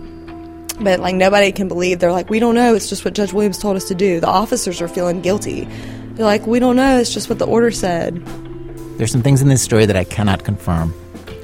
But 0.80 1.00
like 1.00 1.16
nobody 1.16 1.50
can 1.50 1.66
believe. 1.66 1.98
They're 1.98 2.12
like, 2.12 2.30
we 2.30 2.38
don't 2.38 2.54
know. 2.54 2.74
It's 2.74 2.88
just 2.88 3.04
what 3.04 3.14
Judge 3.14 3.33
Williams 3.33 3.59
told 3.59 3.76
us 3.76 3.88
to 3.88 3.94
do. 3.94 4.20
The 4.20 4.28
officers 4.28 4.80
are 4.80 4.88
feeling 4.88 5.20
guilty. 5.20 5.64
They're 6.12 6.26
like, 6.26 6.46
we 6.46 6.61
don't 6.61 6.76
know. 6.76 6.98
It's 6.98 7.12
just 7.12 7.28
what 7.28 7.40
the 7.40 7.46
order 7.46 7.72
said. 7.72 8.24
There's 8.96 9.11
some 9.11 9.22
things 9.22 9.42
in 9.42 9.48
this 9.48 9.62
story 9.62 9.87
that 9.87 9.96
I 9.96 10.04
cannot 10.04 10.44
confirm. 10.44 10.94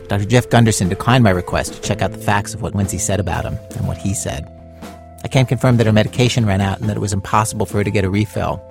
Dr. 0.06 0.26
Jeff 0.26 0.48
Gunderson 0.48 0.88
declined 0.88 1.24
my 1.24 1.30
request 1.30 1.74
to 1.74 1.80
check 1.80 2.00
out 2.00 2.12
the 2.12 2.18
facts 2.18 2.54
of 2.54 2.62
what 2.62 2.76
Lindsay 2.76 2.98
said 2.98 3.18
about 3.18 3.44
him 3.44 3.58
and 3.76 3.88
what 3.88 3.96
he 3.96 4.14
said. 4.14 4.48
I 5.26 5.28
can't 5.28 5.48
confirm 5.48 5.76
that 5.78 5.88
her 5.88 5.92
medication 5.92 6.46
ran 6.46 6.60
out 6.60 6.78
and 6.78 6.88
that 6.88 6.96
it 6.96 7.00
was 7.00 7.12
impossible 7.12 7.66
for 7.66 7.78
her 7.78 7.82
to 7.82 7.90
get 7.90 8.04
a 8.04 8.08
refill. 8.08 8.62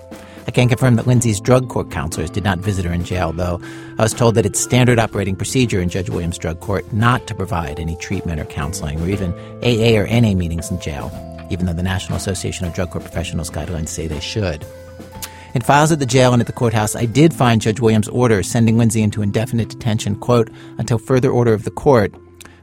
I 0.48 0.52
can't 0.52 0.70
confirm 0.70 0.96
that 0.96 1.06
Lindsay's 1.06 1.42
drug 1.42 1.68
court 1.68 1.92
counselors 1.92 2.30
did 2.30 2.46
not 2.46 2.60
visit 2.60 2.86
her 2.86 2.94
in 2.94 3.04
jail, 3.04 3.34
though 3.34 3.60
I 4.00 4.04
was 4.04 4.14
told 4.14 4.36
that 4.36 4.46
it's 4.46 4.58
standard 4.58 4.98
operating 4.98 5.36
procedure 5.36 5.82
in 5.82 5.90
Judge 5.90 6.10
Williams' 6.10 6.38
drug 6.38 6.62
court 6.62 6.94
not 6.94 7.28
to 7.28 7.36
provide 7.36 7.78
any 7.78 7.98
treatment 7.98 8.40
or 8.40 8.46
counseling 8.46 9.02
or 9.02 9.10
even 9.10 9.34
AA 9.66 10.00
or 10.00 10.08
NA 10.08 10.34
meetings 10.34 10.72
in 10.72 10.80
jail, 10.80 11.12
even 11.52 11.66
though 11.66 11.74
the 11.74 11.84
National 11.84 12.16
Association 12.16 12.66
of 12.66 12.74
Drug 12.74 12.90
Court 12.90 13.04
Professionals 13.04 13.52
guidelines 13.52 13.90
say 13.90 14.08
they 14.08 14.22
should. 14.22 14.66
In 15.56 15.62
files 15.62 15.92
at 15.92 16.00
the 16.00 16.06
jail 16.06 16.32
and 16.32 16.40
at 16.40 16.48
the 16.48 16.54
courthouse, 16.54 16.96
I 16.96 17.04
did 17.04 17.34
find 17.34 17.62
Judge 17.62 17.82
Williams' 17.82 18.08
order 18.08 18.42
sending 18.44 18.78
Lindsay 18.78 19.02
into 19.02 19.22
indefinite 19.22 19.68
detention, 19.68 20.16
quote, 20.16 20.50
until 20.78 21.00
further 21.00 21.32
order 21.32 21.52
of 21.52 21.66
the 21.66 21.72
court, 21.72 22.16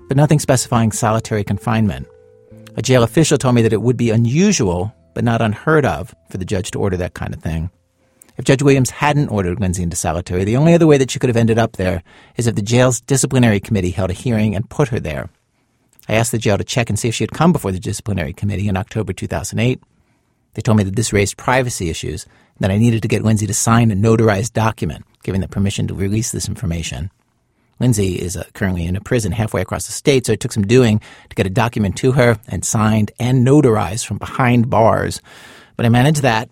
but 0.08 0.16
nothing 0.16 0.38
specifying 0.38 0.92
solitary 0.92 1.44
confinement. 1.44 2.06
A 2.74 2.82
jail 2.82 3.02
official 3.02 3.36
told 3.36 3.54
me 3.54 3.62
that 3.62 3.72
it 3.72 3.82
would 3.82 3.96
be 3.96 4.10
unusual, 4.10 4.94
but 5.14 5.24
not 5.24 5.42
unheard 5.42 5.84
of, 5.84 6.14
for 6.30 6.38
the 6.38 6.44
judge 6.44 6.70
to 6.70 6.78
order 6.78 6.96
that 6.96 7.14
kind 7.14 7.34
of 7.34 7.42
thing. 7.42 7.70
If 8.38 8.46
Judge 8.46 8.62
Williams 8.62 8.88
hadn't 8.88 9.28
ordered 9.28 9.60
Lindsay 9.60 9.82
into 9.82 9.96
solitary, 9.96 10.44
the 10.44 10.56
only 10.56 10.72
other 10.72 10.86
way 10.86 10.96
that 10.96 11.10
she 11.10 11.18
could 11.18 11.28
have 11.28 11.36
ended 11.36 11.58
up 11.58 11.72
there 11.76 12.02
is 12.36 12.46
if 12.46 12.54
the 12.54 12.62
jail's 12.62 13.00
disciplinary 13.00 13.60
committee 13.60 13.90
held 13.90 14.10
a 14.10 14.14
hearing 14.14 14.56
and 14.56 14.70
put 14.70 14.88
her 14.88 14.98
there. 14.98 15.28
I 16.08 16.14
asked 16.14 16.32
the 16.32 16.38
jail 16.38 16.56
to 16.56 16.64
check 16.64 16.88
and 16.88 16.98
see 16.98 17.08
if 17.08 17.14
she 17.14 17.24
had 17.24 17.32
come 17.32 17.52
before 17.52 17.72
the 17.72 17.78
disciplinary 17.78 18.32
committee 18.32 18.68
in 18.68 18.76
October 18.76 19.12
2008. 19.12 19.82
They 20.54 20.62
told 20.62 20.78
me 20.78 20.84
that 20.84 20.96
this 20.96 21.12
raised 21.12 21.36
privacy 21.36 21.90
issues 21.90 22.24
and 22.24 22.60
that 22.60 22.70
I 22.70 22.78
needed 22.78 23.02
to 23.02 23.08
get 23.08 23.22
Lindsay 23.22 23.46
to 23.46 23.54
sign 23.54 23.90
a 23.90 23.94
notarized 23.94 24.54
document 24.54 25.04
giving 25.22 25.40
the 25.40 25.48
permission 25.48 25.86
to 25.86 25.94
release 25.94 26.32
this 26.32 26.48
information. 26.48 27.10
Lindsay 27.82 28.14
is 28.14 28.36
uh, 28.36 28.44
currently 28.54 28.86
in 28.86 28.94
a 28.94 29.00
prison 29.00 29.32
halfway 29.32 29.60
across 29.60 29.86
the 29.86 29.92
state, 29.92 30.24
so 30.24 30.32
it 30.32 30.38
took 30.38 30.52
some 30.52 30.62
doing 30.62 31.00
to 31.28 31.34
get 31.34 31.48
a 31.48 31.50
document 31.50 31.96
to 31.96 32.12
her 32.12 32.38
and 32.46 32.64
signed 32.64 33.10
and 33.18 33.44
notarized 33.44 34.06
from 34.06 34.18
behind 34.18 34.70
bars. 34.70 35.20
But 35.76 35.84
I 35.84 35.88
managed 35.88 36.22
that. 36.22 36.48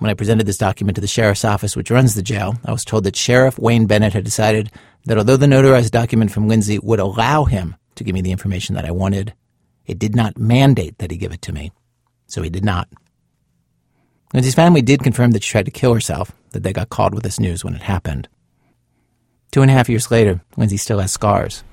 When 0.00 0.10
I 0.10 0.14
presented 0.14 0.46
this 0.46 0.58
document 0.58 0.96
to 0.96 1.00
the 1.00 1.06
sheriff's 1.06 1.46
office, 1.46 1.76
which 1.76 1.90
runs 1.90 2.14
the 2.14 2.22
jail, 2.22 2.56
I 2.62 2.72
was 2.72 2.84
told 2.84 3.04
that 3.04 3.16
Sheriff 3.16 3.58
Wayne 3.58 3.86
Bennett 3.86 4.12
had 4.12 4.24
decided 4.24 4.70
that 5.06 5.16
although 5.16 5.38
the 5.38 5.46
notarized 5.46 5.92
document 5.92 6.30
from 6.30 6.46
Lindsay 6.46 6.78
would 6.78 7.00
allow 7.00 7.44
him 7.44 7.76
to 7.94 8.04
give 8.04 8.12
me 8.12 8.20
the 8.20 8.32
information 8.32 8.74
that 8.74 8.84
I 8.84 8.90
wanted, 8.90 9.32
it 9.86 9.98
did 9.98 10.14
not 10.14 10.36
mandate 10.36 10.98
that 10.98 11.10
he 11.10 11.16
give 11.16 11.32
it 11.32 11.40
to 11.42 11.52
me. 11.52 11.72
So 12.26 12.42
he 12.42 12.50
did 12.50 12.64
not. 12.64 12.86
Lindsay's 14.34 14.54
family 14.54 14.82
did 14.82 15.02
confirm 15.02 15.30
that 15.30 15.42
she 15.42 15.52
tried 15.52 15.64
to 15.64 15.70
kill 15.70 15.94
herself, 15.94 16.32
that 16.50 16.64
they 16.64 16.74
got 16.74 16.90
called 16.90 17.14
with 17.14 17.22
this 17.22 17.40
news 17.40 17.64
when 17.64 17.74
it 17.74 17.82
happened. 17.82 18.28
Two 19.50 19.62
and 19.62 19.70
a 19.70 19.74
half 19.74 19.88
years 19.88 20.10
later, 20.10 20.40
Lindsay 20.56 20.76
still 20.76 20.98
has 20.98 21.12
scars. 21.12 21.64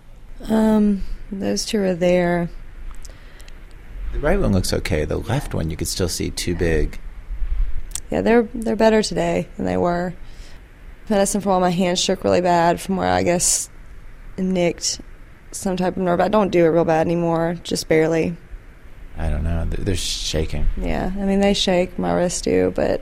Um, 0.50 1.04
those 1.32 1.66
two 1.66 1.82
are 1.82 1.96
there. 1.96 2.50
The 4.14 4.20
right 4.20 4.40
one 4.40 4.54
looks 4.54 4.72
okay. 4.74 5.06
The 5.06 5.18
left 5.18 5.54
one, 5.54 5.70
you 5.70 5.78
could 5.78 5.88
still 5.88 6.10
see 6.10 6.30
too 6.30 6.56
big. 6.56 7.00
Yeah, 8.12 8.22
they're 8.22 8.44
they're 8.54 8.76
better 8.76 9.02
today 9.02 9.48
than 9.58 9.66
they 9.66 9.78
were. 9.78 10.14
Medicine 11.10 11.42
for 11.42 11.50
all 11.50 11.60
my 11.60 11.72
hands 11.72 12.00
shook 12.00 12.24
really 12.24 12.42
bad 12.42 12.80
from 12.80 12.96
where 12.96 13.10
I 13.10 13.24
guess 13.24 13.70
nicked 14.38 15.02
some 15.52 15.78
type 15.78 15.98
of 15.98 16.04
nerve. 16.04 16.22
I 16.22 16.28
don't 16.28 16.52
do 16.52 16.66
it 16.66 16.70
real 16.70 16.86
bad 16.86 17.08
anymore, 17.08 17.58
just 17.64 17.88
barely. 17.88 18.38
I 19.18 19.30
don't 19.30 19.44
know. 19.44 19.66
They're 19.66 19.96
shaking. 19.96 20.68
Yeah, 20.78 21.12
I 21.16 21.26
mean 21.26 21.40
they 21.40 21.54
shake. 21.54 21.98
My 22.00 22.14
wrists 22.14 22.42
do, 22.42 22.72
but 22.76 23.02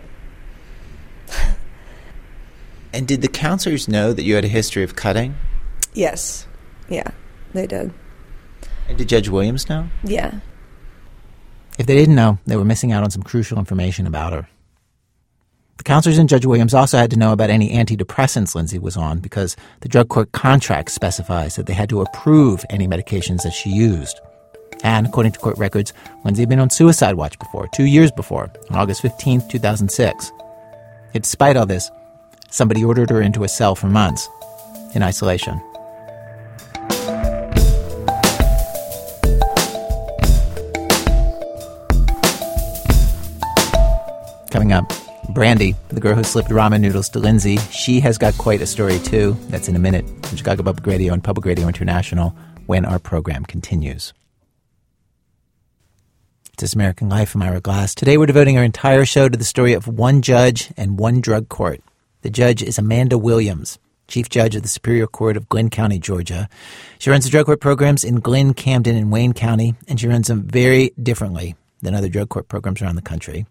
And 2.94 3.08
did 3.08 3.22
the 3.22 3.28
counselors 3.28 3.88
know 3.88 4.14
that 4.14 4.24
you 4.24 4.36
had 4.36 4.46
a 4.46 4.50
history 4.50 4.84
of 4.84 4.96
cutting? 4.96 5.36
Yes. 5.94 6.48
Yeah, 6.90 7.10
they 7.54 7.68
did. 7.68 7.94
And 8.90 8.98
did 8.98 9.10
Judge 9.10 9.30
Williams 9.30 9.70
know? 9.70 9.88
Yeah. 10.04 10.40
If 11.80 11.86
they 11.86 11.96
didn't 11.96 12.16
know, 12.16 12.38
they 12.46 12.58
were 12.58 12.66
missing 12.66 12.92
out 12.92 13.04
on 13.04 13.12
some 13.12 13.24
crucial 13.24 13.58
information 13.58 14.06
about 14.06 14.34
her. 14.34 14.48
The 15.78 15.84
counselors 15.84 16.18
and 16.20 16.30
Judge 16.30 16.46
Williams 16.46 16.74
also 16.74 16.98
had 16.98 17.10
to 17.12 17.18
know 17.18 17.32
about 17.32 17.50
any 17.50 17.72
antidepressants 17.72 18.54
Lindsay 18.54 18.78
was 18.78 18.98
on 18.98 19.20
because 19.20 19.56
the 19.80 19.90
drug 19.90 20.10
court 20.10 20.32
contract 20.32 20.92
specifies 20.92 21.56
that 21.56 21.66
they 21.66 21.74
had 21.74 21.90
to 21.90 22.02
approve 22.02 22.64
any 22.70 22.88
medications 22.88 23.44
that 23.44 23.54
she 23.54 23.72
used. 23.72 24.20
And 24.84 25.08
according 25.08 25.32
to 25.32 25.40
court 25.40 25.58
records, 25.58 25.94
Lindsay 26.24 26.44
had 26.44 26.50
been 26.50 26.60
on 26.60 26.70
suicide 26.70 27.16
watch 27.16 27.40
before, 27.40 27.68
two 27.70 27.86
years 27.86 28.12
before, 28.12 28.52
on 28.70 28.76
August 28.76 29.02
15, 29.02 29.48
2006. 29.50 30.32
Yet 31.14 31.24
despite 31.24 31.58
all 31.58 31.66
this, 31.66 31.90
somebody 32.52 32.84
ordered 32.84 33.10
her 33.10 33.22
into 33.22 33.44
a 33.44 33.48
cell 33.48 33.76
for 33.76 33.88
months 33.88 34.30
in 34.94 35.02
isolation. 35.02 35.60
Coming 44.52 44.74
up, 44.74 44.92
Brandy, 45.30 45.76
the 45.88 46.02
girl 46.02 46.14
who 46.14 46.24
slipped 46.24 46.50
ramen 46.50 46.82
noodles 46.82 47.10
to 47.10 47.20
Lindsay, 47.20 47.58
she 47.72 48.02
has 48.02 48.18
got 48.18 48.38
quite 48.38 48.62
a 48.62 48.68
story 48.68 49.00
too. 49.00 49.38
That's 49.48 49.70
in 49.70 49.78
a 49.78 49.80
minute 49.80 50.06
on 50.06 50.36
Chicago 50.36 50.62
Public 50.62 50.86
Radio 50.86 51.14
and 51.14 51.24
Public 51.24 51.46
Radio 51.46 51.68
International 51.68 52.36
when 52.66 52.84
our 52.84 53.00
program 53.00 53.46
continues. 53.46 54.14
This 56.58 56.74
American 56.74 57.10
Life. 57.10 57.34
I'm 57.34 57.42
Ira 57.42 57.62
Glass. 57.62 57.96
Today 57.96 58.18
we're 58.18 58.28
devoting 58.28 58.58
our 58.58 58.64
entire 58.64 59.06
show 59.06 59.30
to 59.30 59.38
the 59.38 59.44
story 59.46 59.74
of 59.74 59.88
one 59.88 60.22
judge 60.22 60.72
and 60.78 61.00
one 61.00 61.22
drug 61.22 61.50
court. 61.50 61.82
The 62.22 62.30
judge 62.30 62.62
is 62.62 62.78
Amanda 62.78 63.18
Williams, 63.18 63.80
Chief 64.08 64.30
Judge 64.30 64.56
of 64.56 64.62
the 64.62 64.68
Superior 64.68 65.08
Court 65.08 65.38
of 65.38 65.50
Glynn 65.50 65.72
County, 65.72 65.98
Georgia. 65.98 66.50
She 67.00 67.10
runs 67.10 67.24
the 67.24 67.32
drug 67.32 67.48
court 67.48 67.62
programs 67.62 68.04
in 68.04 68.20
Glynn, 68.20 68.54
Camden, 68.54 68.96
and 68.96 69.12
Wayne 69.12 69.34
County, 69.34 69.74
and 69.88 70.00
she 70.00 70.08
runs 70.08 70.28
them 70.28 70.44
very 70.44 70.92
differently 71.02 71.56
than 71.82 71.96
other 71.96 72.10
drug 72.10 72.30
court 72.30 72.48
programs 72.48 72.82
around 72.82 72.96
the 72.96 73.02
country. 73.02 73.48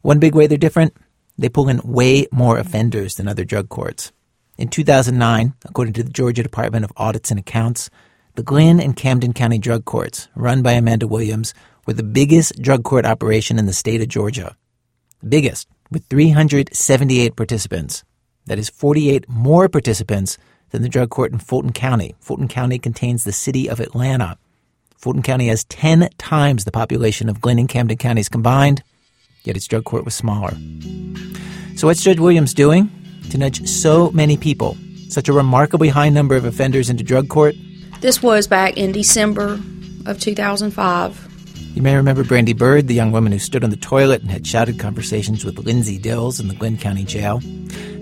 One 0.00 0.18
big 0.18 0.34
way 0.34 0.48
they're 0.48 0.58
different, 0.58 0.96
they 1.38 1.48
pull 1.48 1.68
in 1.68 1.80
way 1.84 2.26
more 2.32 2.58
offenders 2.58 3.14
than 3.14 3.28
other 3.28 3.44
drug 3.44 3.68
courts. 3.68 4.10
In 4.58 4.66
2009, 4.66 5.54
according 5.64 5.94
to 5.94 6.02
the 6.02 6.10
Georgia 6.10 6.42
Department 6.42 6.84
of 6.84 6.92
Audits 6.96 7.30
and 7.30 7.38
Accounts, 7.38 7.88
the 8.34 8.42
Glynn 8.42 8.80
and 8.80 8.96
Camden 8.96 9.32
County 9.32 9.58
drug 9.58 9.84
courts, 9.84 10.28
run 10.34 10.62
by 10.62 10.72
Amanda 10.72 11.06
Williams, 11.06 11.54
were 11.86 11.92
the 11.92 12.02
biggest 12.02 12.60
drug 12.60 12.82
court 12.82 13.06
operation 13.06 13.58
in 13.58 13.66
the 13.66 13.72
state 13.72 14.00
of 14.00 14.08
Georgia. 14.08 14.56
The 15.20 15.28
biggest, 15.28 15.68
with 15.92 16.06
378 16.06 17.36
participants. 17.36 18.04
That 18.46 18.58
is 18.58 18.68
48 18.68 19.28
more 19.28 19.68
participants 19.68 20.38
than 20.70 20.82
the 20.82 20.88
drug 20.88 21.10
court 21.10 21.32
in 21.32 21.38
Fulton 21.38 21.72
County. 21.72 22.14
Fulton 22.20 22.48
County 22.48 22.78
contains 22.78 23.24
the 23.24 23.32
city 23.32 23.68
of 23.68 23.78
Atlanta. 23.78 24.38
Fulton 24.96 25.22
County 25.22 25.48
has 25.48 25.64
10 25.64 26.08
times 26.18 26.64
the 26.64 26.72
population 26.72 27.28
of 27.28 27.40
Glynn 27.40 27.58
and 27.58 27.68
Camden 27.68 27.98
counties 27.98 28.28
combined, 28.28 28.82
yet 29.44 29.56
its 29.56 29.66
drug 29.66 29.84
court 29.84 30.04
was 30.04 30.14
smaller. 30.14 30.56
So, 31.76 31.86
what's 31.86 32.02
Judge 32.02 32.20
Williams 32.20 32.54
doing 32.54 32.90
to 33.30 33.38
nudge 33.38 33.66
so 33.68 34.10
many 34.12 34.36
people, 34.36 34.76
such 35.08 35.28
a 35.28 35.32
remarkably 35.32 35.88
high 35.88 36.08
number 36.08 36.36
of 36.36 36.44
offenders, 36.44 36.88
into 36.88 37.02
drug 37.02 37.28
court? 37.28 37.54
This 38.00 38.22
was 38.22 38.46
back 38.46 38.76
in 38.76 38.92
December 38.92 39.60
of 40.06 40.20
2005. 40.20 41.31
You 41.74 41.80
may 41.80 41.96
remember 41.96 42.22
Brandy 42.22 42.52
Bird, 42.52 42.86
the 42.86 42.94
young 42.94 43.12
woman 43.12 43.32
who 43.32 43.38
stood 43.38 43.64
on 43.64 43.70
the 43.70 43.76
toilet 43.76 44.20
and 44.20 44.30
had 44.30 44.46
shouted 44.46 44.78
conversations 44.78 45.42
with 45.42 45.58
Lindsay 45.58 45.98
Dills 45.98 46.38
in 46.38 46.48
the 46.48 46.54
Glynn 46.54 46.76
County 46.76 47.02
Jail. 47.02 47.40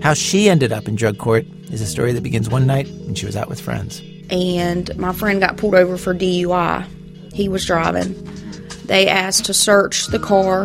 How 0.03 0.13
she 0.13 0.49
ended 0.49 0.73
up 0.73 0.89
in 0.89 0.95
drug 0.97 1.17
court 1.17 1.45
is 1.71 1.79
a 1.79 1.85
story 1.85 2.11
that 2.11 2.21
begins 2.21 2.49
one 2.49 2.67
night 2.67 2.89
when 3.05 3.15
she 3.15 3.25
was 3.25 3.37
out 3.37 3.47
with 3.47 3.61
friends. 3.61 4.01
And 4.29 4.95
my 4.97 5.13
friend 5.13 5.39
got 5.39 5.55
pulled 5.55 5.75
over 5.75 5.97
for 5.97 6.13
DUI. 6.13 6.85
He 7.33 7.47
was 7.47 7.65
driving. 7.65 8.13
They 8.85 9.07
asked 9.07 9.45
to 9.45 9.53
search 9.53 10.07
the 10.07 10.19
car 10.19 10.63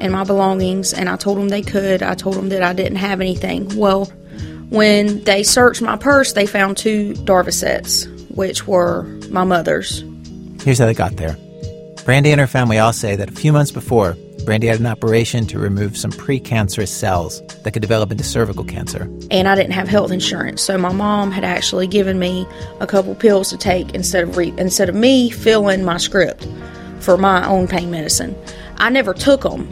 and 0.00 0.12
my 0.12 0.24
belongings, 0.24 0.92
and 0.92 1.08
I 1.08 1.14
told 1.14 1.38
them 1.38 1.50
they 1.50 1.62
could. 1.62 2.02
I 2.02 2.14
told 2.16 2.34
them 2.34 2.48
that 2.48 2.64
I 2.64 2.72
didn't 2.72 2.96
have 2.96 3.20
anything. 3.20 3.76
Well, 3.76 4.06
when 4.70 5.22
they 5.22 5.44
searched 5.44 5.82
my 5.82 5.96
purse, 5.96 6.32
they 6.32 6.46
found 6.46 6.78
two 6.78 7.14
Darvocets, 7.14 8.08
which 8.34 8.66
were 8.66 9.04
my 9.30 9.44
mother's. 9.44 10.02
Here's 10.64 10.78
how 10.78 10.86
they 10.86 10.94
got 10.94 11.16
there. 11.16 11.36
Brandy 12.10 12.32
and 12.32 12.40
her 12.40 12.48
family 12.48 12.76
all 12.76 12.92
say 12.92 13.14
that 13.14 13.30
a 13.30 13.32
few 13.32 13.52
months 13.52 13.70
before, 13.70 14.16
Brandy 14.44 14.66
had 14.66 14.80
an 14.80 14.86
operation 14.86 15.46
to 15.46 15.60
remove 15.60 15.96
some 15.96 16.10
precancerous 16.10 16.88
cells 16.88 17.40
that 17.62 17.70
could 17.70 17.82
develop 17.82 18.10
into 18.10 18.24
cervical 18.24 18.64
cancer. 18.64 19.08
And 19.30 19.46
I 19.46 19.54
didn't 19.54 19.74
have 19.74 19.86
health 19.86 20.10
insurance, 20.10 20.60
so 20.60 20.76
my 20.76 20.92
mom 20.92 21.30
had 21.30 21.44
actually 21.44 21.86
given 21.86 22.18
me 22.18 22.48
a 22.80 22.86
couple 22.88 23.14
pills 23.14 23.48
to 23.50 23.56
take 23.56 23.94
instead 23.94 24.24
of 24.24 24.36
re- 24.36 24.52
instead 24.58 24.88
of 24.88 24.96
me 24.96 25.30
filling 25.30 25.84
my 25.84 25.98
script 25.98 26.48
for 26.98 27.16
my 27.16 27.46
own 27.46 27.68
pain 27.68 27.92
medicine. 27.92 28.36
I 28.78 28.90
never 28.90 29.14
took 29.14 29.42
them, 29.42 29.68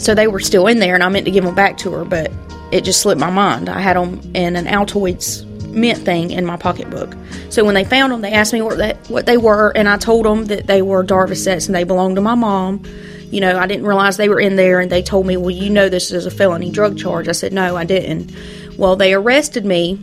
so 0.00 0.16
they 0.16 0.26
were 0.26 0.40
still 0.40 0.66
in 0.66 0.80
there, 0.80 0.96
and 0.96 1.04
I 1.04 1.08
meant 1.10 1.26
to 1.26 1.30
give 1.30 1.44
them 1.44 1.54
back 1.54 1.78
to 1.78 1.92
her, 1.92 2.04
but 2.04 2.32
it 2.72 2.82
just 2.82 3.02
slipped 3.02 3.20
my 3.20 3.30
mind. 3.30 3.68
I 3.68 3.78
had 3.78 3.96
them 3.96 4.20
in 4.34 4.56
an 4.56 4.66
Altoids 4.66 5.46
mint 5.70 5.98
thing 5.98 6.30
in 6.30 6.44
my 6.44 6.56
pocketbook. 6.56 7.16
So 7.48 7.64
when 7.64 7.74
they 7.74 7.84
found 7.84 8.12
them, 8.12 8.20
they 8.20 8.32
asked 8.32 8.52
me 8.52 8.62
what 8.62 8.78
they, 8.78 8.92
what 9.08 9.26
they 9.26 9.36
were, 9.36 9.70
and 9.70 9.88
I 9.88 9.96
told 9.96 10.26
them 10.26 10.46
that 10.46 10.66
they 10.66 10.82
were 10.82 11.04
Darvocets 11.04 11.66
and 11.66 11.74
they 11.74 11.84
belonged 11.84 12.16
to 12.16 12.22
my 12.22 12.34
mom. 12.34 12.84
You 13.30 13.40
know, 13.40 13.58
I 13.58 13.66
didn't 13.66 13.86
realize 13.86 14.16
they 14.16 14.28
were 14.28 14.40
in 14.40 14.56
there, 14.56 14.80
and 14.80 14.90
they 14.90 15.02
told 15.02 15.26
me, 15.26 15.36
"Well, 15.36 15.50
you 15.50 15.70
know 15.70 15.88
this 15.88 16.10
is 16.10 16.26
a 16.26 16.30
felony 16.30 16.70
drug 16.70 16.98
charge." 16.98 17.28
I 17.28 17.32
said, 17.32 17.52
"No, 17.52 17.76
I 17.76 17.84
didn't." 17.84 18.32
Well, 18.76 18.96
they 18.96 19.14
arrested 19.14 19.64
me, 19.64 20.00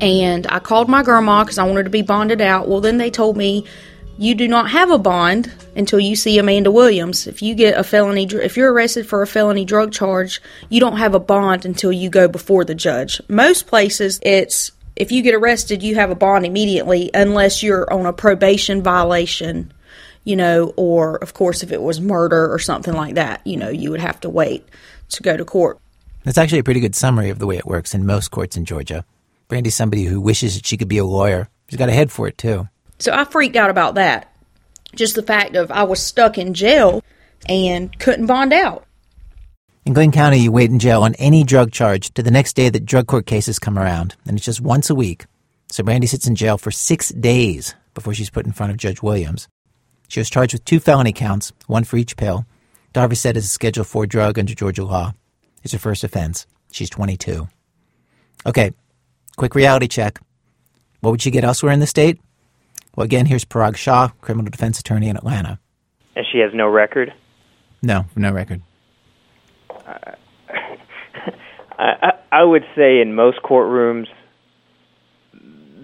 and 0.00 0.46
I 0.48 0.58
called 0.58 0.88
my 0.88 1.02
grandma 1.02 1.44
because 1.44 1.58
I 1.58 1.64
wanted 1.64 1.84
to 1.84 1.90
be 1.90 2.02
bonded 2.02 2.40
out. 2.40 2.68
Well, 2.68 2.80
then 2.80 2.98
they 2.98 3.10
told 3.10 3.36
me, 3.36 3.64
"You 4.18 4.34
do 4.34 4.48
not 4.48 4.70
have 4.70 4.90
a 4.90 4.98
bond 4.98 5.52
until 5.74 6.00
you 6.00 6.16
see 6.16 6.38
Amanda 6.38 6.70
Williams. 6.70 7.26
If 7.26 7.42
you 7.42 7.54
get 7.54 7.78
a 7.78 7.84
felony, 7.84 8.24
if 8.24 8.56
you're 8.56 8.72
arrested 8.72 9.06
for 9.06 9.22
a 9.22 9.26
felony 9.26 9.64
drug 9.64 9.92
charge, 9.92 10.40
you 10.68 10.80
don't 10.80 10.96
have 10.96 11.14
a 11.14 11.20
bond 11.20 11.64
until 11.64 11.92
you 11.92 12.08
go 12.08 12.28
before 12.28 12.64
the 12.64 12.74
judge. 12.74 13.20
Most 13.28 13.66
places, 13.66 14.18
it's 14.22 14.72
if 14.96 15.12
you 15.12 15.22
get 15.22 15.34
arrested, 15.34 15.82
you 15.82 15.94
have 15.96 16.10
a 16.10 16.14
bond 16.14 16.46
immediately, 16.46 17.10
unless 17.12 17.62
you're 17.62 17.92
on 17.92 18.06
a 18.06 18.12
probation 18.12 18.82
violation." 18.82 19.72
you 20.26 20.34
know, 20.34 20.74
or 20.76 21.16
of 21.18 21.32
course, 21.34 21.62
if 21.62 21.70
it 21.70 21.80
was 21.80 22.00
murder 22.00 22.52
or 22.52 22.58
something 22.58 22.92
like 22.92 23.14
that, 23.14 23.40
you 23.46 23.56
know, 23.56 23.68
you 23.68 23.92
would 23.92 24.00
have 24.00 24.20
to 24.20 24.28
wait 24.28 24.68
to 25.08 25.22
go 25.22 25.36
to 25.36 25.44
court. 25.44 25.78
That's 26.24 26.36
actually 26.36 26.58
a 26.58 26.64
pretty 26.64 26.80
good 26.80 26.96
summary 26.96 27.30
of 27.30 27.38
the 27.38 27.46
way 27.46 27.56
it 27.56 27.64
works 27.64 27.94
in 27.94 28.04
most 28.04 28.32
courts 28.32 28.56
in 28.56 28.64
Georgia. 28.64 29.04
Brandy's 29.46 29.76
somebody 29.76 30.02
who 30.02 30.20
wishes 30.20 30.56
that 30.56 30.66
she 30.66 30.76
could 30.76 30.88
be 30.88 30.98
a 30.98 31.04
lawyer. 31.04 31.48
She's 31.68 31.78
got 31.78 31.88
a 31.88 31.92
head 31.92 32.10
for 32.10 32.26
it, 32.26 32.36
too. 32.36 32.68
So 32.98 33.12
I 33.12 33.24
freaked 33.24 33.56
out 33.56 33.70
about 33.70 33.94
that. 33.96 34.32
Just 34.94 35.14
the 35.14 35.22
fact 35.22 35.56
of 35.56 35.70
I 35.70 35.82
was 35.82 36.02
stuck 36.02 36.38
in 36.38 36.54
jail 36.54 37.02
and 37.48 37.96
couldn't 37.98 38.26
bond 38.26 38.52
out. 38.52 38.86
In 39.84 39.92
Glynn 39.92 40.10
County, 40.10 40.38
you 40.38 40.50
wait 40.50 40.70
in 40.70 40.78
jail 40.78 41.02
on 41.02 41.14
any 41.14 41.44
drug 41.44 41.70
charge 41.70 42.12
to 42.14 42.22
the 42.22 42.30
next 42.30 42.56
day 42.56 42.68
that 42.68 42.86
drug 42.86 43.06
court 43.06 43.26
cases 43.26 43.58
come 43.58 43.78
around, 43.78 44.16
and 44.26 44.36
it's 44.36 44.44
just 44.44 44.60
once 44.60 44.90
a 44.90 44.94
week. 44.94 45.26
So 45.70 45.84
Brandy 45.84 46.06
sits 46.06 46.26
in 46.26 46.34
jail 46.34 46.58
for 46.58 46.70
six 46.70 47.10
days 47.10 47.74
before 47.94 48.14
she's 48.14 48.30
put 48.30 48.46
in 48.46 48.52
front 48.52 48.72
of 48.72 48.78
Judge 48.78 49.02
Williams. 49.02 49.48
She 50.08 50.20
was 50.20 50.30
charged 50.30 50.54
with 50.54 50.64
two 50.64 50.80
felony 50.80 51.12
counts, 51.12 51.52
one 51.66 51.84
for 51.84 51.96
each 51.96 52.16
pill. 52.16 52.46
Darvocet 52.94 53.36
is 53.36 53.44
a 53.44 53.48
Schedule 53.48 53.84
4 53.84 54.06
drug 54.06 54.38
under 54.38 54.54
Georgia 54.54 54.84
law. 54.84 55.12
It's 55.62 55.72
her 55.72 55.78
first 55.78 56.02
offense. 56.02 56.46
She's 56.72 56.90
22. 56.90 57.48
Okay, 58.44 58.72
quick 59.36 59.54
reality 59.54 59.88
check. 59.88 60.20
What 61.00 61.10
would 61.10 61.22
she 61.22 61.30
get 61.30 61.44
elsewhere 61.44 61.72
in 61.72 61.80
the 61.80 61.86
state? 61.86 62.20
Well, 62.96 63.04
again, 63.04 63.26
here's 63.26 63.44
Parag 63.44 63.76
Shah, 63.76 64.08
criminal 64.22 64.50
defense 64.50 64.80
attorney 64.80 65.08
in 65.08 65.16
Atlanta. 65.16 65.60
And 66.16 66.24
she 66.32 66.38
has 66.38 66.52
no 66.54 66.66
record? 66.66 67.12
No, 67.82 68.06
no 68.16 68.32
record. 68.32 68.62
Uh, 69.86 70.14
I, 71.78 72.12
I 72.32 72.42
would 72.42 72.64
say 72.74 73.00
in 73.00 73.14
most 73.14 73.38
courtrooms 73.42 74.06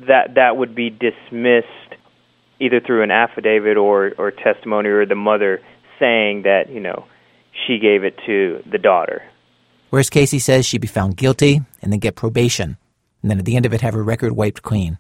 that 0.09 0.35
that 0.35 0.57
would 0.57 0.75
be 0.75 0.91
dismissed 0.91 1.69
either 2.61 2.81
through 2.81 3.03
an 3.03 3.11
affidavit 3.11 3.77
or 3.77 4.13
or 4.19 4.31
testimony 4.31 4.89
or 4.89 5.07
the 5.07 5.15
mother 5.15 5.61
saying 5.99 6.43
that 6.43 6.71
you 6.71 6.81
know 6.81 7.05
she 7.67 7.79
gave 7.79 8.05
it 8.05 8.19
to 8.27 8.63
the 8.71 8.79
daughter. 8.79 9.23
Whereas 9.91 10.11
Casey 10.11 10.39
says 10.39 10.65
she'd 10.65 10.81
be 10.81 10.89
found 10.89 11.17
guilty 11.17 11.61
and 11.83 11.93
then 11.93 12.01
get 12.01 12.17
probation, 12.17 12.77
and 13.21 13.31
then 13.31 13.39
at 13.39 13.45
the 13.45 13.57
end 13.57 13.67
of 13.67 13.75
it 13.75 13.83
have 13.83 13.95
her 13.95 14.03
record 14.03 14.33
wiped 14.33 14.63
clean. 14.63 14.99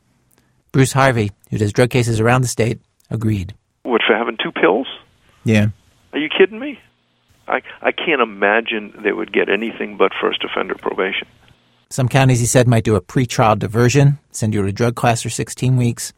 Bruce 0.73 0.93
Harvey, 0.93 1.31
who 1.51 1.59
does 1.59 1.73
drug 1.73 1.91
cases 1.91 2.18
around 2.18 2.41
the 2.41 2.49
state, 2.49 2.81
agreed. 3.11 3.55
What 3.83 4.01
for 4.07 4.16
having 4.16 4.39
two 4.43 4.53
pills? 4.53 4.87
Yeah. 5.45 5.66
Are 6.14 6.18
you 6.18 6.31
kidding 6.31 6.59
me? 6.59 6.81
I 7.47 7.61
I 7.83 7.93
can't 7.93 8.23
imagine 8.23 8.95
they 9.03 9.12
would 9.12 9.33
get 9.33 9.51
anything 9.51 9.99
but 9.99 10.12
first 10.18 10.43
offender 10.45 10.75
probation. 10.75 11.29
Some 11.91 12.09
counties, 12.09 12.41
he 12.41 12.47
said, 12.47 12.66
might 12.66 12.85
do 12.85 12.97
a 12.97 13.03
pretrial 13.03 13.59
diversion, 13.59 14.18
send 14.31 14.55
you 14.55 14.62
to 14.62 14.68
a 14.68 14.73
drug 14.73 14.95
class 14.95 15.23
for 15.23 15.29
16 15.29 15.77
weeks. 15.77 16.14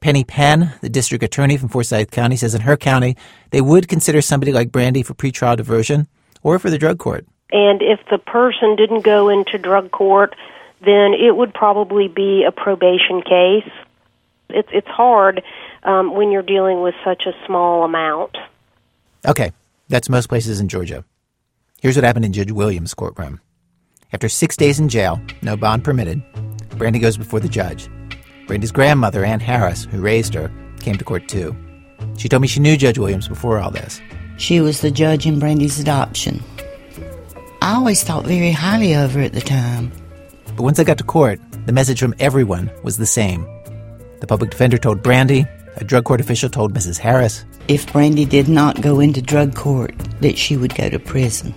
Penny 0.00 0.24
Penn, 0.24 0.74
the 0.80 0.88
district 0.88 1.22
attorney 1.22 1.56
from 1.56 1.68
Forsyth 1.68 2.10
County, 2.10 2.36
says 2.36 2.54
in 2.54 2.62
her 2.62 2.76
county 2.76 3.16
they 3.50 3.60
would 3.60 3.86
consider 3.86 4.20
somebody 4.20 4.52
like 4.52 4.72
Brandy 4.72 5.04
for 5.04 5.14
pretrial 5.14 5.56
diversion 5.56 6.08
or 6.42 6.58
for 6.58 6.68
the 6.68 6.78
drug 6.78 6.98
court. 6.98 7.26
And 7.52 7.80
if 7.80 8.00
the 8.10 8.18
person 8.18 8.74
didn't 8.74 9.04
go 9.04 9.28
into 9.28 9.56
drug 9.56 9.92
court, 9.92 10.34
then 10.84 11.14
it 11.14 11.36
would 11.36 11.54
probably 11.54 12.08
be 12.08 12.44
a 12.46 12.52
probation 12.52 13.22
case. 13.22 13.70
It's 14.50 14.68
it's 14.72 14.88
hard 14.88 15.42
um, 15.82 16.14
when 16.14 16.30
you're 16.30 16.42
dealing 16.42 16.82
with 16.82 16.94
such 17.04 17.26
a 17.26 17.32
small 17.46 17.84
amount. 17.84 18.36
Okay, 19.26 19.52
that's 19.88 20.08
most 20.08 20.28
places 20.28 20.60
in 20.60 20.68
Georgia. 20.68 21.04
Here's 21.80 21.96
what 21.96 22.04
happened 22.04 22.24
in 22.24 22.32
Judge 22.32 22.50
Williams' 22.50 22.94
courtroom. 22.94 23.40
After 24.12 24.28
six 24.28 24.56
days 24.56 24.78
in 24.78 24.88
jail, 24.88 25.20
no 25.42 25.56
bond 25.56 25.84
permitted, 25.84 26.22
Brandy 26.78 26.98
goes 26.98 27.16
before 27.16 27.40
the 27.40 27.48
judge. 27.48 27.88
Brandy's 28.46 28.72
grandmother, 28.72 29.24
Ann 29.24 29.40
Harris, 29.40 29.84
who 29.84 30.00
raised 30.00 30.34
her, 30.34 30.50
came 30.80 30.96
to 30.96 31.04
court 31.04 31.28
too. 31.28 31.56
She 32.16 32.28
told 32.28 32.42
me 32.42 32.48
she 32.48 32.60
knew 32.60 32.76
Judge 32.76 32.98
Williams 32.98 33.28
before 33.28 33.58
all 33.58 33.70
this. 33.70 34.00
She 34.36 34.60
was 34.60 34.80
the 34.80 34.90
judge 34.90 35.26
in 35.26 35.38
Brandy's 35.38 35.80
adoption. 35.80 36.42
I 37.62 37.74
always 37.74 38.02
thought 38.02 38.24
very 38.26 38.50
highly 38.50 38.94
of 38.94 39.12
her 39.12 39.22
at 39.22 39.32
the 39.32 39.40
time. 39.40 39.90
But 40.56 40.62
once 40.62 40.78
I 40.78 40.84
got 40.84 40.98
to 40.98 41.04
court, 41.04 41.40
the 41.66 41.72
message 41.72 42.00
from 42.00 42.14
everyone 42.18 42.70
was 42.82 42.98
the 42.98 43.06
same. 43.06 43.46
The 44.24 44.28
public 44.28 44.52
defender 44.52 44.78
told 44.78 45.02
Brandy, 45.02 45.44
a 45.76 45.84
drug 45.84 46.06
court 46.06 46.18
official 46.18 46.48
told 46.48 46.72
Mrs. 46.72 46.96
Harris. 46.96 47.44
If 47.68 47.92
Brandy 47.92 48.24
did 48.24 48.48
not 48.48 48.80
go 48.80 48.98
into 48.98 49.20
drug 49.20 49.54
court, 49.54 49.94
that 50.22 50.38
she 50.38 50.56
would 50.56 50.74
go 50.74 50.88
to 50.88 50.98
prison 50.98 51.54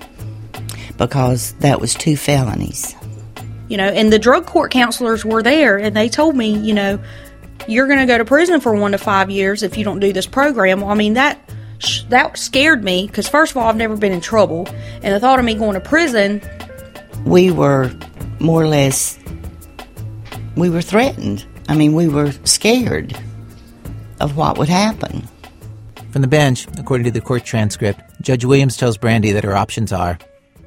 because 0.98 1.54
that 1.60 1.80
was 1.80 1.94
two 1.94 2.18
felonies. 2.18 2.94
You 3.70 3.78
know, 3.78 3.88
and 3.88 4.12
the 4.12 4.20
drug 4.20 4.48
court 4.48 4.70
counselors 4.72 5.24
were 5.24 5.42
there 5.42 5.78
and 5.78 5.96
they 5.96 6.10
told 6.10 6.36
me, 6.36 6.58
you 6.58 6.74
know, 6.74 7.00
you're 7.70 7.88
going 7.88 8.00
to 8.00 8.06
go 8.06 8.18
to 8.18 8.26
prison 8.26 8.60
for 8.60 8.76
one 8.76 8.92
to 8.92 8.98
five 8.98 9.30
years 9.32 9.64
if 9.64 9.78
you 9.78 9.86
don't 9.86 10.02
do 10.02 10.12
this 10.12 10.28
program. 10.28 10.82
Well, 10.82 10.90
I 10.90 10.96
mean, 10.96 11.14
that 11.14 11.40
that 12.10 12.38
scared 12.38 12.84
me 12.84 13.08
because 13.08 13.30
first 13.30 13.52
of 13.52 13.58
all, 13.60 13.70
I've 13.70 13.78
never 13.78 13.96
been 13.96 14.12
in 14.12 14.20
trouble, 14.20 14.68
and 15.02 15.16
the 15.16 15.22
thought 15.22 15.40
of 15.40 15.46
me 15.46 15.56
going 15.56 15.76
to 15.76 15.80
prison. 15.80 16.42
We 17.24 17.50
were 17.50 17.94
more 18.42 18.64
or 18.64 18.68
less, 18.68 19.18
we 20.58 20.70
were 20.70 20.82
threatened. 20.82 21.46
I 21.68 21.76
mean, 21.76 21.94
we 21.94 22.08
were 22.08 22.32
scared 22.44 23.18
of 24.20 24.38
what 24.38 24.58
would 24.58 24.70
happen. 24.70 25.28
From 26.12 26.22
the 26.22 26.28
bench, 26.28 26.68
according 26.78 27.06
to 27.06 27.12
the 27.12 27.22
court 27.22 27.44
transcript, 27.44 28.02
Judge 28.22 28.46
Williams 28.46 28.78
tells 28.78 28.98
Brandy 28.98 29.32
that 29.34 29.44
her 29.44 29.56
options 29.56 29.92
are 29.92 30.18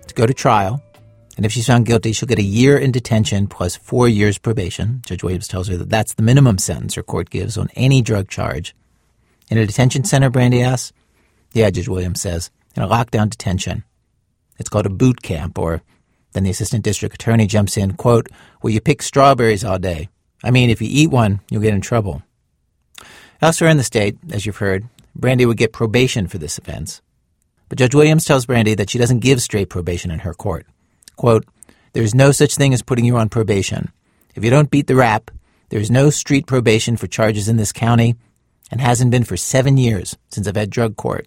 to 0.06 0.14
go 0.14 0.26
to 0.26 0.34
trial, 0.34 0.82
and 1.36 1.46
if 1.46 1.52
she's 1.52 1.66
found 1.66 1.86
guilty, 1.86 2.12
she'll 2.12 2.28
get 2.28 2.38
a 2.38 2.42
year 2.42 2.76
in 2.76 2.92
detention 2.92 3.46
plus 3.46 3.74
four 3.74 4.08
years 4.08 4.36
probation. 4.36 5.00
Judge 5.06 5.22
Williams 5.22 5.48
tells 5.48 5.68
her 5.68 5.76
that 5.78 5.88
that's 5.88 6.14
the 6.14 6.22
minimum 6.22 6.58
sentence 6.58 6.94
her 6.94 7.02
court 7.02 7.30
gives 7.30 7.56
on 7.56 7.70
any 7.74 8.02
drug 8.02 8.28
charge. 8.28 8.74
In 9.48 9.56
a 9.56 9.66
detention 9.66 10.04
center, 10.04 10.28
Brandy 10.28 10.62
asks? 10.62 10.92
Yeah, 11.54 11.70
Judge 11.70 11.88
Williams 11.88 12.20
says, 12.20 12.50
in 12.76 12.82
a 12.82 12.88
lockdown 12.88 13.30
detention. 13.30 13.84
It's 14.58 14.68
called 14.68 14.86
a 14.86 14.90
boot 14.90 15.22
camp, 15.22 15.58
or 15.58 15.82
then 16.32 16.44
the 16.44 16.50
assistant 16.50 16.84
district 16.84 17.14
attorney 17.14 17.46
jumps 17.46 17.76
in, 17.76 17.94
quote, 17.94 18.28
where 18.60 18.72
you 18.72 18.80
pick 18.80 19.02
strawberries 19.02 19.64
all 19.64 19.78
day. 19.78 20.10
I 20.42 20.50
mean, 20.50 20.70
if 20.70 20.80
you 20.80 20.88
eat 20.90 21.10
one, 21.10 21.40
you'll 21.50 21.62
get 21.62 21.74
in 21.74 21.80
trouble. 21.80 22.22
Elsewhere 23.42 23.70
in 23.70 23.76
the 23.76 23.84
state, 23.84 24.18
as 24.30 24.46
you've 24.46 24.58
heard, 24.58 24.88
Brandy 25.14 25.46
would 25.46 25.56
get 25.56 25.72
probation 25.72 26.26
for 26.26 26.38
this 26.38 26.58
offense. 26.58 27.02
But 27.68 27.78
Judge 27.78 27.94
Williams 27.94 28.24
tells 28.24 28.46
Brandy 28.46 28.74
that 28.74 28.90
she 28.90 28.98
doesn't 28.98 29.20
give 29.20 29.40
straight 29.40 29.68
probation 29.68 30.10
in 30.10 30.20
her 30.20 30.34
court. 30.34 30.66
Quote, 31.16 31.46
There's 31.92 32.14
no 32.14 32.32
such 32.32 32.56
thing 32.56 32.74
as 32.74 32.82
putting 32.82 33.04
you 33.04 33.16
on 33.16 33.28
probation. 33.28 33.92
If 34.34 34.44
you 34.44 34.50
don't 34.50 34.70
beat 34.70 34.86
the 34.86 34.96
rap, 34.96 35.30
there's 35.68 35.90
no 35.90 36.10
street 36.10 36.46
probation 36.46 36.96
for 36.96 37.06
charges 37.06 37.48
in 37.48 37.56
this 37.56 37.72
county, 37.72 38.16
and 38.70 38.80
hasn't 38.80 39.10
been 39.10 39.24
for 39.24 39.36
seven 39.36 39.76
years 39.76 40.16
since 40.30 40.46
I've 40.46 40.56
had 40.56 40.70
drug 40.70 40.96
court. 40.96 41.26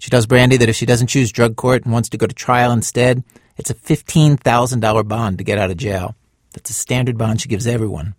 She 0.00 0.10
tells 0.10 0.26
Brandy 0.26 0.56
that 0.56 0.68
if 0.68 0.76
she 0.76 0.86
doesn't 0.86 1.06
choose 1.06 1.30
drug 1.30 1.56
court 1.56 1.84
and 1.84 1.92
wants 1.92 2.08
to 2.10 2.18
go 2.18 2.26
to 2.26 2.34
trial 2.34 2.72
instead, 2.72 3.22
it's 3.56 3.70
a 3.70 3.74
$15,000 3.74 5.08
bond 5.08 5.38
to 5.38 5.44
get 5.44 5.58
out 5.58 5.70
of 5.70 5.76
jail. 5.76 6.16
That's 6.52 6.70
a 6.70 6.74
standard 6.74 7.18
bond 7.18 7.40
she 7.40 7.48
gives 7.48 7.66
everyone. 7.66 8.14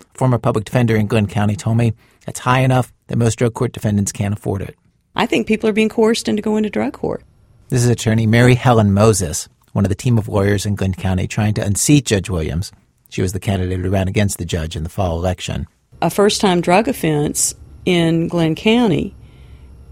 A 0.00 0.18
former 0.18 0.38
public 0.38 0.64
defender 0.64 0.96
in 0.96 1.06
Glynn 1.06 1.26
County 1.26 1.56
told 1.56 1.76
me 1.76 1.94
that's 2.26 2.40
high 2.40 2.60
enough 2.60 2.92
that 3.08 3.16
most 3.16 3.36
drug 3.36 3.54
court 3.54 3.72
defendants 3.72 4.12
can't 4.12 4.34
afford 4.34 4.62
it. 4.62 4.76
I 5.14 5.26
think 5.26 5.46
people 5.46 5.68
are 5.68 5.74
being 5.74 5.88
coerced 5.88 6.28
into 6.28 6.42
going 6.42 6.62
to 6.62 6.70
drug 6.70 6.92
court. 6.92 7.22
This 7.68 7.84
is 7.84 7.90
attorney 7.90 8.26
Mary 8.26 8.54
Helen 8.54 8.92
Moses, 8.92 9.48
one 9.72 9.84
of 9.84 9.88
the 9.88 9.94
team 9.94 10.18
of 10.18 10.28
lawyers 10.28 10.66
in 10.66 10.74
Glynn 10.74 10.94
County 10.94 11.26
trying 11.26 11.54
to 11.54 11.64
unseat 11.64 12.06
Judge 12.06 12.28
Williams. 12.28 12.72
She 13.08 13.22
was 13.22 13.32
the 13.32 13.40
candidate 13.40 13.80
who 13.80 13.90
ran 13.90 14.08
against 14.08 14.38
the 14.38 14.44
judge 14.44 14.76
in 14.76 14.84
the 14.84 14.88
fall 14.88 15.18
election. 15.18 15.66
A 16.00 16.10
first 16.10 16.40
time 16.40 16.60
drug 16.60 16.88
offense 16.88 17.54
in 17.84 18.28
Glynn 18.28 18.54
County 18.54 19.14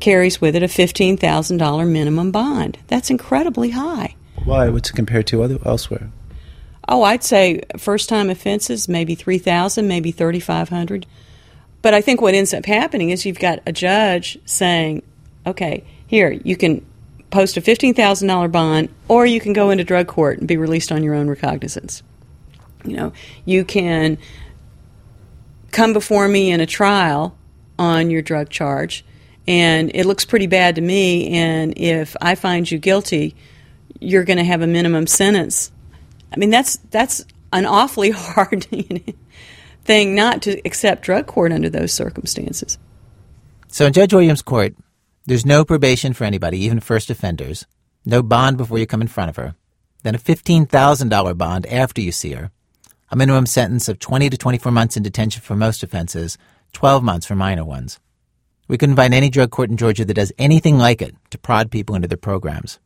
carries 0.00 0.40
with 0.40 0.56
it 0.56 0.62
a 0.62 0.66
$15,000 0.66 1.88
minimum 1.90 2.30
bond. 2.30 2.78
That's 2.86 3.10
incredibly 3.10 3.70
high. 3.70 4.16
Why? 4.44 4.68
What's 4.70 4.90
it 4.90 4.96
compared 4.96 5.26
to 5.28 5.42
other, 5.42 5.58
elsewhere? 5.64 6.10
Oh, 6.90 7.04
I'd 7.04 7.22
say 7.22 7.62
first 7.78 8.08
time 8.08 8.30
offenses, 8.30 8.88
maybe 8.88 9.14
3000 9.14 9.86
maybe 9.86 10.10
3500 10.10 11.06
But 11.82 11.94
I 11.94 12.00
think 12.00 12.20
what 12.20 12.34
ends 12.34 12.52
up 12.52 12.66
happening 12.66 13.10
is 13.10 13.24
you've 13.24 13.38
got 13.38 13.60
a 13.64 13.72
judge 13.72 14.36
saying, 14.44 15.04
okay, 15.46 15.84
here, 16.08 16.32
you 16.32 16.56
can 16.56 16.84
post 17.30 17.56
a 17.56 17.60
$15,000 17.60 18.50
bond 18.50 18.88
or 19.06 19.24
you 19.24 19.38
can 19.38 19.52
go 19.52 19.70
into 19.70 19.84
drug 19.84 20.08
court 20.08 20.40
and 20.40 20.48
be 20.48 20.56
released 20.56 20.90
on 20.90 21.04
your 21.04 21.14
own 21.14 21.28
recognizance. 21.28 22.02
You 22.84 22.96
know, 22.96 23.12
you 23.44 23.64
can 23.64 24.18
come 25.70 25.92
before 25.92 26.26
me 26.26 26.50
in 26.50 26.60
a 26.60 26.66
trial 26.66 27.38
on 27.78 28.10
your 28.10 28.20
drug 28.20 28.50
charge 28.50 29.04
and 29.46 29.92
it 29.94 30.06
looks 30.06 30.24
pretty 30.24 30.48
bad 30.48 30.74
to 30.74 30.80
me 30.80 31.28
and 31.34 31.72
if 31.76 32.16
I 32.20 32.34
find 32.34 32.68
you 32.68 32.78
guilty, 32.78 33.36
you're 34.00 34.24
going 34.24 34.38
to 34.38 34.44
have 34.44 34.60
a 34.60 34.66
minimum 34.66 35.06
sentence. 35.06 35.70
I 36.32 36.36
mean, 36.36 36.50
that's 36.50 36.76
that's 36.90 37.24
an 37.52 37.66
awfully 37.66 38.10
hard 38.14 38.66
thing 39.84 40.14
not 40.14 40.42
to 40.42 40.60
accept 40.64 41.02
drug 41.02 41.26
court 41.26 41.52
under 41.52 41.68
those 41.68 41.92
circumstances. 41.92 42.78
So 43.68 43.86
in 43.86 43.92
Judge 43.92 44.12
Williams' 44.12 44.42
court, 44.42 44.74
there's 45.26 45.46
no 45.46 45.64
probation 45.64 46.12
for 46.12 46.24
anybody, 46.24 46.58
even 46.64 46.80
first 46.80 47.10
offenders, 47.10 47.66
no 48.04 48.22
bond 48.22 48.56
before 48.56 48.78
you 48.78 48.86
come 48.86 49.02
in 49.02 49.08
front 49.08 49.30
of 49.30 49.36
her, 49.36 49.54
then 50.02 50.14
a 50.14 50.18
$15,000 50.18 51.38
bond 51.38 51.66
after 51.66 52.00
you 52.00 52.10
see 52.10 52.32
her, 52.32 52.50
a 53.10 53.16
minimum 53.16 53.46
sentence 53.46 53.88
of 53.88 53.98
20 53.98 54.30
to 54.30 54.36
24 54.36 54.72
months 54.72 54.96
in 54.96 55.02
detention 55.02 55.42
for 55.42 55.54
most 55.54 55.82
offenses, 55.82 56.38
12 56.72 57.02
months 57.02 57.26
for 57.26 57.34
minor 57.34 57.64
ones. 57.64 58.00
We 58.66 58.78
couldn't 58.78 58.96
find 58.96 59.12
any 59.12 59.30
drug 59.30 59.50
court 59.50 59.70
in 59.70 59.76
Georgia 59.76 60.04
that 60.04 60.14
does 60.14 60.32
anything 60.38 60.78
like 60.78 61.02
it 61.02 61.14
to 61.30 61.38
prod 61.38 61.70
people 61.70 61.94
into 61.94 62.08
their 62.08 62.16
programs. 62.16 62.78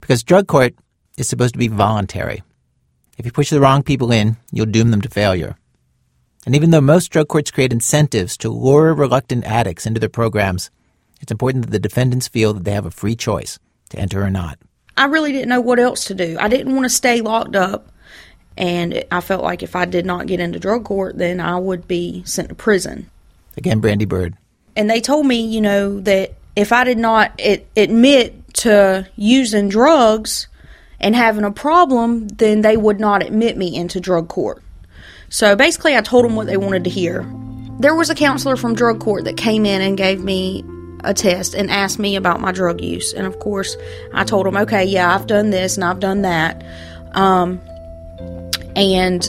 Because 0.00 0.22
drug 0.22 0.46
court 0.46 0.74
is 1.16 1.28
supposed 1.28 1.54
to 1.54 1.58
be 1.58 1.68
voluntary. 1.68 2.42
If 3.18 3.26
you 3.26 3.32
push 3.32 3.50
the 3.50 3.60
wrong 3.60 3.82
people 3.82 4.10
in, 4.10 4.36
you'll 4.50 4.66
doom 4.66 4.90
them 4.90 5.02
to 5.02 5.08
failure. 5.08 5.56
And 6.44 6.56
even 6.56 6.70
though 6.70 6.80
most 6.80 7.08
drug 7.08 7.28
courts 7.28 7.50
create 7.50 7.72
incentives 7.72 8.36
to 8.38 8.48
lure 8.48 8.94
reluctant 8.94 9.44
addicts 9.44 9.86
into 9.86 10.00
their 10.00 10.08
programs, 10.08 10.70
it's 11.20 11.30
important 11.30 11.64
that 11.64 11.70
the 11.70 11.78
defendants 11.78 12.26
feel 12.26 12.52
that 12.54 12.64
they 12.64 12.72
have 12.72 12.86
a 12.86 12.90
free 12.90 13.14
choice 13.14 13.58
to 13.90 13.98
enter 13.98 14.22
or 14.22 14.30
not. 14.30 14.58
I 14.96 15.04
really 15.06 15.32
didn't 15.32 15.50
know 15.50 15.60
what 15.60 15.78
else 15.78 16.06
to 16.06 16.14
do. 16.14 16.36
I 16.40 16.48
didn't 16.48 16.74
want 16.74 16.84
to 16.84 16.90
stay 16.90 17.20
locked 17.20 17.54
up, 17.54 17.92
and 18.56 19.04
I 19.10 19.20
felt 19.20 19.42
like 19.44 19.62
if 19.62 19.76
I 19.76 19.84
did 19.84 20.04
not 20.04 20.26
get 20.26 20.40
into 20.40 20.58
drug 20.58 20.84
court, 20.84 21.16
then 21.16 21.40
I 21.40 21.58
would 21.58 21.86
be 21.86 22.22
sent 22.26 22.48
to 22.48 22.54
prison. 22.54 23.08
Again, 23.56 23.80
Brandy 23.80 24.04
Bird. 24.04 24.36
And 24.74 24.90
they 24.90 25.00
told 25.00 25.26
me, 25.26 25.46
you 25.46 25.60
know, 25.60 26.00
that 26.00 26.34
if 26.56 26.72
I 26.72 26.84
did 26.84 26.98
not 26.98 27.40
admit 27.76 28.54
to 28.54 29.08
using 29.16 29.68
drugs 29.68 30.48
and 31.02 31.16
having 31.16 31.44
a 31.44 31.50
problem, 31.50 32.28
then 32.28 32.62
they 32.62 32.76
would 32.76 33.00
not 33.00 33.22
admit 33.22 33.56
me 33.56 33.74
into 33.74 34.00
drug 34.00 34.28
court. 34.28 34.62
So 35.28 35.56
basically, 35.56 35.96
I 35.96 36.00
told 36.00 36.24
them 36.24 36.36
what 36.36 36.46
they 36.46 36.56
wanted 36.56 36.84
to 36.84 36.90
hear. 36.90 37.26
There 37.80 37.94
was 37.94 38.10
a 38.10 38.14
counselor 38.14 38.56
from 38.56 38.74
drug 38.74 39.00
court 39.00 39.24
that 39.24 39.36
came 39.36 39.66
in 39.66 39.80
and 39.80 39.96
gave 39.96 40.22
me 40.22 40.64
a 41.04 41.12
test 41.12 41.54
and 41.54 41.70
asked 41.70 41.98
me 41.98 42.14
about 42.16 42.40
my 42.40 42.52
drug 42.52 42.80
use. 42.80 43.12
And 43.12 43.26
of 43.26 43.38
course, 43.40 43.76
I 44.14 44.24
told 44.24 44.46
him, 44.46 44.56
okay, 44.56 44.84
yeah, 44.84 45.12
I've 45.14 45.26
done 45.26 45.50
this 45.50 45.76
and 45.76 45.84
I've 45.84 45.98
done 45.98 46.22
that. 46.22 46.62
Um, 47.12 47.60
and, 48.76 49.28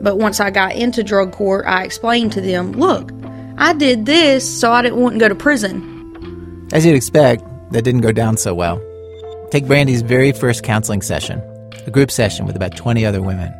but 0.00 0.16
once 0.16 0.40
I 0.40 0.50
got 0.50 0.74
into 0.74 1.04
drug 1.04 1.32
court, 1.32 1.64
I 1.66 1.84
explained 1.84 2.32
to 2.32 2.40
them, 2.40 2.72
look, 2.72 3.12
I 3.56 3.72
did 3.72 4.06
this 4.06 4.60
so 4.60 4.72
I 4.72 4.82
didn't 4.82 4.98
want 4.98 5.14
to 5.14 5.20
go 5.20 5.28
to 5.28 5.34
prison. 5.34 6.68
As 6.72 6.84
you'd 6.84 6.96
expect, 6.96 7.44
that 7.70 7.82
didn't 7.82 8.00
go 8.00 8.12
down 8.12 8.36
so 8.36 8.54
well. 8.54 8.82
Take 9.50 9.66
Brandy's 9.66 10.02
very 10.02 10.32
first 10.32 10.64
counseling 10.64 11.02
session, 11.02 11.40
a 11.86 11.90
group 11.90 12.10
session 12.10 12.46
with 12.46 12.56
about 12.56 12.76
20 12.76 13.06
other 13.06 13.22
women. 13.22 13.54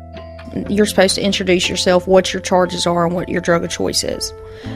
You're 0.69 0.85
supposed 0.85 1.15
to 1.15 1.21
introduce 1.21 1.69
yourself, 1.69 2.07
what 2.07 2.33
your 2.33 2.41
charges 2.41 2.85
are, 2.85 3.05
and 3.05 3.15
what 3.15 3.29
your 3.29 3.39
drug 3.39 3.63
of 3.63 3.69
choice 3.69 4.03
is. 4.03 4.33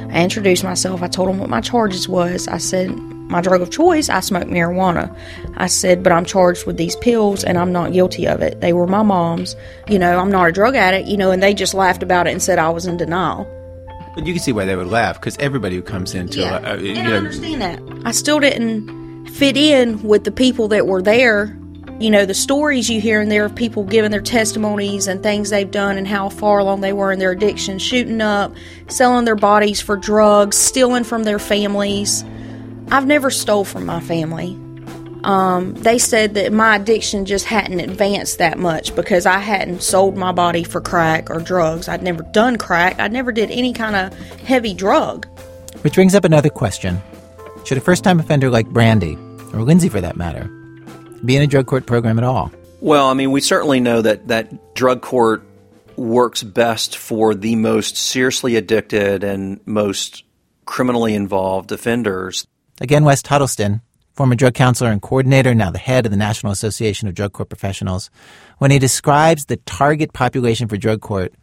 I 0.10 0.24
introduced 0.24 0.64
myself. 0.64 1.02
I 1.02 1.08
told 1.08 1.28
them 1.28 1.40
what 1.40 1.50
my 1.50 1.60
charges 1.60 2.08
was. 2.08 2.48
I 2.48 2.58
said, 2.58 2.92
my 2.98 3.42
drug 3.42 3.62
of 3.62 3.72
choice, 3.72 4.08
I 4.08 4.22
smoke 4.22 4.48
marijuana. 4.48 5.14
I 5.58 5.68
said, 5.68 6.02
but 6.02 6.14
I'm 6.14 6.24
charged 6.24 6.66
with 6.66 6.78
these 6.78 6.96
pills 6.98 7.44
and 7.44 7.58
I'm 7.58 7.74
not 7.74 7.92
guilty 7.92 8.26
of 8.28 8.42
it. 8.42 8.62
They 8.62 8.72
were 8.72 8.88
my 8.88 9.04
mom's. 9.04 9.56
You 9.90 10.00
know, 10.00 10.18
I'm 10.18 10.32
not 10.32 10.48
a 10.48 10.52
drug 10.52 10.76
addict, 10.76 11.08
you 11.08 11.18
know, 11.18 11.32
and 11.32 11.44
they 11.44 11.54
just 11.54 11.74
laughed 11.74 12.04
about 12.04 12.28
it 12.28 12.32
and 12.32 12.42
said 12.42 12.58
I 12.58 12.70
was 12.70 12.86
in 12.86 12.98
denial. 12.98 13.46
But 14.16 14.26
you 14.26 14.34
can 14.34 14.42
see 14.42 14.52
why 14.52 14.66
they 14.66 14.76
would 14.76 14.88
laugh 14.88 15.20
because 15.20 15.38
everybody 15.38 15.76
who 15.76 15.82
comes 15.82 16.14
into 16.14 16.42
Yeah, 16.42 16.56
uh, 16.58 16.76
you 16.76 16.94
and 16.94 17.08
know, 17.08 17.14
I 17.14 17.18
understand 17.18 17.62
that. 17.62 17.82
I 18.06 18.12
still 18.12 18.40
didn't 18.40 19.01
fit 19.28 19.58
in 19.58 20.02
with 20.04 20.24
the 20.24 20.32
people 20.32 20.68
that 20.70 20.88
were 20.88 21.02
there. 21.02 21.58
You 22.00 22.10
know, 22.10 22.26
the 22.26 22.34
stories 22.34 22.90
you 22.90 23.00
hear 23.00 23.22
in 23.22 23.30
there 23.30 23.46
of 23.46 23.56
people 23.56 23.84
giving 23.84 24.12
their 24.12 24.22
testimonies 24.22 25.08
and 25.08 25.22
things 25.22 25.52
they've 25.52 25.70
done 25.70 25.98
and 25.98 26.08
how 26.08 26.30
far 26.30 26.60
along 26.60 26.82
they 26.82 26.94
were 26.94 27.12
in 27.12 27.20
their 27.20 27.32
addiction, 27.32 27.78
shooting 27.78 28.22
up, 28.22 28.54
selling 28.88 29.26
their 29.26 29.36
bodies 29.36 29.82
for 29.82 29.98
drugs, 29.98 30.58
stealing 30.58 31.04
from 31.04 31.24
their 31.24 31.40
families. 31.40 32.24
I've 32.92 33.06
never 33.06 33.30
stole 33.30 33.66
from 33.66 33.86
my 33.86 34.00
family. 34.00 34.58
Um, 35.24 35.76
they 35.76 36.00
said 36.00 36.34
that 36.34 36.52
my 36.52 36.78
addiction 36.78 37.26
just 37.26 37.46
hadn't 37.46 37.80
advanced 37.80 38.40
that 38.40 38.58
much 38.58 38.96
because 38.96 39.28
I 39.28 39.38
hadn't 39.38 39.84
sold 39.84 40.18
my 40.18 40.32
body 40.32 40.64
for 40.64 40.82
crack 40.82 41.30
or 41.30 41.40
drugs. 41.40 41.88
I'd 41.88 42.02
never 42.02 42.24
done 42.24 42.58
crack. 42.58 43.00
I 43.00 43.08
never 43.08 43.32
did 43.32 43.52
any 43.52 43.74
kind 43.74 43.96
of 43.96 44.18
heavy 44.42 44.74
drug. 44.74 45.28
Which 45.82 45.94
brings 45.94 46.16
up 46.16 46.26
another 46.26 46.50
question. 46.50 47.02
Should 47.64 47.78
a 47.78 47.82
first 47.82 48.04
time 48.04 48.20
offender 48.20 48.50
like 48.50 48.68
Brandy, 48.68 49.16
or 49.54 49.62
Lindsay 49.62 49.90
for 49.90 50.02
that 50.02 50.18
matter, 50.18 50.46
be 51.24 51.36
in 51.36 51.42
a 51.42 51.48
drug 51.48 51.68
court 51.68 51.86
program 51.86 52.18
at 52.18 52.24
all? 52.24 52.52
Well, 52.80 53.08
I 53.08 53.14
mean, 53.14 53.32
we 53.32 53.42
certainly 53.42 53.80
know 53.80 54.02
that, 54.02 54.28
that 54.28 54.74
drug 54.74 55.02
court 55.02 55.44
works 55.96 56.42
best 56.42 56.98
for 56.98 57.36
the 57.36 57.56
most 57.56 57.96
seriously 57.96 58.56
addicted 58.56 59.24
and 59.24 59.60
most 59.68 60.24
criminally 60.66 61.14
involved 61.14 61.72
offenders. 61.72 62.48
Again, 62.80 63.04
West 63.04 63.28
Huddleston, 63.28 63.82
former 64.14 64.36
drug 64.36 64.56
counselor 64.56 64.90
and 64.90 65.02
coordinator, 65.02 65.54
now 65.54 65.70
the 65.70 65.78
head 65.78 66.06
of 66.06 66.12
the 66.12 66.18
National 66.18 66.52
Association 66.52 67.08
of 67.08 67.14
Drug 67.14 67.34
Court 67.34 67.50
Professionals, 67.50 68.10
when 68.58 68.72
he 68.72 68.80
describes 68.80 69.46
the 69.46 69.58
target 69.58 70.14
population 70.14 70.68
for 70.68 70.78
drug 70.78 71.02
court, 71.02 71.34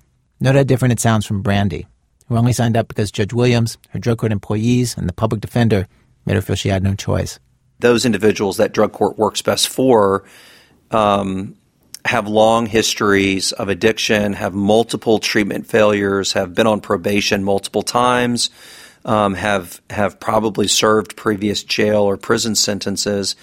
note 0.41 0.57
how 0.57 0.65
different 0.65 0.93
it 0.93 1.01
sounds 1.01 1.25
from 1.25 1.43
Brandy, 1.43 1.87
who 2.27 2.37
only 2.37 2.53
signed 2.53 2.77
up 2.77 2.89
because 2.89 3.13
Judge 3.13 3.33
Williams, 3.33 3.79
her 3.91 3.99
drug 4.01 4.19
court 4.19 4.33
employees, 4.33 4.97
and 4.97 5.09
the 5.09 5.13
public 5.13 5.41
defender 5.41 5.87
made 6.29 6.37
her 6.37 6.43
feel 6.43 6.57
she 6.57 6.69
had 6.69 6.83
no 6.83 6.95
choice. 6.95 7.41
Those 7.81 8.05
individuals 8.05 8.59
that 8.59 8.73
drug 8.73 8.93
court 8.93 9.19
works 9.19 9.41
best 9.41 9.69
for 9.69 10.25
um, 10.91 11.57
have 12.05 12.29
long 12.29 12.67
histories 12.67 13.53
of 13.53 13.69
addiction, 13.69 14.35
have 14.35 14.55
multiple 14.55 15.19
treatment 15.19 15.67
failures, 15.67 16.35
have 16.35 16.55
been 16.55 16.67
on 16.67 16.81
probation 16.81 17.43
multiple 17.43 17.83
times, 17.83 18.51
um, 19.05 19.35
have 19.35 19.81
have 19.91 20.21
probably 20.21 20.69
served 20.69 21.17
previous 21.17 21.63
jail 21.65 22.03
or 22.03 22.17
prison 22.17 22.55
sentences, 22.55 23.35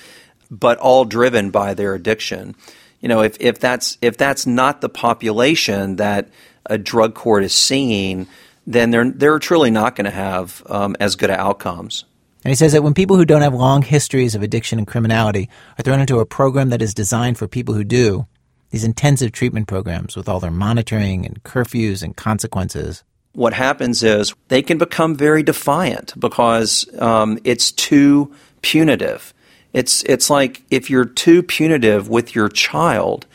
but 0.51 0.77
all 0.77 1.05
driven 1.05 1.49
by 1.49 1.73
their 1.73 1.95
addiction. 1.95 2.55
You 3.01 3.09
know, 3.09 3.21
if, 3.21 3.38
if 3.39 3.59
that's 3.59 3.97
if 4.01 4.17
that's 4.17 4.45
not 4.45 4.81
the 4.81 4.89
population 4.89 5.95
that 5.95 6.29
a 6.65 6.77
drug 6.77 7.15
court 7.15 7.43
is 7.43 7.53
seeing, 7.53 8.27
then 8.67 8.91
they're 8.91 9.09
they're 9.09 9.39
truly 9.39 9.71
not 9.71 9.95
going 9.95 10.05
to 10.05 10.11
have 10.11 10.61
um, 10.67 10.95
as 10.99 11.15
good 11.15 11.31
outcomes. 11.31 12.05
And 12.46 12.52
he 12.52 12.56
says 12.56 12.74
that 12.74 12.84
when 12.84 12.93
people 12.93 13.16
who 13.16 13.26
don't 13.26 13.41
have 13.41 13.56
long 13.56 13.82
histories 13.82 14.36
of 14.36 14.43
addiction 14.43 14.78
and 14.78 14.88
criminality 14.88 15.50
are 15.80 15.82
thrown 15.82 16.00
into 16.00 16.20
a 16.20 16.28
program 16.28 16.70
that 16.70 16.82
is 16.82 16.93
designed 16.93 17.39
for 17.39 17.48
people 17.48 17.74
who 17.74 17.84
do, 17.84 18.28
these 18.70 18.84
intensive 18.84 19.32
treatment 19.32 19.68
programs 19.68 20.16
with 20.16 20.30
all 20.30 20.39
their 20.39 20.52
monitoring 20.52 21.26
and 21.26 21.41
curfews 21.41 22.04
and 22.04 22.16
consequences. 22.16 23.04
What 23.34 23.54
happens 23.54 24.04
is 24.04 24.36
they 24.50 24.62
can 24.62 24.78
become 24.78 25.16
very 25.16 25.41
defiant 25.41 26.14
because 26.20 26.86
um, 27.00 27.39
it's 27.43 27.72
too 27.72 28.32
punitive. 28.62 29.34
It's 29.74 30.04
it's 30.04 30.30
like 30.30 30.62
if 30.70 30.88
you're 30.88 31.04
too 31.04 31.41
punitive 31.41 32.10
with 32.10 32.36
your 32.36 32.48
child, 32.48 33.26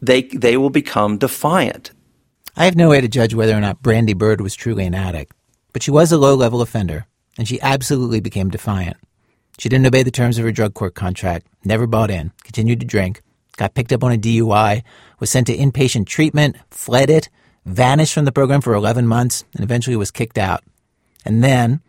they 0.00 0.22
they 0.22 0.56
will 0.56 0.70
become 0.70 1.18
defiant. 1.18 1.90
I 2.56 2.64
have 2.64 2.76
no 2.76 2.88
way 2.88 3.02
to 3.02 3.08
judge 3.08 3.34
whether 3.34 3.54
or 3.54 3.60
not 3.60 3.82
Brandy 3.82 4.14
Bird 4.14 4.40
was 4.40 4.56
truly 4.56 4.86
an 4.86 4.94
addict, 4.94 5.34
but 5.74 5.82
she 5.82 5.90
was 5.90 6.10
a 6.12 6.18
low 6.18 6.34
level 6.34 6.62
offender, 6.62 7.06
and 7.38 7.48
she 7.48 7.60
absolutely 7.62 8.20
became 8.20 8.50
defiant. 8.50 8.96
She 9.58 9.68
didn't 9.68 9.86
obey 9.86 10.02
the 10.02 10.10
terms 10.10 10.38
of 10.38 10.44
her 10.44 10.52
drug 10.52 10.74
court 10.74 10.94
contract, 10.94 11.46
never 11.64 11.86
bought 11.86 12.10
in, 12.10 12.32
continued 12.44 12.80
to 12.80 12.86
drink, 12.86 13.22
got 13.56 13.74
picked 13.74 13.92
up 13.92 14.04
on 14.04 14.12
a 14.12 14.18
DUI, 14.18 14.82
was 15.18 15.30
sent 15.30 15.46
to 15.46 15.56
inpatient 15.56 16.06
treatment, 16.06 16.56
fled 16.70 17.08
it, 17.08 17.28
vanished 17.64 18.12
from 18.12 18.24
the 18.24 18.32
program 18.32 18.60
for 18.60 18.74
11 18.74 19.06
months, 19.06 19.44
and 19.54 19.64
eventually 19.64 19.96
was 19.96 20.10
kicked 20.10 20.38
out. 20.38 20.62
And 21.24 21.42
then 21.42 21.80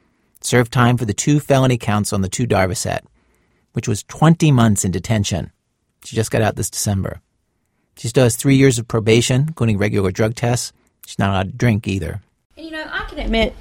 served 0.41 0.71
time 0.71 0.97
for 0.97 1.05
the 1.05 1.13
two 1.13 1.39
felony 1.39 1.77
counts 1.77 2.13
on 2.13 2.21
the 2.21 2.29
two 2.29 2.47
Darvocet, 2.47 3.01
which 3.73 3.87
was 3.87 4.03
20 4.03 4.51
months 4.51 4.85
in 4.85 4.91
detention. 4.91 5.51
She 6.03 6.15
just 6.15 6.31
got 6.31 6.41
out 6.41 6.55
this 6.55 6.69
December. 6.69 7.21
She 7.97 8.07
still 8.07 8.23
has 8.23 8.35
three 8.35 8.55
years 8.55 8.79
of 8.79 8.87
probation, 8.87 9.41
including 9.47 9.77
regular 9.77 10.11
drug 10.11 10.35
tests. 10.35 10.71
She's 11.05 11.19
not 11.19 11.31
allowed 11.31 11.51
to 11.51 11.57
drink 11.57 11.87
either. 11.87 12.21
And 12.55 12.65
you 12.65 12.71
know, 12.71 12.85
I 12.89 13.03
can 13.05 13.19
admit 13.19 13.53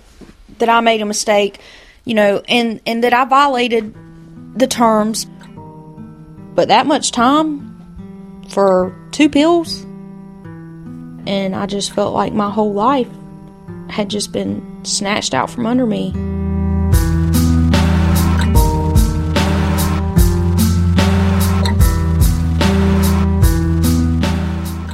that 0.59 0.69
I 0.69 0.81
made 0.81 1.01
a 1.01 1.07
mistake, 1.07 1.61
you 2.05 2.15
know, 2.15 2.43
and 2.49 2.81
and 2.87 3.05
that 3.05 3.13
I 3.13 3.25
violated 3.25 3.95
the 4.55 4.67
terms. 4.67 5.27
But 6.55 6.69
that 6.69 6.87
much 6.87 7.13
time 7.13 7.69
for 8.49 8.95
two 9.13 9.29
pills. 9.29 9.83
And 11.27 11.55
I 11.55 11.67
just 11.67 11.93
felt 11.93 12.15
like 12.15 12.33
my 12.33 12.51
whole 12.51 12.73
life 12.73 13.09
had 13.91 14.09
just 14.09 14.33
been 14.33 14.85
snatched 14.85 15.35
out 15.35 15.51
from 15.51 15.67
under 15.67 15.87
me. 15.87 16.13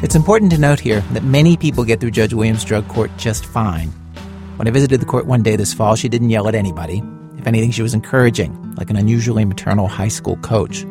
It's 0.03 0.15
important 0.15 0.53
to 0.53 0.59
note 0.59 0.81
here 0.81 1.01
that 1.13 1.25
many 1.25 1.57
people 1.57 1.83
get 1.85 1.99
through 1.99 2.11
Judge 2.11 2.35
Williams' 2.35 2.63
drug 2.65 2.87
court 2.89 3.11
just 3.17 3.47
fine. 3.47 3.91
When 4.57 4.69
I 4.69 4.71
visited 4.71 5.01
the 5.01 5.07
court 5.07 5.27
one 5.27 5.43
day 5.43 5.57
this 5.57 5.75
fall, 5.75 5.97
she 5.97 6.09
didn't 6.09 6.31
yell 6.31 6.47
at 6.47 6.55
anybody. 6.55 7.03
If 7.37 7.49
anything, 7.49 7.73
she 7.73 7.83
was 7.83 7.93
encouraging, 7.93 8.75
like 8.77 8.89
an 8.89 8.97
unusually 8.97 9.45
maternal 9.45 9.89
high 9.89 10.09
school 10.09 10.37
coach. 10.37 10.85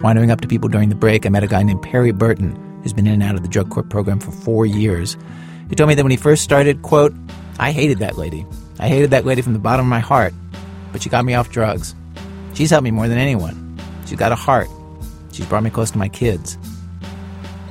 Wandering 0.00 0.32
up 0.32 0.40
to 0.40 0.48
people 0.48 0.68
during 0.68 0.88
the 0.88 0.96
break, 0.96 1.24
I 1.24 1.28
met 1.28 1.44
a 1.44 1.46
guy 1.46 1.62
named 1.62 1.82
Perry 1.82 2.10
Burton, 2.10 2.56
who's 2.82 2.92
been 2.92 3.06
in 3.06 3.14
and 3.14 3.22
out 3.22 3.36
of 3.36 3.42
the 3.42 3.48
drug 3.48 3.70
court 3.70 3.90
program 3.90 4.18
for 4.18 4.32
four 4.32 4.66
years. 4.66 5.16
He 5.68 5.76
told 5.76 5.86
me 5.86 5.94
that 5.94 6.02
when 6.02 6.10
he 6.10 6.16
first 6.16 6.42
started, 6.42 6.82
quote, 6.82 7.14
I 7.60 7.70
hated 7.70 8.00
that 8.00 8.18
lady. 8.18 8.44
I 8.80 8.88
hated 8.88 9.12
that 9.12 9.24
lady 9.24 9.40
from 9.40 9.52
the 9.52 9.60
bottom 9.60 9.86
of 9.86 9.90
my 9.90 10.00
heart, 10.00 10.34
but 10.90 11.00
she 11.00 11.08
got 11.08 11.24
me 11.24 11.34
off 11.34 11.48
drugs. 11.48 11.94
She's 12.54 12.70
helped 12.70 12.82
me 12.82 12.90
more 12.90 13.06
than 13.06 13.18
anyone. 13.18 13.78
She's 14.06 14.18
got 14.18 14.32
a 14.32 14.36
heart. 14.36 14.68
She's 15.30 15.46
brought 15.46 15.62
me 15.62 15.70
close 15.70 15.92
to 15.92 15.98
my 15.98 16.08
kids. 16.08 16.58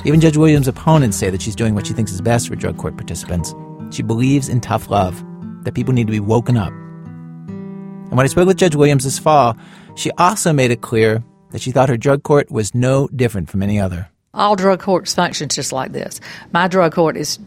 Even 0.06 0.22
Judge 0.22 0.38
Williams' 0.38 0.70
opponents 0.70 1.18
say 1.18 1.30
that 1.30 1.42
she's 1.42 1.58
doing 1.58 1.76
what 1.76 1.88
she 1.88 1.94
thinks 1.94 2.14
is 2.14 2.22
best 2.22 2.48
for 2.48 2.56
drug 2.56 2.78
court 2.78 2.96
participants. 2.96 3.54
She 3.96 4.04
believes 4.04 4.50
in 4.50 4.60
tough 4.60 4.90
love, 4.90 5.24
that 5.64 5.74
people 5.74 5.94
need 5.94 6.08
to 6.08 6.12
be 6.12 6.20
woken 6.20 6.58
up. 6.58 6.74
And 6.74 8.12
when 8.12 8.26
I 8.26 8.28
spoke 8.28 8.46
with 8.46 8.58
Judge 8.58 8.76
Williams 8.76 9.06
this 9.06 9.18
fall, 9.18 9.56
she 9.96 10.12
also 10.18 10.52
made 10.52 10.70
it 10.70 10.82
clear 10.82 11.24
that 11.52 11.62
she 11.62 11.72
thought 11.72 11.88
her 11.88 11.96
drug 11.96 12.24
court 12.24 12.52
was 12.52 12.76
no 12.76 13.08
different 13.16 13.50
from 13.50 13.64
any 13.64 13.80
other. 13.80 14.10
All 14.34 14.58
drug 14.58 14.82
courts 14.82 15.16
function 15.16 15.48
just 15.48 15.72
like 15.72 15.94
this. 15.94 16.20
My 16.52 16.68
drug 16.68 16.94
court 16.94 17.16
is 17.16 17.40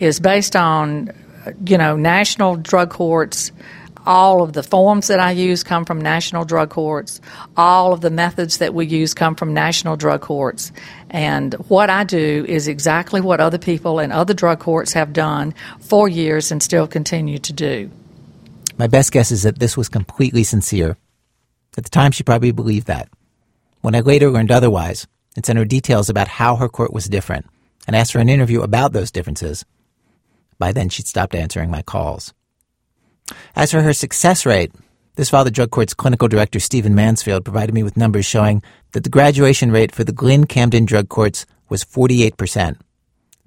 is 0.00 0.18
based 0.18 0.56
on, 0.56 1.12
you 1.64 1.78
know, 1.78 1.96
national 1.96 2.56
drug 2.56 2.90
courts 2.90 3.52
all 4.06 4.42
of 4.42 4.52
the 4.52 4.62
forms 4.62 5.08
that 5.08 5.20
I 5.20 5.32
use 5.32 5.62
come 5.62 5.84
from 5.84 6.00
national 6.00 6.44
drug 6.44 6.70
courts. 6.70 7.20
All 7.56 7.92
of 7.92 8.00
the 8.00 8.10
methods 8.10 8.58
that 8.58 8.74
we 8.74 8.86
use 8.86 9.14
come 9.14 9.34
from 9.34 9.54
national 9.54 9.96
drug 9.96 10.20
courts. 10.20 10.72
And 11.10 11.54
what 11.68 11.90
I 11.90 12.04
do 12.04 12.44
is 12.48 12.68
exactly 12.68 13.20
what 13.20 13.40
other 13.40 13.58
people 13.58 13.98
in 13.98 14.12
other 14.12 14.34
drug 14.34 14.60
courts 14.60 14.92
have 14.92 15.12
done 15.12 15.54
for 15.80 16.08
years 16.08 16.52
and 16.52 16.62
still 16.62 16.86
continue 16.86 17.38
to 17.38 17.52
do. 17.52 17.90
My 18.76 18.86
best 18.86 19.12
guess 19.12 19.30
is 19.30 19.44
that 19.44 19.58
this 19.58 19.76
was 19.76 19.88
completely 19.88 20.42
sincere. 20.42 20.96
At 21.76 21.84
the 21.84 21.90
time, 21.90 22.12
she 22.12 22.22
probably 22.22 22.52
believed 22.52 22.88
that. 22.88 23.08
When 23.80 23.94
I 23.94 24.00
later 24.00 24.30
learned 24.30 24.50
otherwise 24.50 25.06
and 25.36 25.44
sent 25.44 25.58
her 25.58 25.64
details 25.64 26.08
about 26.08 26.28
how 26.28 26.56
her 26.56 26.68
court 26.68 26.92
was 26.92 27.08
different 27.08 27.46
and 27.86 27.94
asked 27.94 28.12
for 28.12 28.18
an 28.18 28.28
interview 28.28 28.62
about 28.62 28.92
those 28.92 29.10
differences, 29.10 29.64
by 30.58 30.72
then 30.72 30.88
she'd 30.88 31.06
stopped 31.06 31.34
answering 31.34 31.70
my 31.70 31.82
calls. 31.82 32.32
As 33.56 33.70
for 33.70 33.80
her 33.80 33.92
success 33.92 34.44
rate, 34.44 34.72
this 35.16 35.30
fall 35.30 35.44
the 35.44 35.50
drug 35.50 35.70
court's 35.70 35.94
clinical 35.94 36.28
director, 36.28 36.58
Stephen 36.58 36.94
Mansfield, 36.94 37.44
provided 37.44 37.74
me 37.74 37.82
with 37.82 37.96
numbers 37.96 38.26
showing 38.26 38.62
that 38.92 39.04
the 39.04 39.10
graduation 39.10 39.70
rate 39.70 39.94
for 39.94 40.04
the 40.04 40.12
Glynn 40.12 40.46
Camden 40.46 40.84
drug 40.84 41.08
courts 41.08 41.46
was 41.68 41.84
48%, 41.84 42.78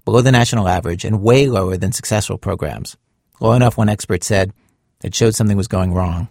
below 0.05 0.21
the 0.21 0.31
national 0.31 0.67
average 0.67 1.03
and 1.03 1.21
way 1.21 1.47
lower 1.47 1.77
than 1.77 1.91
successful 1.91 2.37
programs. 2.37 2.95
Low 3.39 3.51
enough, 3.53 3.77
one 3.77 3.89
expert 3.89 4.23
said, 4.23 4.53
it 5.03 5.13
showed 5.13 5.35
something 5.35 5.57
was 5.57 5.67
going 5.67 5.93
wrong. 5.93 6.29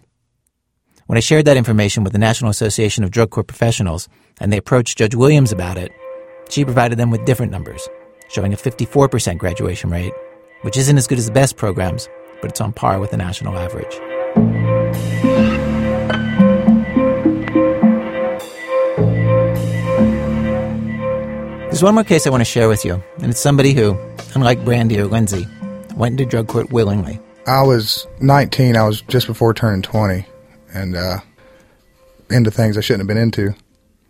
When 1.05 1.17
I 1.17 1.21
shared 1.21 1.45
that 1.45 1.55
information 1.55 2.03
with 2.03 2.11
the 2.11 2.19
National 2.19 2.51
Association 2.51 3.05
of 3.05 3.11
Drug 3.11 3.29
Court 3.29 3.47
Professionals 3.47 4.09
and 4.41 4.51
they 4.51 4.57
approached 4.57 4.97
Judge 4.97 5.15
Williams 5.15 5.53
about 5.53 5.77
it, 5.77 5.91
she 6.49 6.65
provided 6.65 6.97
them 6.97 7.11
with 7.11 7.23
different 7.25 7.51
numbers, 7.51 7.87
showing 8.29 8.53
a 8.53 8.57
54% 8.57 9.37
graduation 9.37 9.89
rate, 9.89 10.13
which 10.63 10.77
isn't 10.77 10.97
as 10.97 11.07
good 11.07 11.17
as 11.17 11.27
the 11.27 11.31
best 11.31 11.55
programs, 11.55 12.09
but 12.41 12.51
it's 12.51 12.61
on 12.61 12.73
par 12.73 12.99
with 12.99 13.11
the 13.11 13.17
national 13.17 13.57
average. 13.57 13.99
There's 21.77 21.83
one 21.83 21.93
more 21.93 22.03
case 22.03 22.25
I 22.25 22.31
want 22.31 22.41
to 22.41 22.45
share 22.45 22.67
with 22.67 22.83
you, 22.83 23.03
and 23.19 23.29
it's 23.29 23.39
somebody 23.39 23.73
who, 23.73 23.95
unlike 24.33 24.65
Brandy 24.65 24.99
or 24.99 25.05
Lindsay, 25.05 25.45
went 25.95 26.13
into 26.19 26.25
drug 26.25 26.47
court 26.47 26.71
willingly. 26.71 27.19
I 27.45 27.61
was 27.61 28.07
19. 28.19 28.75
I 28.75 28.87
was 28.87 29.01
just 29.01 29.27
before 29.27 29.53
turning 29.53 29.83
20, 29.83 30.25
and 30.73 30.95
uh, 30.95 31.19
into 32.31 32.49
things 32.49 32.77
I 32.77 32.81
shouldn't 32.81 33.01
have 33.01 33.07
been 33.07 33.21
into. 33.21 33.53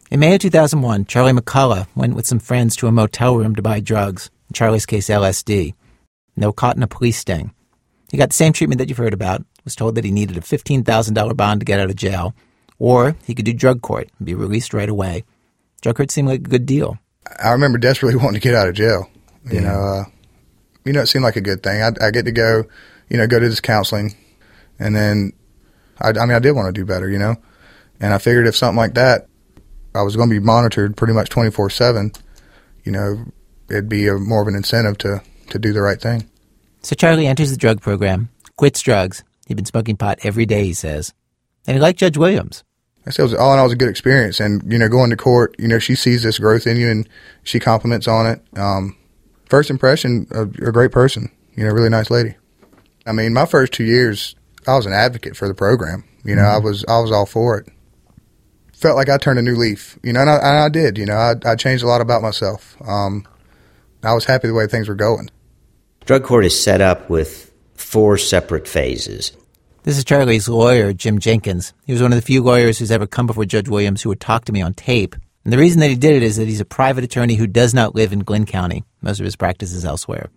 In 0.09 0.21
May 0.21 0.33
of 0.33 0.39
2001, 0.39 1.05
Charlie 1.07 1.33
McCullough 1.33 1.87
went 1.93 2.15
with 2.15 2.25
some 2.25 2.39
friends 2.39 2.77
to 2.77 2.87
a 2.87 2.91
motel 2.93 3.35
room 3.35 3.53
to 3.55 3.61
buy 3.61 3.81
drugs, 3.81 4.29
in 4.49 4.53
Charlie's 4.53 4.85
case 4.85 5.09
LSD. 5.09 5.73
They 6.37 6.45
were 6.45 6.53
caught 6.53 6.77
in 6.77 6.83
a 6.83 6.87
police 6.87 7.17
sting. 7.17 7.53
He 8.09 8.17
got 8.17 8.29
the 8.29 8.35
same 8.35 8.53
treatment 8.53 8.79
that 8.79 8.87
you've 8.89 8.97
heard 8.97 9.13
about, 9.13 9.43
was 9.65 9.75
told 9.75 9.95
that 9.95 10.05
he 10.05 10.11
needed 10.11 10.37
a 10.37 10.41
$15,000 10.41 11.35
bond 11.37 11.59
to 11.61 11.65
get 11.65 11.79
out 11.79 11.89
of 11.89 11.95
jail, 11.95 12.33
Or 12.79 13.15
he 13.25 13.33
could 13.35 13.45
do 13.45 13.53
drug 13.53 13.81
court 13.81 14.09
and 14.17 14.25
be 14.25 14.33
released 14.35 14.73
right 14.73 14.87
away. 14.89 15.25
Drug 15.81 15.95
court 15.97 16.11
seemed 16.11 16.27
like 16.27 16.39
a 16.41 16.43
good 16.49 16.65
deal. 16.65 16.97
I 17.43 17.49
remember 17.51 17.77
desperately 17.77 18.15
wanting 18.23 18.39
to 18.39 18.39
get 18.39 18.55
out 18.55 18.67
of 18.69 18.75
jail. 18.75 19.09
You 19.49 19.55
Yeah. 19.55 19.61
know, 19.61 19.79
uh, 19.81 20.03
you 20.85 20.93
know, 20.93 21.01
it 21.01 21.07
seemed 21.07 21.23
like 21.23 21.35
a 21.35 21.41
good 21.41 21.63
thing. 21.63 21.81
I, 21.81 21.91
I 22.01 22.11
get 22.11 22.25
to 22.25 22.31
go, 22.31 22.63
you 23.09 23.17
know, 23.17 23.27
go 23.27 23.39
to 23.39 23.49
this 23.49 23.59
counseling, 23.59 24.15
and 24.79 24.95
then, 24.95 25.33
I, 25.99 26.09
I 26.09 26.25
mean, 26.25 26.31
I 26.35 26.39
did 26.39 26.51
want 26.53 26.73
to 26.73 26.79
do 26.81 26.85
better, 26.85 27.09
you 27.09 27.17
know, 27.19 27.35
and 27.99 28.13
I 28.13 28.19
figured 28.19 28.47
if 28.47 28.55
something 28.55 28.77
like 28.77 28.93
that, 28.93 29.27
I 29.95 30.03
was 30.03 30.15
going 30.15 30.29
to 30.29 30.35
be 30.35 30.39
monitored 30.45 30.95
pretty 30.95 31.13
much 31.13 31.29
twenty 31.29 31.49
four 31.51 31.69
seven. 31.69 32.11
You 32.85 32.91
know, 32.91 33.25
it'd 33.69 33.89
be 33.89 34.07
a, 34.07 34.13
more 34.15 34.41
of 34.41 34.47
an 34.47 34.55
incentive 34.55 34.97
to 34.99 35.21
to 35.49 35.57
do 35.59 35.73
the 35.73 35.81
right 35.81 35.99
thing. 35.99 36.29
So 36.87 36.95
Charlie 36.95 37.27
enters 37.27 37.51
the 37.51 37.57
drug 37.57 37.81
program, 37.81 38.29
quits 38.55 38.79
drugs. 38.79 39.25
He'd 39.45 39.55
been 39.55 39.65
smoking 39.65 39.97
pot 39.97 40.19
every 40.23 40.45
day, 40.45 40.63
he 40.63 40.71
says. 40.71 41.13
And 41.67 41.75
he 41.75 41.81
liked 41.81 41.99
Judge 41.99 42.15
Williams. 42.15 42.63
I 43.05 43.09
said 43.09 43.23
it 43.23 43.25
was 43.25 43.33
all 43.33 43.51
in 43.51 43.59
all 43.59 43.65
it 43.65 43.67
was 43.67 43.73
a 43.73 43.75
good 43.75 43.89
experience, 43.89 44.39
and 44.39 44.63
you 44.71 44.79
know, 44.79 44.87
going 44.87 45.09
to 45.09 45.17
court, 45.17 45.53
you 45.59 45.67
know, 45.67 45.79
she 45.79 45.95
sees 45.95 46.23
this 46.23 46.39
growth 46.39 46.65
in 46.65 46.77
you, 46.77 46.89
and 46.89 47.09
she 47.43 47.59
compliments 47.59 48.07
on 48.07 48.25
it. 48.25 48.41
Um, 48.57 48.95
first 49.49 49.69
impression, 49.69 50.27
a, 50.31 50.43
a 50.43 50.71
great 50.71 50.93
person, 50.93 51.29
you 51.57 51.65
know, 51.65 51.71
really 51.71 51.89
nice 51.89 52.09
lady. 52.09 52.37
I 53.05 53.11
mean, 53.11 53.33
my 53.33 53.45
first 53.45 53.73
two 53.73 53.83
years, 53.83 54.37
I 54.65 54.75
was 54.75 54.85
an 54.85 54.93
advocate 54.93 55.35
for 55.35 55.49
the 55.49 55.53
program. 55.53 56.05
You 56.23 56.37
know, 56.37 56.43
I 56.43 56.57
was 56.57 56.85
I 56.87 56.99
was 56.99 57.11
all 57.11 57.25
for 57.25 57.57
it. 57.57 57.67
Felt 58.71 58.95
like 58.95 59.09
I 59.09 59.17
turned 59.17 59.39
a 59.39 59.41
new 59.41 59.57
leaf, 59.57 59.99
you 60.03 60.13
know, 60.13 60.21
and 60.21 60.29
I, 60.29 60.35
and 60.35 60.57
I 60.59 60.69
did. 60.69 60.97
You 60.97 61.07
know, 61.07 61.17
I, 61.17 61.33
I 61.43 61.57
changed 61.57 61.83
a 61.83 61.87
lot 61.87 61.99
about 61.99 62.21
myself. 62.21 62.77
Um, 62.87 63.27
I 64.03 64.13
was 64.13 64.23
happy 64.23 64.47
the 64.47 64.53
way 64.53 64.67
things 64.67 64.87
were 64.87 64.95
going. 64.95 65.29
Drug 66.07 66.23
court 66.23 66.45
is 66.45 66.57
set 66.57 66.79
up 66.79 67.09
with 67.09 67.51
four 67.75 68.17
separate 68.17 68.65
phases. 68.65 69.33
This 69.83 69.97
is 69.97 70.05
Charlie's 70.05 70.47
lawyer, 70.47 70.93
Jim 70.93 71.19
Jenkins. 71.19 71.73
He 71.85 71.91
was 71.91 72.01
one 72.01 72.13
of 72.13 72.17
the 72.17 72.25
few 72.25 72.41
lawyers 72.41 72.79
who's 72.79 72.91
ever 72.91 73.05
come 73.05 73.27
before 73.27 73.43
Judge 73.43 73.67
Williams 73.67 74.01
who 74.01 74.07
would 74.07 74.21
talk 74.21 74.45
to 74.45 74.53
me 74.53 74.61
on 74.61 74.73
tape. 74.73 75.17
And 75.43 75.51
the 75.51 75.57
reason 75.57 75.81
that 75.81 75.89
he 75.89 75.97
did 75.97 76.15
it 76.15 76.23
is 76.23 76.37
that 76.37 76.47
he's 76.47 76.61
a 76.61 76.65
private 76.65 77.03
attorney 77.03 77.35
who 77.35 77.45
does 77.45 77.73
not 77.73 77.93
live 77.93 78.13
in 78.13 78.19
Glynn 78.19 78.45
County. 78.45 78.85
Most 79.01 79.19
of 79.19 79.25
his 79.25 79.35
practice 79.35 79.73
is 79.73 79.83
elsewhere. 79.83 80.29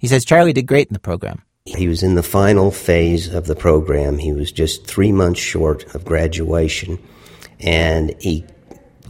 He 0.00 0.06
says 0.06 0.24
Charlie 0.24 0.54
did 0.54 0.66
great 0.66 0.88
in 0.88 0.94
the 0.94 0.98
program. 0.98 1.42
He 1.66 1.88
was 1.88 2.02
in 2.02 2.14
the 2.14 2.22
final 2.22 2.70
phase 2.70 3.34
of 3.34 3.46
the 3.46 3.54
program. 3.54 4.16
He 4.16 4.32
was 4.32 4.50
just 4.50 4.86
three 4.86 5.12
months 5.12 5.40
short 5.40 5.94
of 5.94 6.06
graduation, 6.06 6.98
and 7.60 8.14
he 8.18 8.46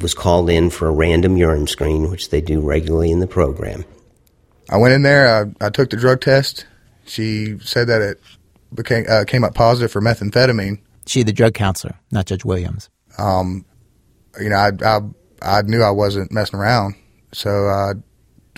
was 0.01 0.15
called 0.15 0.51
in 0.51 0.71
for 0.71 0.89
a 0.89 0.93
random 0.93 1.37
urine 1.37 1.69
screen, 1.69 2.11
which 2.11 2.31
they 2.31 2.41
do 2.41 2.61
regularly 2.61 3.13
in 3.13 3.21
the 3.21 3.29
program. 3.29 3.85
I 4.71 4.77
went 4.77 4.95
in 4.95 5.03
there. 5.03 5.55
I, 5.61 5.67
I 5.67 5.71
took 5.71 5.91
the 5.91 5.97
drug 5.97 6.21
test. 6.21 6.67
She 7.05 7.59
said 7.61 7.89
that 7.89 8.01
it 8.01 8.21
became 8.75 9.05
uh, 9.09 9.25
came 9.27 9.45
up 9.45 9.55
positive 9.55 9.91
for 9.91 10.01
methamphetamine. 10.01 10.81
She, 11.07 11.23
the 11.23 11.33
drug 11.33 11.55
counselor, 11.55 11.99
not 12.11 12.27
Judge 12.27 12.45
Williams. 12.45 12.89
Um, 13.19 13.65
you 14.41 14.49
know, 14.49 14.57
I, 14.57 14.71
I 14.85 15.01
I 15.43 15.63
knew 15.63 15.83
I 15.83 15.91
wasn't 15.91 16.33
messing 16.33 16.59
around, 16.59 16.95
so 17.33 17.51
I 17.67 17.93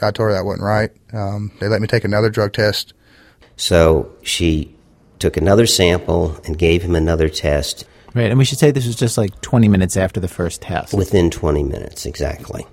I 0.03 0.11
told 0.11 0.29
her 0.29 0.33
that 0.33 0.45
wasn't 0.45 0.65
right. 0.65 0.91
Um, 1.13 1.53
they 1.61 1.69
let 1.69 1.81
me 1.81 1.87
take 1.87 2.05
another 2.05 2.31
drug 2.31 2.53
test. 2.53 2.93
So 3.57 4.13
she 4.23 4.75
took 5.19 5.37
another 5.37 5.67
sample 5.67 6.39
and 6.45 6.59
gave 6.59 6.83
him 6.83 6.95
another 6.95 7.29
test 7.29 7.87
Right, 8.15 8.31
and 8.31 8.39
we 8.39 8.45
should 8.45 8.59
say 8.59 8.71
this 8.71 8.87
was 8.87 8.95
just 8.95 9.19
like 9.19 9.41
20 9.41 9.67
minutes 9.67 9.97
after 9.97 10.21
the 10.21 10.29
first 10.29 10.63
test. 10.63 10.95
within 10.95 11.31
20 11.31 11.65
minutes, 11.65 12.07
exactly. 12.07 12.65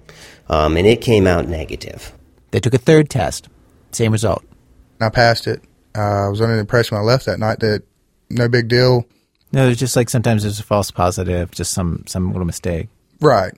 Um, 0.48 0.78
and 0.78 0.86
it 0.86 1.02
came 1.02 1.26
out 1.26 1.48
negative. 1.48 2.14
They 2.52 2.60
took 2.60 2.74
a 2.74 2.78
third 2.78 3.10
test. 3.10 3.50
Same 3.92 4.12
result. 4.12 4.44
I 5.00 5.10
passed 5.10 5.48
it. 5.48 5.62
Uh, 5.96 6.26
I 6.26 6.28
was 6.30 6.42
under 6.42 6.56
the 6.56 6.62
impression 6.62 6.96
when 6.96 7.04
I 7.04 7.08
left 7.08 7.26
that 7.26 7.40
night 7.40 7.60
that 7.60 7.84
no 8.30 8.48
big 8.48 8.68
deal. 8.68 9.06
No, 9.52 9.66
there's 9.66 9.80
just 9.80 9.96
like 9.96 10.10
sometimes 10.10 10.44
there's 10.44 10.60
a 10.60 10.64
false 10.64 10.92
positive, 10.92 11.52
just 11.52 11.74
some 11.74 12.04
some 12.08 12.32
little 12.32 12.46
mistake. 12.46 12.88
Right. 13.20 13.54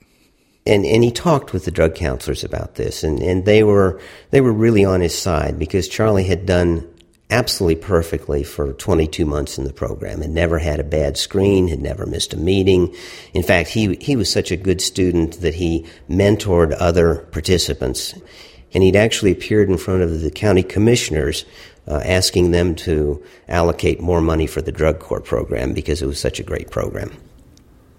And 0.66 0.84
and 0.84 1.04
he 1.04 1.10
talked 1.10 1.52
with 1.52 1.64
the 1.66 1.70
drug 1.70 1.94
counselors 1.94 2.42
about 2.42 2.74
this, 2.74 3.04
and, 3.04 3.20
and 3.20 3.44
they 3.44 3.62
were 3.62 4.00
they 4.30 4.40
were 4.40 4.52
really 4.52 4.84
on 4.84 5.00
his 5.00 5.16
side 5.16 5.58
because 5.58 5.88
Charlie 5.88 6.24
had 6.24 6.46
done 6.46 6.88
absolutely 7.30 7.80
perfectly 7.80 8.44
for 8.44 8.72
22 8.74 9.24
months 9.24 9.58
in 9.58 9.64
the 9.64 9.72
program, 9.72 10.20
had 10.20 10.30
never 10.30 10.58
had 10.58 10.78
a 10.78 10.84
bad 10.84 11.16
screen, 11.16 11.68
had 11.68 11.80
never 11.80 12.06
missed 12.06 12.34
a 12.34 12.36
meeting. 12.36 12.94
In 13.32 13.42
fact, 13.42 13.68
he 13.68 13.96
he 14.00 14.16
was 14.16 14.30
such 14.30 14.50
a 14.50 14.56
good 14.56 14.80
student 14.80 15.40
that 15.42 15.54
he 15.54 15.86
mentored 16.08 16.74
other 16.78 17.16
participants, 17.30 18.14
and 18.74 18.82
he'd 18.82 18.96
actually 18.96 19.32
appeared 19.32 19.70
in 19.70 19.78
front 19.78 20.02
of 20.02 20.20
the 20.20 20.30
county 20.30 20.62
commissioners. 20.62 21.44
Uh, 21.86 22.00
asking 22.02 22.50
them 22.50 22.74
to 22.74 23.22
allocate 23.46 24.00
more 24.00 24.22
money 24.22 24.46
for 24.46 24.62
the 24.62 24.72
drug 24.72 24.98
court 24.98 25.22
program 25.22 25.74
because 25.74 26.00
it 26.00 26.06
was 26.06 26.18
such 26.18 26.40
a 26.40 26.42
great 26.42 26.70
program. 26.70 27.12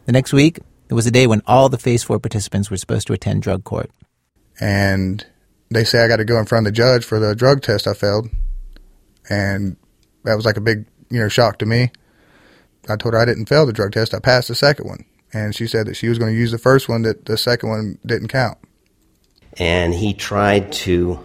The 0.07 0.11
next 0.11 0.33
week, 0.33 0.57
there 0.87 0.95
was 0.95 1.05
a 1.05 1.11
day 1.11 1.27
when 1.27 1.43
all 1.45 1.69
the 1.69 1.77
Phase 1.77 2.01
4 2.01 2.17
participants 2.17 2.71
were 2.71 2.77
supposed 2.77 3.05
to 3.05 3.13
attend 3.13 3.43
drug 3.43 3.63
court. 3.63 3.91
And 4.59 5.23
they 5.69 5.83
say 5.83 6.03
I 6.03 6.07
got 6.07 6.17
to 6.17 6.25
go 6.25 6.39
in 6.39 6.45
front 6.45 6.67
of 6.67 6.73
the 6.73 6.77
judge 6.77 7.03
for 7.05 7.19
the 7.19 7.35
drug 7.35 7.61
test 7.61 7.87
I 7.87 7.93
failed, 7.93 8.29
and 9.29 9.75
that 10.23 10.35
was 10.35 10.45
like 10.45 10.57
a 10.57 10.61
big 10.61 10.85
you 11.09 11.19
know 11.19 11.27
shock 11.27 11.59
to 11.59 11.65
me. 11.65 11.91
I 12.87 12.95
told 12.95 13.13
her 13.13 13.19
I 13.19 13.25
didn't 13.25 13.47
fail 13.47 13.65
the 13.65 13.73
drug 13.73 13.91
test. 13.91 14.13
I 14.13 14.19
passed 14.19 14.47
the 14.47 14.55
second 14.55 14.87
one, 14.87 15.05
and 15.33 15.55
she 15.55 15.67
said 15.67 15.87
that 15.87 15.95
she 15.95 16.07
was 16.07 16.19
going 16.19 16.33
to 16.33 16.39
use 16.39 16.51
the 16.51 16.57
first 16.57 16.87
one. 16.87 17.01
That 17.01 17.25
the 17.25 17.37
second 17.37 17.69
one 17.69 17.97
didn't 18.05 18.29
count. 18.29 18.57
And 19.57 19.93
he 19.93 20.13
tried 20.13 20.71
to 20.71 21.19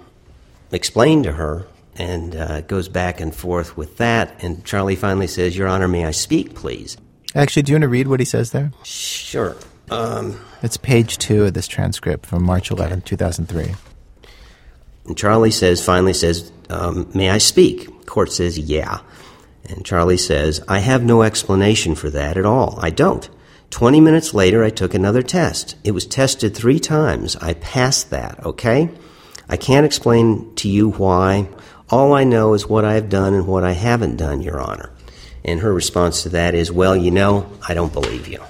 explain 0.73 1.23
to 1.25 1.33
her 1.33 1.67
and 1.97 2.35
uh, 2.37 2.61
goes 2.63 2.89
back 2.89 3.21
and 3.21 3.35
forth 3.35 3.77
with 3.77 3.97
that. 3.99 4.43
And 4.43 4.65
charlie 4.65 4.97
finally 4.97 5.27
says 5.27 5.57
your 5.57 5.69
honor 5.69 5.89
may 5.89 6.05
i 6.05 6.11
speak 6.13 6.55
please? 6.55 6.97
Actually, 7.35 7.63
do 7.63 7.73
you 7.73 7.77
want 7.77 7.83
to 7.83 7.89
read 7.89 8.09
what 8.09 8.19
he 8.21 8.27
says 8.27 8.51
there? 8.53 8.73
sure. 8.85 9.57
Um, 9.91 10.41
It's 10.63 10.77
page 10.77 11.19
two 11.19 11.45
of 11.45 11.55
this 11.55 11.67
transcript 11.69 12.27
from 12.27 12.45
March 12.45 12.71
11, 12.71 13.03
2003. 13.03 13.75
and 15.07 15.17
charlie 15.19 15.51
says 15.51 15.85
finally 15.85 16.13
says 16.15 16.51
um, 16.71 17.11
may 17.15 17.31
i 17.31 17.39
speak? 17.39 18.07
Court 18.07 18.31
says 18.33 18.59
yeah. 18.59 19.01
And 19.69 19.85
charlie 19.85 20.17
says 20.17 20.63
i 20.69 20.79
have 20.79 21.03
no 21.03 21.23
explanation 21.23 21.95
for 21.97 22.11
that 22.11 22.37
at 22.37 22.47
all. 22.47 22.79
I 22.81 22.91
don't 22.91 23.29
20 23.71 24.01
minutes 24.01 24.35
later 24.35 24.65
i 24.65 24.71
took 24.71 24.95
another 24.95 25.23
test 25.23 25.77
it 25.85 25.93
was 25.93 26.07
tested 26.07 26.55
three 26.55 26.81
times 26.81 27.37
i 27.37 27.55
passed 27.55 28.11
that 28.11 28.45
okay 28.45 28.91
i 29.49 29.57
can't 29.57 29.87
explain 29.87 30.55
to 30.55 30.69
you 30.69 30.91
why 30.91 31.49
all 31.89 32.13
i 32.13 32.25
know 32.25 32.55
is 32.55 32.67
what 32.67 32.85
i've 32.85 33.09
done 33.09 33.35
and 33.35 33.47
what 33.47 33.65
i 33.65 33.73
haven't 33.73 34.17
done 34.17 34.41
your 34.41 34.61
honor 34.61 34.91
and 35.45 35.61
her 35.61 35.73
response 35.73 36.23
to 36.23 36.29
that 36.29 36.55
is 36.55 36.71
well 36.71 36.97
you 36.97 37.11
know 37.11 37.51
i 37.69 37.75
don't 37.75 37.93
believe 37.93 38.29
you 38.29 38.41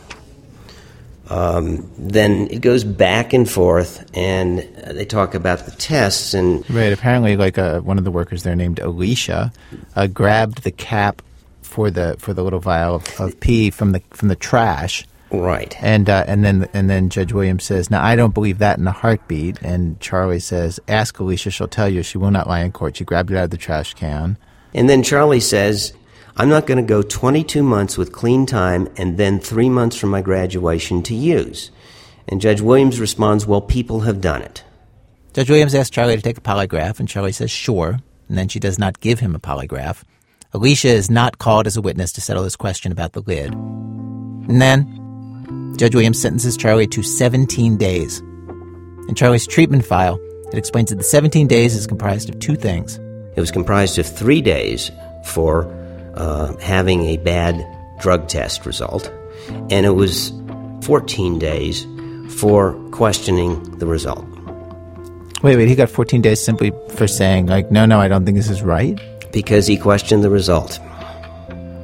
um, 1.30 1.88
then 1.96 2.48
it 2.50 2.60
goes 2.60 2.82
back 2.82 3.32
and 3.32 3.48
forth, 3.48 4.04
and 4.14 4.58
they 4.88 5.04
talk 5.04 5.36
about 5.36 5.60
the 5.60 5.70
tests, 5.70 6.34
and 6.34 6.68
Right. 6.68 6.92
Apparently, 6.92 7.36
like 7.36 7.56
uh, 7.56 7.80
one 7.80 7.98
of 7.98 8.04
the 8.04 8.10
workers 8.10 8.42
there 8.42 8.56
named 8.56 8.80
Alicia 8.80 9.52
uh, 9.94 10.08
grabbed 10.08 10.64
the 10.64 10.72
cap 10.72 11.22
for 11.62 11.88
the 11.88 12.16
for 12.18 12.34
the 12.34 12.42
little 12.42 12.58
vial 12.58 12.96
of, 12.96 13.20
of 13.20 13.38
pee 13.38 13.70
from 13.70 13.92
the 13.92 14.02
from 14.10 14.26
the 14.26 14.34
trash. 14.34 15.06
Right. 15.32 15.76
And 15.80 16.10
uh, 16.10 16.24
and 16.26 16.44
then 16.44 16.68
and 16.74 16.90
then 16.90 17.08
Judge 17.08 17.32
Williams 17.32 17.64
says, 17.64 17.90
"Now 17.90 18.04
I 18.04 18.16
don't 18.16 18.34
believe 18.34 18.58
that 18.58 18.78
in 18.78 18.86
a 18.88 18.92
heartbeat." 18.92 19.62
And 19.62 20.00
Charlie 20.00 20.40
says, 20.40 20.80
"Ask 20.88 21.18
Alicia; 21.20 21.50
she'll 21.50 21.68
tell 21.68 21.88
you. 21.88 22.02
She 22.02 22.18
will 22.18 22.32
not 22.32 22.48
lie 22.48 22.60
in 22.60 22.72
court. 22.72 22.96
She 22.96 23.04
grabbed 23.04 23.30
it 23.30 23.36
out 23.36 23.44
of 23.44 23.50
the 23.50 23.56
trash 23.56 23.94
can." 23.94 24.36
And 24.74 24.88
then 24.88 25.02
Charlie 25.02 25.40
says, 25.40 25.92
I'm 26.36 26.48
not 26.48 26.66
going 26.66 26.78
to 26.78 26.88
go 26.88 27.02
22 27.02 27.62
months 27.62 27.98
with 27.98 28.12
clean 28.12 28.46
time 28.46 28.88
and 28.96 29.18
then 29.18 29.40
three 29.40 29.68
months 29.68 29.96
from 29.96 30.10
my 30.10 30.22
graduation 30.22 31.02
to 31.04 31.14
use. 31.14 31.70
And 32.28 32.40
Judge 32.40 32.60
Williams 32.60 33.00
responds, 33.00 33.46
Well, 33.46 33.60
people 33.60 34.00
have 34.00 34.20
done 34.20 34.42
it. 34.42 34.64
Judge 35.32 35.50
Williams 35.50 35.74
asks 35.74 35.90
Charlie 35.90 36.16
to 36.16 36.22
take 36.22 36.38
a 36.38 36.40
polygraph, 36.40 36.98
and 36.98 37.08
Charlie 37.08 37.32
says, 37.32 37.50
"Sure." 37.50 37.98
And 38.28 38.38
then 38.38 38.48
she 38.48 38.58
does 38.58 38.78
not 38.78 39.00
give 39.00 39.20
him 39.20 39.34
a 39.34 39.38
polygraph. 39.38 40.02
Alicia 40.52 40.88
is 40.88 41.10
not 41.10 41.38
called 41.38 41.66
as 41.66 41.76
a 41.76 41.82
witness 41.82 42.12
to 42.12 42.20
settle 42.20 42.42
this 42.42 42.56
question 42.56 42.90
about 42.90 43.12
the 43.12 43.20
lid. 43.20 43.52
And 43.52 44.60
then 44.60 45.00
Judge 45.76 45.94
Williams 45.94 46.20
sentences 46.20 46.56
Charlie 46.56 46.86
to 46.88 47.02
17 47.02 47.76
days. 47.76 48.18
In 49.08 49.14
Charlie's 49.14 49.46
treatment 49.46 49.84
file, 49.84 50.20
it 50.52 50.58
explains 50.58 50.90
that 50.90 50.96
the 50.96 51.04
17 51.04 51.46
days 51.46 51.74
is 51.74 51.86
comprised 51.86 52.28
of 52.28 52.38
two 52.38 52.56
things. 52.56 52.98
It 53.36 53.40
was 53.40 53.50
comprised 53.50 53.98
of 53.98 54.06
three 54.06 54.42
days 54.42 54.90
for 55.24 55.72
uh, 56.14 56.56
having 56.58 57.06
a 57.06 57.16
bad 57.18 57.64
drug 58.00 58.28
test 58.28 58.66
result, 58.66 59.10
and 59.70 59.86
it 59.86 59.94
was 59.94 60.32
14 60.82 61.38
days 61.38 61.86
for 62.40 62.74
questioning 62.90 63.62
the 63.78 63.86
result. 63.86 64.24
Wait, 65.42 65.56
wait, 65.56 65.68
he 65.68 65.74
got 65.74 65.88
14 65.88 66.20
days 66.20 66.44
simply 66.44 66.72
for 66.90 67.06
saying, 67.06 67.46
like, 67.46 67.70
no, 67.70 67.86
no, 67.86 67.98
I 68.00 68.08
don't 68.08 68.24
think 68.24 68.36
this 68.36 68.50
is 68.50 68.62
right? 68.62 69.00
Because 69.32 69.66
he 69.66 69.76
questioned 69.76 70.22
the 70.22 70.30
result. 70.30 70.78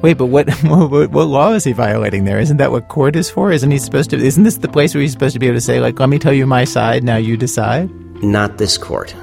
Wait, 0.01 0.13
but 0.13 0.25
what, 0.27 0.49
what 0.63 1.11
what 1.11 1.25
law 1.25 1.53
is 1.53 1.63
he 1.63 1.73
violating 1.73 2.25
there? 2.25 2.39
Isn't 2.39 2.57
that 2.57 2.71
what 2.71 2.87
court 2.87 3.15
is 3.15 3.29
for? 3.29 3.51
Isn't 3.51 3.71
he 3.71 3.77
supposed 3.77 4.09
to? 4.11 4.17
Isn't 4.17 4.43
this 4.43 4.57
the 4.57 4.67
place 4.67 4.93
where 4.93 5.01
he's 5.01 5.11
supposed 5.11 5.33
to 5.33 5.39
be 5.39 5.47
able 5.47 5.57
to 5.57 5.61
say, 5.61 5.79
like, 5.79 5.99
let 5.99 6.09
me 6.09 6.19
tell 6.19 6.33
you 6.33 6.45
my 6.45 6.63
side, 6.63 7.03
now 7.03 7.17
you 7.17 7.37
decide? 7.37 7.89
Not 8.23 8.57
this 8.57 8.77
court. 8.77 9.15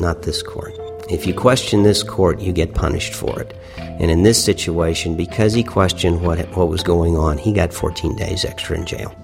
Not 0.00 0.22
this 0.22 0.42
court. 0.42 0.72
If 1.10 1.26
you 1.26 1.34
question 1.34 1.82
this 1.82 2.02
court, 2.02 2.40
you 2.40 2.52
get 2.52 2.74
punished 2.74 3.14
for 3.14 3.40
it. 3.40 3.56
And 3.76 4.10
in 4.10 4.22
this 4.22 4.42
situation, 4.42 5.16
because 5.16 5.52
he 5.52 5.64
questioned 5.64 6.22
what, 6.22 6.38
what 6.56 6.68
was 6.68 6.82
going 6.82 7.16
on, 7.16 7.36
he 7.36 7.52
got 7.52 7.72
14 7.72 8.16
days 8.16 8.44
extra 8.44 8.76
in 8.76 8.86
jail. 8.86 9.14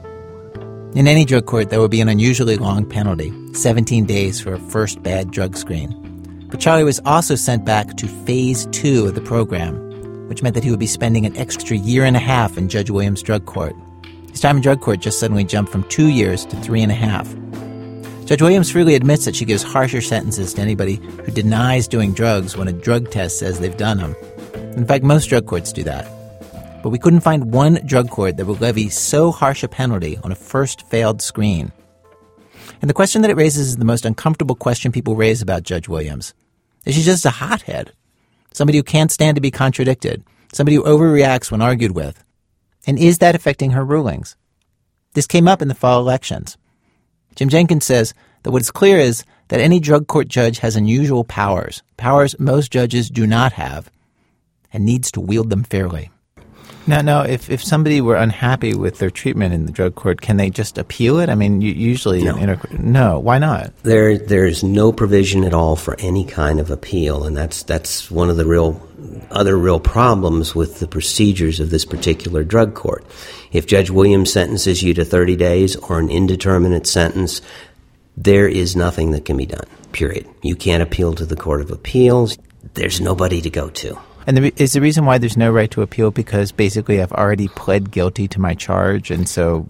In 0.96 1.06
any 1.06 1.24
drug 1.24 1.46
court, 1.46 1.70
there 1.70 1.80
would 1.80 1.90
be 1.90 2.00
an 2.00 2.08
unusually 2.08 2.56
long 2.56 2.88
penalty 2.88 3.32
17 3.54 4.04
days 4.04 4.40
for 4.40 4.54
a 4.54 4.58
first 4.58 5.02
bad 5.02 5.30
drug 5.30 5.56
screen. 5.56 5.92
But 6.50 6.60
Charlie 6.60 6.84
was 6.84 7.00
also 7.04 7.36
sent 7.36 7.64
back 7.64 7.96
to 7.96 8.06
phase 8.06 8.66
two 8.72 9.06
of 9.06 9.14
the 9.14 9.20
program, 9.20 9.85
which 10.28 10.42
meant 10.42 10.54
that 10.54 10.64
he 10.64 10.70
would 10.70 10.78
be 10.78 10.86
spending 10.86 11.26
an 11.26 11.36
extra 11.36 11.76
year 11.76 12.04
and 12.04 12.16
a 12.16 12.20
half 12.20 12.56
in 12.56 12.68
Judge 12.68 12.90
Williams' 12.90 13.22
drug 13.22 13.46
court. 13.46 13.74
His 14.30 14.40
time 14.40 14.56
in 14.56 14.62
drug 14.62 14.80
court 14.80 15.00
just 15.00 15.18
suddenly 15.18 15.44
jumped 15.44 15.72
from 15.72 15.82
two 15.84 16.08
years 16.08 16.44
to 16.46 16.56
three 16.56 16.82
and 16.82 16.92
a 16.92 16.94
half. 16.94 17.34
Judge 18.26 18.42
Williams 18.42 18.70
freely 18.70 18.96
admits 18.96 19.24
that 19.24 19.36
she 19.36 19.44
gives 19.44 19.62
harsher 19.62 20.00
sentences 20.00 20.52
to 20.54 20.60
anybody 20.60 20.96
who 20.96 21.30
denies 21.30 21.86
doing 21.86 22.12
drugs 22.12 22.56
when 22.56 22.66
a 22.66 22.72
drug 22.72 23.10
test 23.10 23.38
says 23.38 23.60
they've 23.60 23.76
done 23.76 23.98
them. 23.98 24.16
In 24.76 24.84
fact, 24.84 25.04
most 25.04 25.26
drug 25.26 25.46
courts 25.46 25.72
do 25.72 25.84
that. 25.84 26.10
But 26.82 26.90
we 26.90 26.98
couldn't 26.98 27.20
find 27.20 27.52
one 27.52 27.80
drug 27.86 28.10
court 28.10 28.36
that 28.36 28.46
would 28.46 28.60
levy 28.60 28.88
so 28.88 29.30
harsh 29.30 29.62
a 29.62 29.68
penalty 29.68 30.18
on 30.24 30.32
a 30.32 30.36
first 30.36 30.86
failed 30.88 31.22
screen. 31.22 31.72
And 32.80 32.90
the 32.90 32.94
question 32.94 33.22
that 33.22 33.30
it 33.30 33.36
raises 33.36 33.68
is 33.68 33.76
the 33.76 33.84
most 33.84 34.04
uncomfortable 34.04 34.56
question 34.56 34.92
people 34.92 35.16
raise 35.16 35.40
about 35.40 35.62
Judge 35.62 35.88
Williams. 35.88 36.34
Is 36.84 36.94
she 36.94 37.02
just 37.02 37.24
a 37.24 37.30
hothead? 37.30 37.92
Somebody 38.56 38.78
who 38.78 38.84
can't 38.84 39.12
stand 39.12 39.34
to 39.34 39.42
be 39.42 39.50
contradicted? 39.50 40.24
Somebody 40.50 40.76
who 40.76 40.84
overreacts 40.84 41.50
when 41.50 41.60
argued 41.60 41.94
with? 41.94 42.24
And 42.86 42.98
is 42.98 43.18
that 43.18 43.34
affecting 43.34 43.72
her 43.72 43.84
rulings? 43.84 44.34
This 45.12 45.26
came 45.26 45.46
up 45.46 45.60
in 45.60 45.68
the 45.68 45.74
fall 45.74 46.00
elections. 46.00 46.56
Jim 47.34 47.50
Jenkins 47.50 47.84
says 47.84 48.14
that 48.44 48.52
what 48.52 48.62
is 48.62 48.70
clear 48.70 48.98
is 48.98 49.24
that 49.48 49.60
any 49.60 49.78
drug 49.78 50.06
court 50.06 50.28
judge 50.28 50.60
has 50.60 50.74
unusual 50.74 51.22
powers, 51.22 51.82
powers 51.98 52.34
most 52.40 52.72
judges 52.72 53.10
do 53.10 53.26
not 53.26 53.52
have, 53.52 53.90
and 54.72 54.86
needs 54.86 55.10
to 55.10 55.20
wield 55.20 55.50
them 55.50 55.62
fairly. 55.62 56.08
Now, 56.86 57.00
now, 57.00 57.22
if, 57.22 57.50
if 57.50 57.62
somebody 57.62 58.00
were 58.00 58.16
unhappy 58.16 58.74
with 58.74 58.98
their 58.98 59.10
treatment 59.10 59.52
in 59.52 59.66
the 59.66 59.72
drug 59.72 59.96
court, 59.96 60.20
can 60.20 60.36
they 60.36 60.50
just 60.50 60.78
appeal 60.78 61.18
it? 61.18 61.28
I 61.28 61.34
mean, 61.34 61.60
usually, 61.60 62.22
no. 62.22 62.36
In 62.36 62.50
a, 62.50 62.60
no. 62.72 63.18
Why 63.18 63.38
not? 63.38 63.76
There, 63.82 64.16
there's 64.16 64.62
no 64.62 64.92
provision 64.92 65.44
at 65.44 65.52
all 65.52 65.74
for 65.74 65.98
any 65.98 66.24
kind 66.24 66.60
of 66.60 66.70
appeal, 66.70 67.24
and 67.24 67.36
that's 67.36 67.64
that's 67.64 68.10
one 68.10 68.30
of 68.30 68.36
the 68.36 68.46
real 68.46 68.80
other 69.30 69.56
real 69.56 69.80
problems 69.80 70.54
with 70.54 70.78
the 70.78 70.86
procedures 70.86 71.60
of 71.60 71.70
this 71.70 71.84
particular 71.84 72.44
drug 72.44 72.74
court. 72.74 73.04
If 73.52 73.66
Judge 73.66 73.90
Williams 73.90 74.32
sentences 74.32 74.82
you 74.82 74.94
to 74.94 75.04
30 75.04 75.36
days 75.36 75.76
or 75.76 75.98
an 75.98 76.10
indeterminate 76.10 76.86
sentence, 76.86 77.42
there 78.16 78.48
is 78.48 78.76
nothing 78.76 79.10
that 79.10 79.24
can 79.24 79.36
be 79.36 79.46
done. 79.46 79.66
Period. 79.92 80.26
You 80.42 80.56
can't 80.56 80.82
appeal 80.82 81.14
to 81.14 81.26
the 81.26 81.36
Court 81.36 81.60
of 81.60 81.70
Appeals. 81.70 82.38
There's 82.74 83.00
nobody 83.00 83.40
to 83.42 83.50
go 83.50 83.70
to. 83.70 83.98
And 84.26 84.36
the, 84.36 84.52
is 84.56 84.72
the 84.72 84.80
reason 84.80 85.04
why 85.04 85.18
there's 85.18 85.36
no 85.36 85.52
right 85.52 85.70
to 85.70 85.82
appeal 85.82 86.10
because 86.10 86.50
basically 86.50 87.00
I've 87.00 87.12
already 87.12 87.48
pled 87.48 87.90
guilty 87.90 88.26
to 88.28 88.40
my 88.40 88.54
charge, 88.54 89.10
and 89.10 89.28
so 89.28 89.68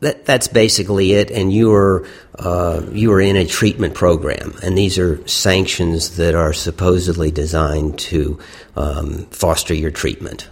that, 0.00 0.26
that's 0.26 0.46
basically 0.46 1.12
it. 1.12 1.30
And 1.30 1.52
you 1.52 1.72
are 1.72 2.06
uh, 2.38 2.82
you 2.92 3.12
are 3.12 3.20
in 3.20 3.36
a 3.36 3.46
treatment 3.46 3.94
program, 3.94 4.54
and 4.62 4.76
these 4.76 4.98
are 4.98 5.26
sanctions 5.26 6.16
that 6.16 6.34
are 6.34 6.52
supposedly 6.52 7.30
designed 7.30 7.98
to 8.00 8.38
um, 8.76 9.24
foster 9.26 9.72
your 9.72 9.90
treatment. 9.90 10.48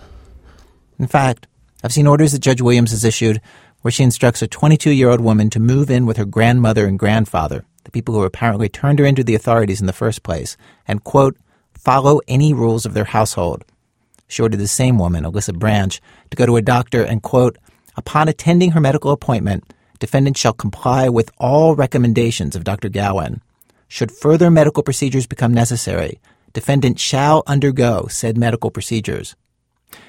In 0.99 1.07
fact, 1.07 1.47
I've 1.85 1.93
seen 1.93 2.07
orders 2.07 2.33
that 2.33 2.41
Judge 2.41 2.63
Williams 2.63 2.93
has 2.93 3.05
issued 3.05 3.41
where 3.83 3.93
she 3.93 4.05
instructs 4.05 4.41
a 4.43 4.47
22 4.47 4.93
year 4.93 5.11
old 5.11 5.21
woman 5.21 5.51
to 5.51 5.61
move 5.61 5.91
in 5.91 6.07
with 6.07 6.17
her 6.17 6.25
grandmother 6.25 6.87
and 6.87 6.99
grandfather, 6.99 7.65
the 7.85 7.91
people 7.91 8.15
who 8.15 8.23
apparently 8.23 8.69
turned 8.69 8.99
her 8.99 9.05
into 9.05 9.25
the 9.25 9.35
authorities 9.35 9.81
in 9.81 9.87
the 9.87 9.93
first 9.93 10.23
place, 10.23 10.57
and 10.89 11.05
quote 11.05 11.37
follow 11.85 12.21
any 12.29 12.53
rules 12.55 12.87
of 12.87 12.95
their 12.95 13.05
household. 13.05 13.65
She 14.29 14.43
ordered 14.43 14.59
the 14.59 14.69
same 14.69 14.99
woman, 14.99 15.25
Alyssa 15.25 15.59
Branch, 15.59 16.01
to 16.31 16.37
go 16.37 16.47
to 16.47 16.57
a 16.57 16.63
doctor 16.63 17.03
and, 17.03 17.23
quote, 17.23 17.59
upon 17.97 18.29
attending 18.29 18.71
her 18.71 18.81
medical 18.81 19.11
appointment, 19.11 19.75
defendant 19.99 20.37
shall 20.37 20.53
comply 20.53 21.09
with 21.09 21.31
all 21.39 21.75
recommendations 21.75 22.57
of 22.57 22.65
Dr. 22.65 22.89
Gowan. 22.89 23.43
Should 23.89 24.11
further 24.11 24.51
medical 24.51 24.83
procedures 24.83 25.27
become 25.27 25.53
necessary, 25.53 26.21
defendant 26.53 26.99
shall 26.99 27.43
undergo 27.47 28.07
said 28.09 28.39
medical 28.39 28.71
procedures. 28.71 29.37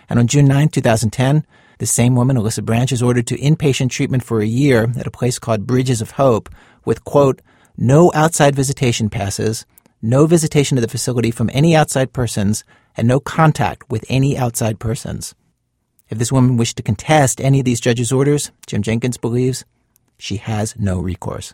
And 0.09 0.19
on 0.19 0.27
June 0.27 0.45
9, 0.45 0.69
2010, 0.69 1.45
the 1.79 1.85
same 1.85 2.15
woman, 2.15 2.37
Alyssa 2.37 2.63
Branch, 2.63 2.91
is 2.91 3.01
ordered 3.01 3.27
to 3.27 3.37
inpatient 3.37 3.89
treatment 3.89 4.23
for 4.23 4.39
a 4.39 4.45
year 4.45 4.93
at 4.97 5.07
a 5.07 5.11
place 5.11 5.39
called 5.39 5.67
Bridges 5.67 6.01
of 6.01 6.11
Hope 6.11 6.49
with, 6.85 7.03
quote, 7.03 7.41
no 7.75 8.11
outside 8.13 8.55
visitation 8.55 9.09
passes, 9.09 9.65
no 10.03 10.25
visitation 10.27 10.75
to 10.75 10.81
the 10.81 10.87
facility 10.87 11.31
from 11.31 11.49
any 11.53 11.73
outside 11.75 12.11
persons, 12.11 12.65
and 12.97 13.07
no 13.07 13.21
contact 13.21 13.89
with 13.89 14.03
any 14.09 14.37
outside 14.37 14.77
persons. 14.77 15.33
If 16.09 16.17
this 16.17 16.31
woman 16.31 16.57
wished 16.57 16.75
to 16.75 16.83
contest 16.83 17.39
any 17.39 17.59
of 17.59 17.65
these 17.65 17.79
judges' 17.79 18.11
orders, 18.11 18.51
Jim 18.67 18.81
Jenkins 18.81 19.15
believes 19.15 19.63
she 20.17 20.35
has 20.37 20.75
no 20.77 20.99
recourse. 20.99 21.53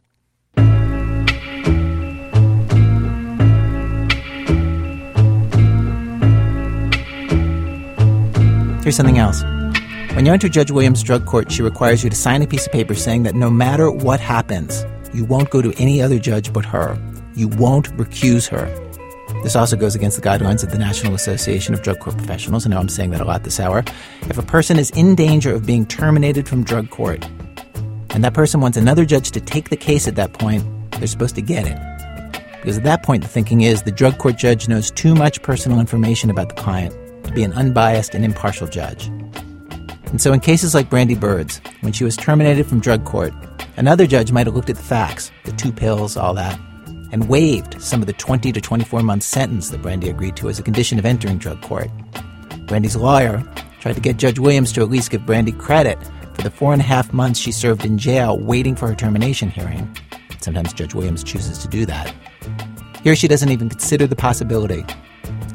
Here's 8.84 8.96
something 8.96 9.20
else. 9.20 9.44
When 10.16 10.26
you 10.26 10.34
enter 10.34 10.50
Judge 10.50 10.72
Williams' 10.72 11.04
drug 11.04 11.28
court, 11.28 11.52
she 11.52 11.62
requires 11.62 12.04
you 12.04 12.10
to 12.10 12.16
sign 12.16 12.42
a 12.42 12.48
piece 12.48 12.66
of 12.66 12.74
paper 12.74 12.96
saying 12.96 13.24
that 13.24 13.36
no 13.36 13.52
matter 13.52 13.92
what 13.92 14.20
happens, 14.20 14.84
you 15.14 15.24
won't 15.24 15.52
go 15.52 15.62
to 15.62 15.72
any 15.78 16.02
other 16.02 16.18
judge 16.18 16.52
but 16.52 16.66
her 16.66 16.98
you 17.36 17.48
won't 17.48 17.96
recuse 17.98 18.48
her. 18.50 18.68
This 19.44 19.56
also 19.56 19.78
goes 19.78 19.96
against 19.96 20.22
the 20.22 20.28
guidelines 20.28 20.64
of 20.64 20.72
the 20.72 20.78
National 20.78 21.14
Association 21.14 21.74
of 21.74 21.82
Drug 21.82 22.00
Court 22.00 22.18
Professionals. 22.18 22.66
I 22.66 22.70
know 22.70 22.80
I'm 22.80 22.90
saying 22.90 23.12
that 23.12 23.22
a 23.22 23.26
lot 23.26 23.44
this 23.44 23.60
hour. 23.60 23.84
If 24.24 24.38
a 24.38 24.44
person 24.44 24.78
is 24.78 24.90
in 24.92 25.16
danger 25.16 25.54
of 25.54 25.66
being 25.66 25.86
terminated 25.86 26.48
from 26.48 26.64
drug 26.64 26.90
court, 26.90 27.26
and 28.10 28.24
that 28.24 28.34
person 28.34 28.60
wants 28.60 28.78
another 28.78 29.06
judge 29.06 29.32
to 29.32 29.40
take 29.40 29.70
the 29.70 29.78
case 29.78 30.08
at 30.08 30.16
that 30.16 30.34
point, 30.34 30.66
they're 30.92 31.08
supposed 31.08 31.36
to 31.36 31.42
get 31.42 31.66
it. 31.66 31.78
Because 32.60 32.78
at 32.78 32.84
that 32.84 33.04
point, 33.04 33.24
the 33.24 33.30
thinking 33.30 33.62
is 33.62 33.84
the 33.84 33.92
drug 33.92 34.18
court 34.18 34.36
judge 34.36 34.68
knows 34.68 34.92
too 34.92 35.16
much 35.16 35.42
personal 35.42 35.80
information 35.80 36.30
about 36.30 36.50
the 36.50 36.56
client 36.56 36.94
to 37.24 37.32
be 37.32 37.44
an 37.44 37.54
unbiased 37.54 38.14
and 38.14 38.26
impartial 38.26 38.68
judge. 38.68 39.08
And 40.08 40.20
so, 40.20 40.34
in 40.34 40.42
cases 40.42 40.74
like 40.76 40.90
Brandy 40.90 41.16
Bird's, 41.16 41.62
when 41.82 41.94
she 41.94 42.04
was 42.04 42.18
terminated 42.18 42.66
from 42.66 42.82
drug 42.82 43.06
court, 43.06 43.34
another 43.78 44.06
judge 44.06 44.32
might 44.32 44.48
have 44.48 44.56
looked 44.56 44.70
at 44.70 44.76
the 44.76 44.84
facts, 44.84 45.32
the 45.46 45.52
two 45.54 45.72
pills, 45.72 46.18
all 46.18 46.34
that, 46.34 46.60
and 47.12 47.30
waived 47.30 47.82
some 47.82 48.02
of 48.02 48.08
the 48.08 48.14
20 48.14 48.52
to 48.52 48.62
24 48.62 49.02
month 49.04 49.24
sentence 49.24 49.70
that 49.70 49.82
Brandy 49.82 50.10
agreed 50.10 50.36
to 50.38 50.50
as 50.50 50.60
a 50.60 50.64
condition 50.64 51.00
of 51.00 51.06
entering 51.06 51.38
drug 51.38 51.62
court. 51.62 51.90
Brandy's 52.66 52.96
lawyer 52.96 53.44
tried 53.80 53.96
to 53.96 54.02
get 54.02 54.18
Judge 54.18 54.40
Williams 54.40 54.72
to 54.74 54.82
at 54.82 54.90
least 54.90 55.12
give 55.12 55.26
Brandy 55.26 55.52
credit 55.52 55.98
for 56.34 56.42
the 56.42 56.52
four 56.52 56.74
and 56.74 56.82
a 56.82 56.86
half 56.86 57.12
months 57.14 57.40
she 57.40 57.52
served 57.52 57.86
in 57.86 57.98
jail 57.98 58.38
waiting 58.38 58.76
for 58.76 58.88
her 58.88 58.96
termination 58.96 59.50
hearing. 59.50 59.96
Sometimes 60.42 60.74
Judge 60.74 60.94
Williams 60.94 61.24
chooses 61.24 61.58
to 61.60 61.68
do 61.68 61.86
that. 61.86 62.14
Here 63.04 63.16
she 63.16 63.28
doesn't 63.28 63.50
even 63.50 63.70
consider 63.70 64.08
the 64.08 64.16
possibility. 64.16 64.86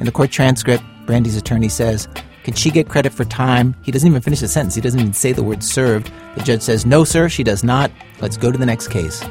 In 0.00 0.06
the 0.06 0.12
court 0.12 0.30
transcript, 0.30 0.82
Brandy's 1.06 1.36
attorney 1.36 1.68
says, 1.68 2.08
Can 2.42 2.54
she 2.54 2.70
get 2.70 2.88
credit 2.88 3.12
for 3.12 3.24
time? 3.24 3.74
He 3.82 3.92
doesn't 3.92 4.08
even 4.08 4.22
finish 4.22 4.40
the 4.40 4.48
sentence. 4.48 4.74
He 4.74 4.80
doesn't 4.80 5.00
even 5.00 5.12
say 5.12 5.32
the 5.32 5.42
word 5.42 5.62
served. 5.62 6.10
The 6.36 6.42
judge 6.42 6.62
says, 6.62 6.84
No, 6.84 7.04
sir, 7.04 7.28
she 7.28 7.44
does 7.44 7.62
not. 7.62 7.90
Let's 8.20 8.36
go 8.36 8.50
to 8.50 8.58
the 8.58 8.66
next 8.66 8.88
case. 8.88 9.22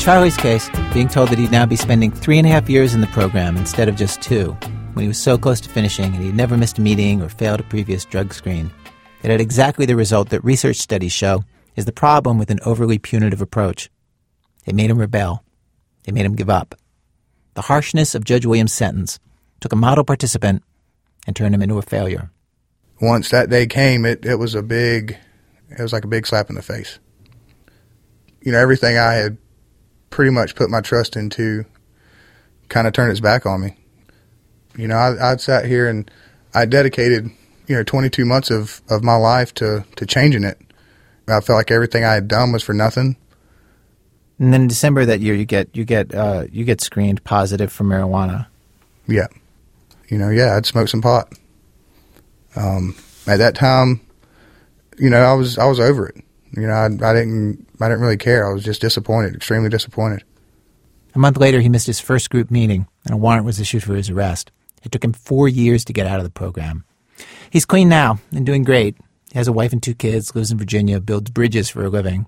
Charlie's 0.00 0.38
case, 0.38 0.70
being 0.94 1.08
told 1.08 1.28
that 1.28 1.38
he'd 1.38 1.50
now 1.50 1.66
be 1.66 1.76
spending 1.76 2.10
three 2.10 2.38
and 2.38 2.46
a 2.46 2.50
half 2.50 2.70
years 2.70 2.94
in 2.94 3.02
the 3.02 3.06
program 3.08 3.58
instead 3.58 3.86
of 3.86 3.96
just 3.96 4.22
two, 4.22 4.52
when 4.94 5.02
he 5.02 5.08
was 5.08 5.18
so 5.18 5.36
close 5.36 5.60
to 5.60 5.68
finishing 5.68 6.14
and 6.14 6.24
he'd 6.24 6.34
never 6.34 6.56
missed 6.56 6.78
a 6.78 6.80
meeting 6.80 7.20
or 7.20 7.28
failed 7.28 7.60
a 7.60 7.64
previous 7.64 8.06
drug 8.06 8.32
screen. 8.32 8.70
It 9.22 9.30
had 9.30 9.42
exactly 9.42 9.84
the 9.84 9.96
result 9.96 10.30
that 10.30 10.42
research 10.42 10.76
studies 10.78 11.12
show 11.12 11.44
is 11.76 11.84
the 11.84 11.92
problem 11.92 12.38
with 12.38 12.50
an 12.50 12.60
overly 12.64 12.98
punitive 12.98 13.42
approach. 13.42 13.90
It 14.64 14.74
made 14.74 14.90
him 14.90 14.98
rebel. 14.98 15.44
It 16.06 16.14
made 16.14 16.24
him 16.24 16.34
give 16.34 16.48
up. 16.48 16.74
The 17.52 17.62
harshness 17.62 18.14
of 18.14 18.24
Judge 18.24 18.46
Williams' 18.46 18.72
sentence 18.72 19.18
took 19.60 19.74
a 19.74 19.76
model 19.76 20.04
participant 20.04 20.62
and 21.26 21.36
turned 21.36 21.54
him 21.54 21.60
into 21.60 21.76
a 21.76 21.82
failure. 21.82 22.30
Once 23.02 23.28
that 23.28 23.50
day 23.50 23.66
came, 23.66 24.06
it, 24.06 24.24
it 24.24 24.36
was 24.36 24.54
a 24.54 24.62
big, 24.62 25.18
it 25.68 25.82
was 25.82 25.92
like 25.92 26.04
a 26.04 26.08
big 26.08 26.26
slap 26.26 26.48
in 26.48 26.56
the 26.56 26.62
face. 26.62 26.98
You 28.40 28.52
know, 28.52 28.58
everything 28.58 28.96
I 28.96 29.12
had 29.12 29.36
pretty 30.10 30.30
much 30.30 30.54
put 30.54 30.70
my 30.70 30.80
trust 30.80 31.16
into 31.16 31.64
kind 32.68 32.86
of 32.86 32.92
turned 32.92 33.10
its 33.10 33.20
back 33.20 33.46
on 33.46 33.60
me. 33.60 33.76
You 34.76 34.88
know, 34.88 34.96
I, 34.96 35.32
I'd 35.32 35.40
sat 35.40 35.64
here 35.64 35.88
and 35.88 36.10
I 36.54 36.66
dedicated, 36.66 37.30
you 37.66 37.76
know, 37.76 37.82
22 37.82 38.24
months 38.24 38.50
of, 38.50 38.82
of 38.88 39.02
my 39.02 39.16
life 39.16 39.54
to, 39.54 39.84
to 39.96 40.06
changing 40.06 40.44
it. 40.44 40.60
I 41.28 41.40
felt 41.40 41.56
like 41.56 41.70
everything 41.70 42.04
I 42.04 42.14
had 42.14 42.28
done 42.28 42.52
was 42.52 42.62
for 42.62 42.72
nothing. 42.72 43.16
And 44.38 44.52
then 44.52 44.62
in 44.62 44.68
December 44.68 45.04
that 45.04 45.20
year, 45.20 45.34
you 45.34 45.44
get 45.44 45.68
you 45.74 45.84
get 45.84 46.14
uh, 46.14 46.46
you 46.50 46.64
get 46.64 46.80
screened 46.80 47.22
positive 47.24 47.70
for 47.70 47.84
marijuana. 47.84 48.46
Yeah, 49.06 49.26
you 50.08 50.16
know, 50.16 50.30
yeah, 50.30 50.56
I'd 50.56 50.64
smoked 50.64 50.90
some 50.90 51.02
pot. 51.02 51.30
Um, 52.56 52.96
at 53.26 53.36
that 53.36 53.54
time, 53.54 54.00
you 54.98 55.10
know, 55.10 55.20
I 55.20 55.34
was 55.34 55.58
I 55.58 55.66
was 55.66 55.78
over 55.78 56.08
it. 56.08 56.24
You 56.52 56.66
know, 56.66 56.72
I, 56.72 56.86
I 56.86 57.12
didn't 57.14 57.66
I 57.80 57.88
didn't 57.88 58.02
really 58.02 58.16
care. 58.16 58.48
I 58.48 58.52
was 58.52 58.64
just 58.64 58.80
disappointed, 58.80 59.34
extremely 59.34 59.68
disappointed. 59.68 60.24
A 61.14 61.18
month 61.18 61.38
later, 61.38 61.60
he 61.60 61.68
missed 61.68 61.86
his 61.86 62.00
first 62.00 62.30
group 62.30 62.50
meeting, 62.50 62.86
and 63.04 63.14
a 63.14 63.16
warrant 63.16 63.44
was 63.44 63.60
issued 63.60 63.82
for 63.82 63.94
his 63.94 64.10
arrest. 64.10 64.50
It 64.82 64.92
took 64.92 65.04
him 65.04 65.12
four 65.12 65.48
years 65.48 65.84
to 65.84 65.92
get 65.92 66.06
out 66.06 66.18
of 66.18 66.24
the 66.24 66.30
program. 66.30 66.84
He's 67.50 67.64
clean 67.66 67.88
now 67.88 68.20
and 68.32 68.46
doing 68.46 68.64
great. 68.64 68.96
He 69.32 69.38
has 69.38 69.48
a 69.48 69.52
wife 69.52 69.72
and 69.72 69.82
two 69.82 69.94
kids, 69.94 70.34
lives 70.34 70.50
in 70.50 70.58
Virginia, 70.58 71.00
builds 71.00 71.30
bridges 71.30 71.68
for 71.68 71.84
a 71.84 71.90
living. 71.90 72.26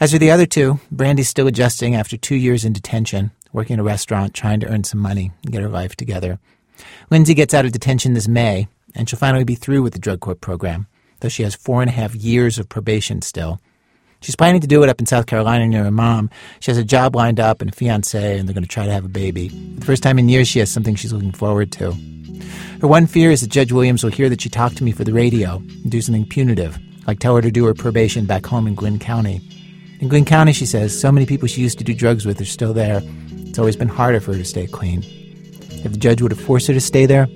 As 0.00 0.12
for 0.12 0.18
the 0.18 0.30
other 0.30 0.46
two, 0.46 0.80
Brandy's 0.90 1.28
still 1.28 1.46
adjusting 1.46 1.94
after 1.94 2.16
two 2.16 2.36
years 2.36 2.64
in 2.64 2.72
detention, 2.72 3.30
working 3.52 3.74
in 3.74 3.80
a 3.80 3.84
restaurant, 3.84 4.34
trying 4.34 4.60
to 4.60 4.68
earn 4.68 4.84
some 4.84 5.00
money 5.00 5.32
and 5.42 5.52
get 5.52 5.62
her 5.62 5.68
life 5.68 5.96
together. 5.96 6.38
Lindsay 7.10 7.34
gets 7.34 7.54
out 7.54 7.64
of 7.64 7.72
detention 7.72 8.14
this 8.14 8.28
May, 8.28 8.68
and 8.94 9.08
she'll 9.08 9.18
finally 9.18 9.44
be 9.44 9.54
through 9.54 9.82
with 9.82 9.92
the 9.92 9.98
drug 9.98 10.20
court 10.20 10.40
program, 10.40 10.86
though 11.20 11.28
she 11.28 11.42
has 11.42 11.54
four 11.54 11.80
and 11.80 11.88
a 11.88 11.92
half 11.92 12.14
years 12.14 12.58
of 12.58 12.68
probation 12.68 13.22
still. 13.22 13.60
She's 14.20 14.36
planning 14.36 14.60
to 14.60 14.66
do 14.66 14.82
it 14.82 14.88
up 14.88 14.98
in 14.98 15.06
South 15.06 15.26
Carolina 15.26 15.66
near 15.66 15.84
her 15.84 15.90
mom. 15.90 16.30
She 16.58 16.70
has 16.70 16.78
a 16.78 16.84
job 16.84 17.14
lined 17.14 17.38
up 17.38 17.60
and 17.60 17.70
a 17.70 17.74
fiance, 17.74 18.38
and 18.38 18.48
they're 18.48 18.54
going 18.54 18.64
to 18.64 18.68
try 18.68 18.84
to 18.84 18.92
have 18.92 19.04
a 19.04 19.08
baby. 19.08 19.48
For 19.48 19.80
the 19.80 19.86
first 19.86 20.02
time 20.02 20.18
in 20.18 20.28
years, 20.28 20.48
she 20.48 20.58
has 20.58 20.70
something 20.70 20.96
she's 20.96 21.12
looking 21.12 21.32
forward 21.32 21.70
to. 21.72 21.92
Her 22.80 22.88
one 22.88 23.06
fear 23.06 23.30
is 23.30 23.42
that 23.42 23.50
Judge 23.50 23.72
Williams 23.72 24.02
will 24.02 24.10
hear 24.10 24.28
that 24.28 24.40
she 24.40 24.48
talked 24.48 24.76
to 24.78 24.84
me 24.84 24.92
for 24.92 25.04
the 25.04 25.12
radio 25.12 25.56
and 25.56 25.90
do 25.90 26.00
something 26.00 26.26
punitive, 26.26 26.78
like 27.06 27.20
tell 27.20 27.36
her 27.36 27.42
to 27.42 27.50
do 27.50 27.64
her 27.66 27.74
probation 27.74 28.26
back 28.26 28.44
home 28.44 28.66
in 28.66 28.74
Glynn 28.74 28.98
County. 28.98 29.40
In 30.00 30.08
Glynn 30.08 30.24
County, 30.24 30.52
she 30.52 30.66
says, 30.66 30.98
so 30.98 31.10
many 31.10 31.26
people 31.26 31.48
she 31.48 31.60
used 31.60 31.78
to 31.78 31.84
do 31.84 31.94
drugs 31.94 32.26
with 32.26 32.40
are 32.40 32.44
still 32.44 32.72
there. 32.72 33.00
It's 33.30 33.58
always 33.58 33.76
been 33.76 33.88
harder 33.88 34.20
for 34.20 34.32
her 34.32 34.38
to 34.38 34.44
stay 34.44 34.66
clean. 34.66 35.02
If 35.84 35.92
the 35.92 35.98
judge 35.98 36.22
would 36.22 36.32
have 36.32 36.40
forced 36.40 36.66
her 36.68 36.74
to 36.74 36.80
stay 36.80 37.06
there, 37.06 37.26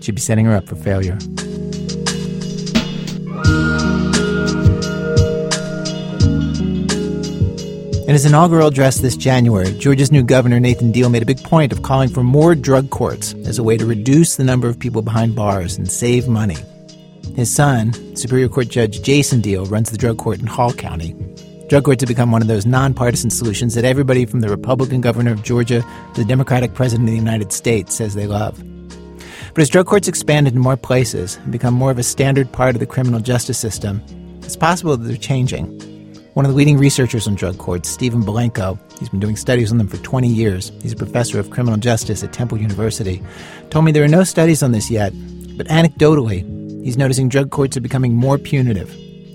she'd 0.00 0.14
be 0.14 0.20
setting 0.20 0.44
her 0.46 0.56
up 0.56 0.68
for 0.68 0.76
failure. 0.76 1.18
In 8.12 8.14
his 8.14 8.26
inaugural 8.26 8.68
address 8.68 8.98
this 8.98 9.16
January, 9.16 9.72
Georgia's 9.78 10.12
new 10.12 10.22
governor, 10.22 10.60
Nathan 10.60 10.92
Deal, 10.92 11.08
made 11.08 11.22
a 11.22 11.24
big 11.24 11.42
point 11.42 11.72
of 11.72 11.80
calling 11.80 12.10
for 12.10 12.22
more 12.22 12.54
drug 12.54 12.90
courts 12.90 13.32
as 13.46 13.58
a 13.58 13.62
way 13.62 13.78
to 13.78 13.86
reduce 13.86 14.36
the 14.36 14.44
number 14.44 14.68
of 14.68 14.78
people 14.78 15.00
behind 15.00 15.34
bars 15.34 15.78
and 15.78 15.90
save 15.90 16.28
money. 16.28 16.58
His 17.36 17.50
son, 17.50 17.94
Superior 18.14 18.50
Court 18.50 18.68
Judge 18.68 19.00
Jason 19.00 19.40
Deal, 19.40 19.64
runs 19.64 19.90
the 19.90 19.96
drug 19.96 20.18
court 20.18 20.40
in 20.40 20.46
Hall 20.46 20.74
County. 20.74 21.16
Drug 21.70 21.84
courts 21.84 22.02
have 22.02 22.08
become 22.08 22.30
one 22.30 22.42
of 22.42 22.48
those 22.48 22.66
nonpartisan 22.66 23.30
solutions 23.30 23.72
that 23.76 23.86
everybody 23.86 24.26
from 24.26 24.42
the 24.42 24.50
Republican 24.50 25.00
governor 25.00 25.32
of 25.32 25.42
Georgia 25.42 25.80
to 26.12 26.20
the 26.20 26.28
Democratic 26.28 26.74
president 26.74 27.08
of 27.08 27.12
the 27.12 27.18
United 27.18 27.50
States 27.50 27.94
says 27.94 28.14
they 28.14 28.26
love. 28.26 28.62
But 29.54 29.62
as 29.62 29.70
drug 29.70 29.86
courts 29.86 30.06
expand 30.06 30.46
into 30.46 30.60
more 30.60 30.76
places 30.76 31.36
and 31.36 31.50
become 31.50 31.72
more 31.72 31.90
of 31.90 31.98
a 31.98 32.02
standard 32.02 32.52
part 32.52 32.76
of 32.76 32.80
the 32.80 32.86
criminal 32.86 33.20
justice 33.20 33.58
system, 33.58 34.02
it's 34.42 34.54
possible 34.54 34.98
that 34.98 35.08
they're 35.08 35.16
changing. 35.16 35.91
One 36.34 36.46
of 36.46 36.52
the 36.52 36.56
leading 36.56 36.78
researchers 36.78 37.28
on 37.28 37.34
drug 37.34 37.58
courts, 37.58 37.90
Stephen 37.90 38.22
Belenko, 38.22 38.78
he's 38.98 39.10
been 39.10 39.20
doing 39.20 39.36
studies 39.36 39.70
on 39.70 39.76
them 39.76 39.86
for 39.86 39.98
20 39.98 40.28
years. 40.28 40.72
He's 40.80 40.92
a 40.92 40.96
professor 40.96 41.38
of 41.38 41.50
criminal 41.50 41.78
justice 41.78 42.24
at 42.24 42.32
Temple 42.32 42.56
University. 42.56 43.22
Told 43.68 43.84
me 43.84 43.92
there 43.92 44.02
are 44.02 44.08
no 44.08 44.24
studies 44.24 44.62
on 44.62 44.72
this 44.72 44.90
yet, 44.90 45.12
but 45.58 45.66
anecdotally, 45.66 46.40
he's 46.82 46.96
noticing 46.96 47.28
drug 47.28 47.50
courts 47.50 47.76
are 47.76 47.82
becoming 47.82 48.14
more 48.14 48.38
punitive 48.38 48.90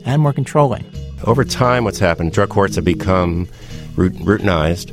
and 0.08 0.24
more 0.24 0.34
controlling. 0.34 0.86
Over 1.24 1.46
time, 1.46 1.84
what's 1.84 2.00
happened, 2.00 2.34
drug 2.34 2.50
courts 2.50 2.78
have 2.78 2.86
become 2.86 3.48
routinized. 3.96 4.92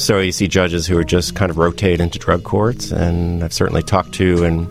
So 0.00 0.20
you 0.20 0.32
see 0.32 0.48
judges 0.48 0.86
who 0.86 0.96
are 0.96 1.04
just 1.04 1.34
kind 1.34 1.50
of 1.50 1.58
rotate 1.58 2.00
into 2.00 2.18
drug 2.18 2.42
courts, 2.42 2.90
and 2.90 3.44
I've 3.44 3.52
certainly 3.52 3.82
talked 3.82 4.14
to 4.14 4.44
and 4.44 4.66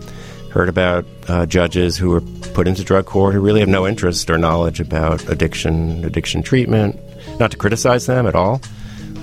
heard 0.54 0.68
about 0.68 1.04
uh, 1.26 1.44
judges 1.46 1.96
who 1.96 2.10
were 2.10 2.20
put 2.54 2.68
into 2.68 2.84
drug 2.84 3.06
court 3.06 3.34
who 3.34 3.40
really 3.40 3.58
have 3.58 3.68
no 3.68 3.88
interest 3.88 4.30
or 4.30 4.38
knowledge 4.38 4.78
about 4.78 5.28
addiction, 5.28 6.04
addiction 6.04 6.44
treatment. 6.44 6.96
Not 7.40 7.50
to 7.50 7.56
criticize 7.56 8.06
them 8.06 8.24
at 8.28 8.36
all, 8.36 8.60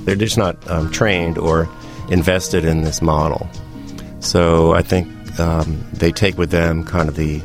they're 0.03 0.17
just 0.17 0.37
not 0.37 0.69
um, 0.69 0.91
trained 0.91 1.37
or 1.37 1.69
invested 2.09 2.65
in 2.65 2.81
this 2.81 3.01
model. 3.01 3.49
So 4.19 4.73
I 4.73 4.81
think 4.81 5.07
um, 5.39 5.81
they 5.93 6.11
take 6.11 6.37
with 6.37 6.51
them 6.51 6.83
kind 6.83 7.07
of 7.07 7.15
the 7.15 7.41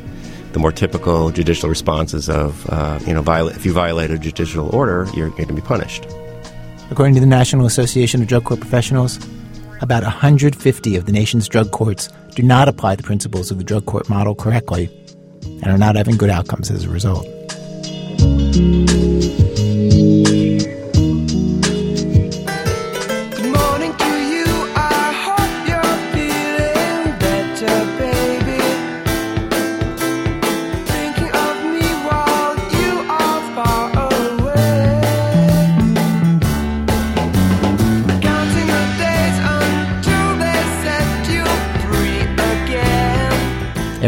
the 0.53 0.59
more 0.59 0.71
typical 0.71 1.29
judicial 1.29 1.69
responses 1.69 2.29
of, 2.29 2.67
uh, 2.69 2.99
you 3.05 3.13
know, 3.13 3.21
viola- 3.21 3.51
if 3.51 3.65
you 3.65 3.73
violate 3.73 4.09
a 4.09 4.17
judicial 4.17 4.73
order, 4.75 5.05
you're, 5.13 5.27
you're 5.27 5.35
going 5.35 5.47
to 5.49 5.53
be 5.53 5.61
punished. 5.61 6.05
According 6.89 7.13
to 7.15 7.19
the 7.19 7.27
National 7.27 7.65
Association 7.65 8.21
of 8.21 8.27
Drug 8.27 8.45
Court 8.45 8.59
Professionals, 8.59 9.19
about 9.81 10.01
150 10.03 10.95
of 10.95 11.05
the 11.05 11.11
nation's 11.11 11.47
drug 11.47 11.71
courts 11.71 12.09
do 12.37 12.43
not 12.43 12.69
apply 12.69 12.95
the 12.95 13.01
principles 13.01 13.49
of 13.49 13.57
the 13.57 13.63
drug 13.63 13.87
court 13.87 14.07
model 14.09 14.35
correctly 14.35 14.91
and 15.41 15.65
are 15.65 15.77
not 15.77 15.95
having 15.95 16.15
good 16.17 16.29
outcomes 16.29 16.69
as 16.69 16.83
a 16.83 16.89
result. 16.89 17.25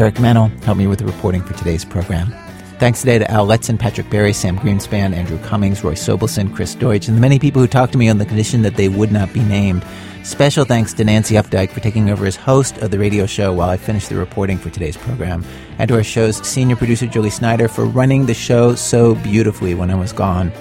Eric 0.10 0.22
Mennel 0.22 0.48
helped 0.64 0.80
me 0.80 0.88
with 0.88 0.98
the 0.98 1.06
reporting 1.06 1.44
for 1.44 1.54
today's 1.54 1.86
program. 1.86 2.34
Thanks 2.80 3.02
today 3.02 3.20
to 3.20 3.30
Al 3.30 3.46
Letson, 3.46 3.78
Patrick 3.78 4.10
Berry, 4.10 4.34
Sam 4.34 4.58
Greenspan, 4.58 5.14
Andrew 5.14 5.38
Cummings, 5.44 5.84
Roy 5.84 5.94
Sobelson, 5.94 6.52
Chris 6.56 6.74
Deutsch, 6.74 7.08
and 7.08 7.16
the 7.16 7.22
many 7.22 7.38
people 7.38 7.62
who 7.62 7.68
talked 7.68 7.92
to 7.92 8.00
me 8.00 8.10
on 8.10 8.18
the 8.18 8.26
condition 8.26 8.64
that 8.64 8.76
they 8.76 8.90
would 8.90 9.12
not 9.12 9.32
be 9.34 9.44
named. 9.44 9.86
Special 10.24 10.66
thanks 10.66 10.94
to 10.96 11.04
Nancy 11.04 11.36
Updike 11.36 11.70
for 11.70 11.80
taking 11.80 12.10
over 12.10 12.26
as 12.26 12.36
host 12.36 12.80
of 12.80 12.90
the 12.90 12.98
radio 12.98 13.28
show 13.28 13.54
while 13.54 13.70
I 13.70 13.78
finished 13.78 14.10
the 14.10 14.16
reporting 14.16 14.58
for 14.58 14.72
today's 14.72 14.98
program, 14.98 15.46
and 15.78 15.88
to 15.90 15.98
our 15.98 16.04
show's 16.04 16.38
senior 16.38 16.76
producer, 16.76 17.06
Julie 17.06 17.30
Snyder, 17.30 17.68
for 17.68 17.86
running 17.86 18.26
the 18.26 18.34
show 18.34 18.74
so 18.74 19.14
beautifully 19.14 19.76
when 19.76 19.92
I 19.92 19.96
was 19.96 20.12
gone. 20.12 20.52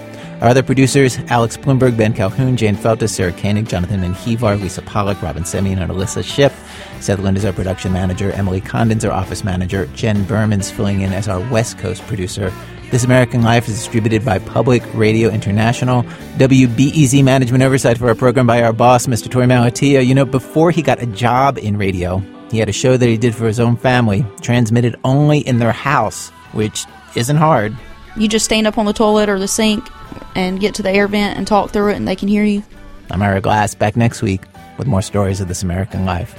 Our 0.43 0.49
other 0.49 0.63
producers, 0.63 1.19
Alex 1.29 1.57
Blumberg, 1.57 1.97
Ben 1.97 2.13
Calhoun, 2.13 2.59
Jane 2.59 2.77
Feltus, 2.77 3.09
Sarah 3.09 3.33
Koenig, 3.33 3.67
Jonathan 3.67 4.03
Menjivar, 4.03 4.61
Lisa 4.61 4.83
Pollock, 4.83 5.23
Robin 5.23 5.45
Semien, 5.45 5.79
and 5.79 5.91
Alyssa 5.91 6.23
Shipp. 6.23 6.53
Seth 7.01 7.21
Lind 7.21 7.37
is 7.37 7.45
our 7.45 7.53
production 7.53 7.93
manager. 7.93 8.33
Emily 8.33 8.61
Condon's 8.61 9.05
our 9.05 9.13
office 9.13 9.45
manager. 9.45 9.87
Jen 9.95 10.25
Berman's 10.25 10.71
filling 10.71 11.01
in 11.01 11.13
as 11.13 11.29
our 11.29 11.41
West 11.51 11.79
Coast 11.79 12.03
producer. 12.07 12.53
This 12.91 13.05
American 13.05 13.43
Life 13.43 13.69
is 13.69 13.75
distributed 13.75 14.25
by 14.25 14.39
Public 14.39 14.83
Radio 14.95 15.29
International. 15.29 16.03
WBEZ 16.39 17.23
management 17.23 17.63
oversight 17.63 17.99
for 17.99 18.09
our 18.09 18.15
program 18.15 18.47
by 18.47 18.63
our 18.63 18.73
boss, 18.73 19.07
Mr. 19.07 19.29
Torey 19.29 19.47
Malatia. 19.47 20.05
You 20.05 20.15
know, 20.15 20.25
before 20.25 20.71
he 20.71 20.81
got 20.83 21.03
a 21.03 21.07
job 21.07 21.59
in 21.59 21.77
radio, 21.77 22.23
he 22.51 22.59
had 22.59 22.69
a 22.69 22.73
show 22.73 22.97
that 22.97 23.07
he 23.07 23.19
did 23.19 23.35
for 23.35 23.47
his 23.47 23.61
own 23.61 23.77
family, 23.77 24.25
transmitted 24.41 24.97
only 25.05 25.39
in 25.41 25.59
their 25.59 25.73
house, 25.73 26.31
which 26.53 26.87
isn't 27.15 27.37
hard. 27.37 27.77
You 28.17 28.27
just 28.27 28.47
stand 28.47 28.67
up 28.67 28.79
on 28.79 28.87
the 28.87 28.93
toilet 28.93 29.29
or 29.29 29.39
the 29.39 29.49
sink 29.49 29.87
and 30.35 30.59
get 30.59 30.75
to 30.77 30.83
the 30.83 30.91
air 30.91 31.09
vent 31.09 31.37
and 31.37 31.47
talk 31.47 31.71
through 31.71 31.91
it, 31.91 31.97
and 31.97 32.09
they 32.09 32.17
can 32.17 32.29
hear 32.29 32.45
you. 32.45 32.63
I'm 33.11 33.23
Ira 33.23 33.41
Glass, 33.41 33.75
back 33.75 33.97
next 33.97 34.23
week 34.23 34.43
with 34.79 34.87
more 34.87 35.03
stories 35.03 35.41
of 35.41 35.49
this 35.49 35.63
American 35.63 36.05
life. 36.07 36.39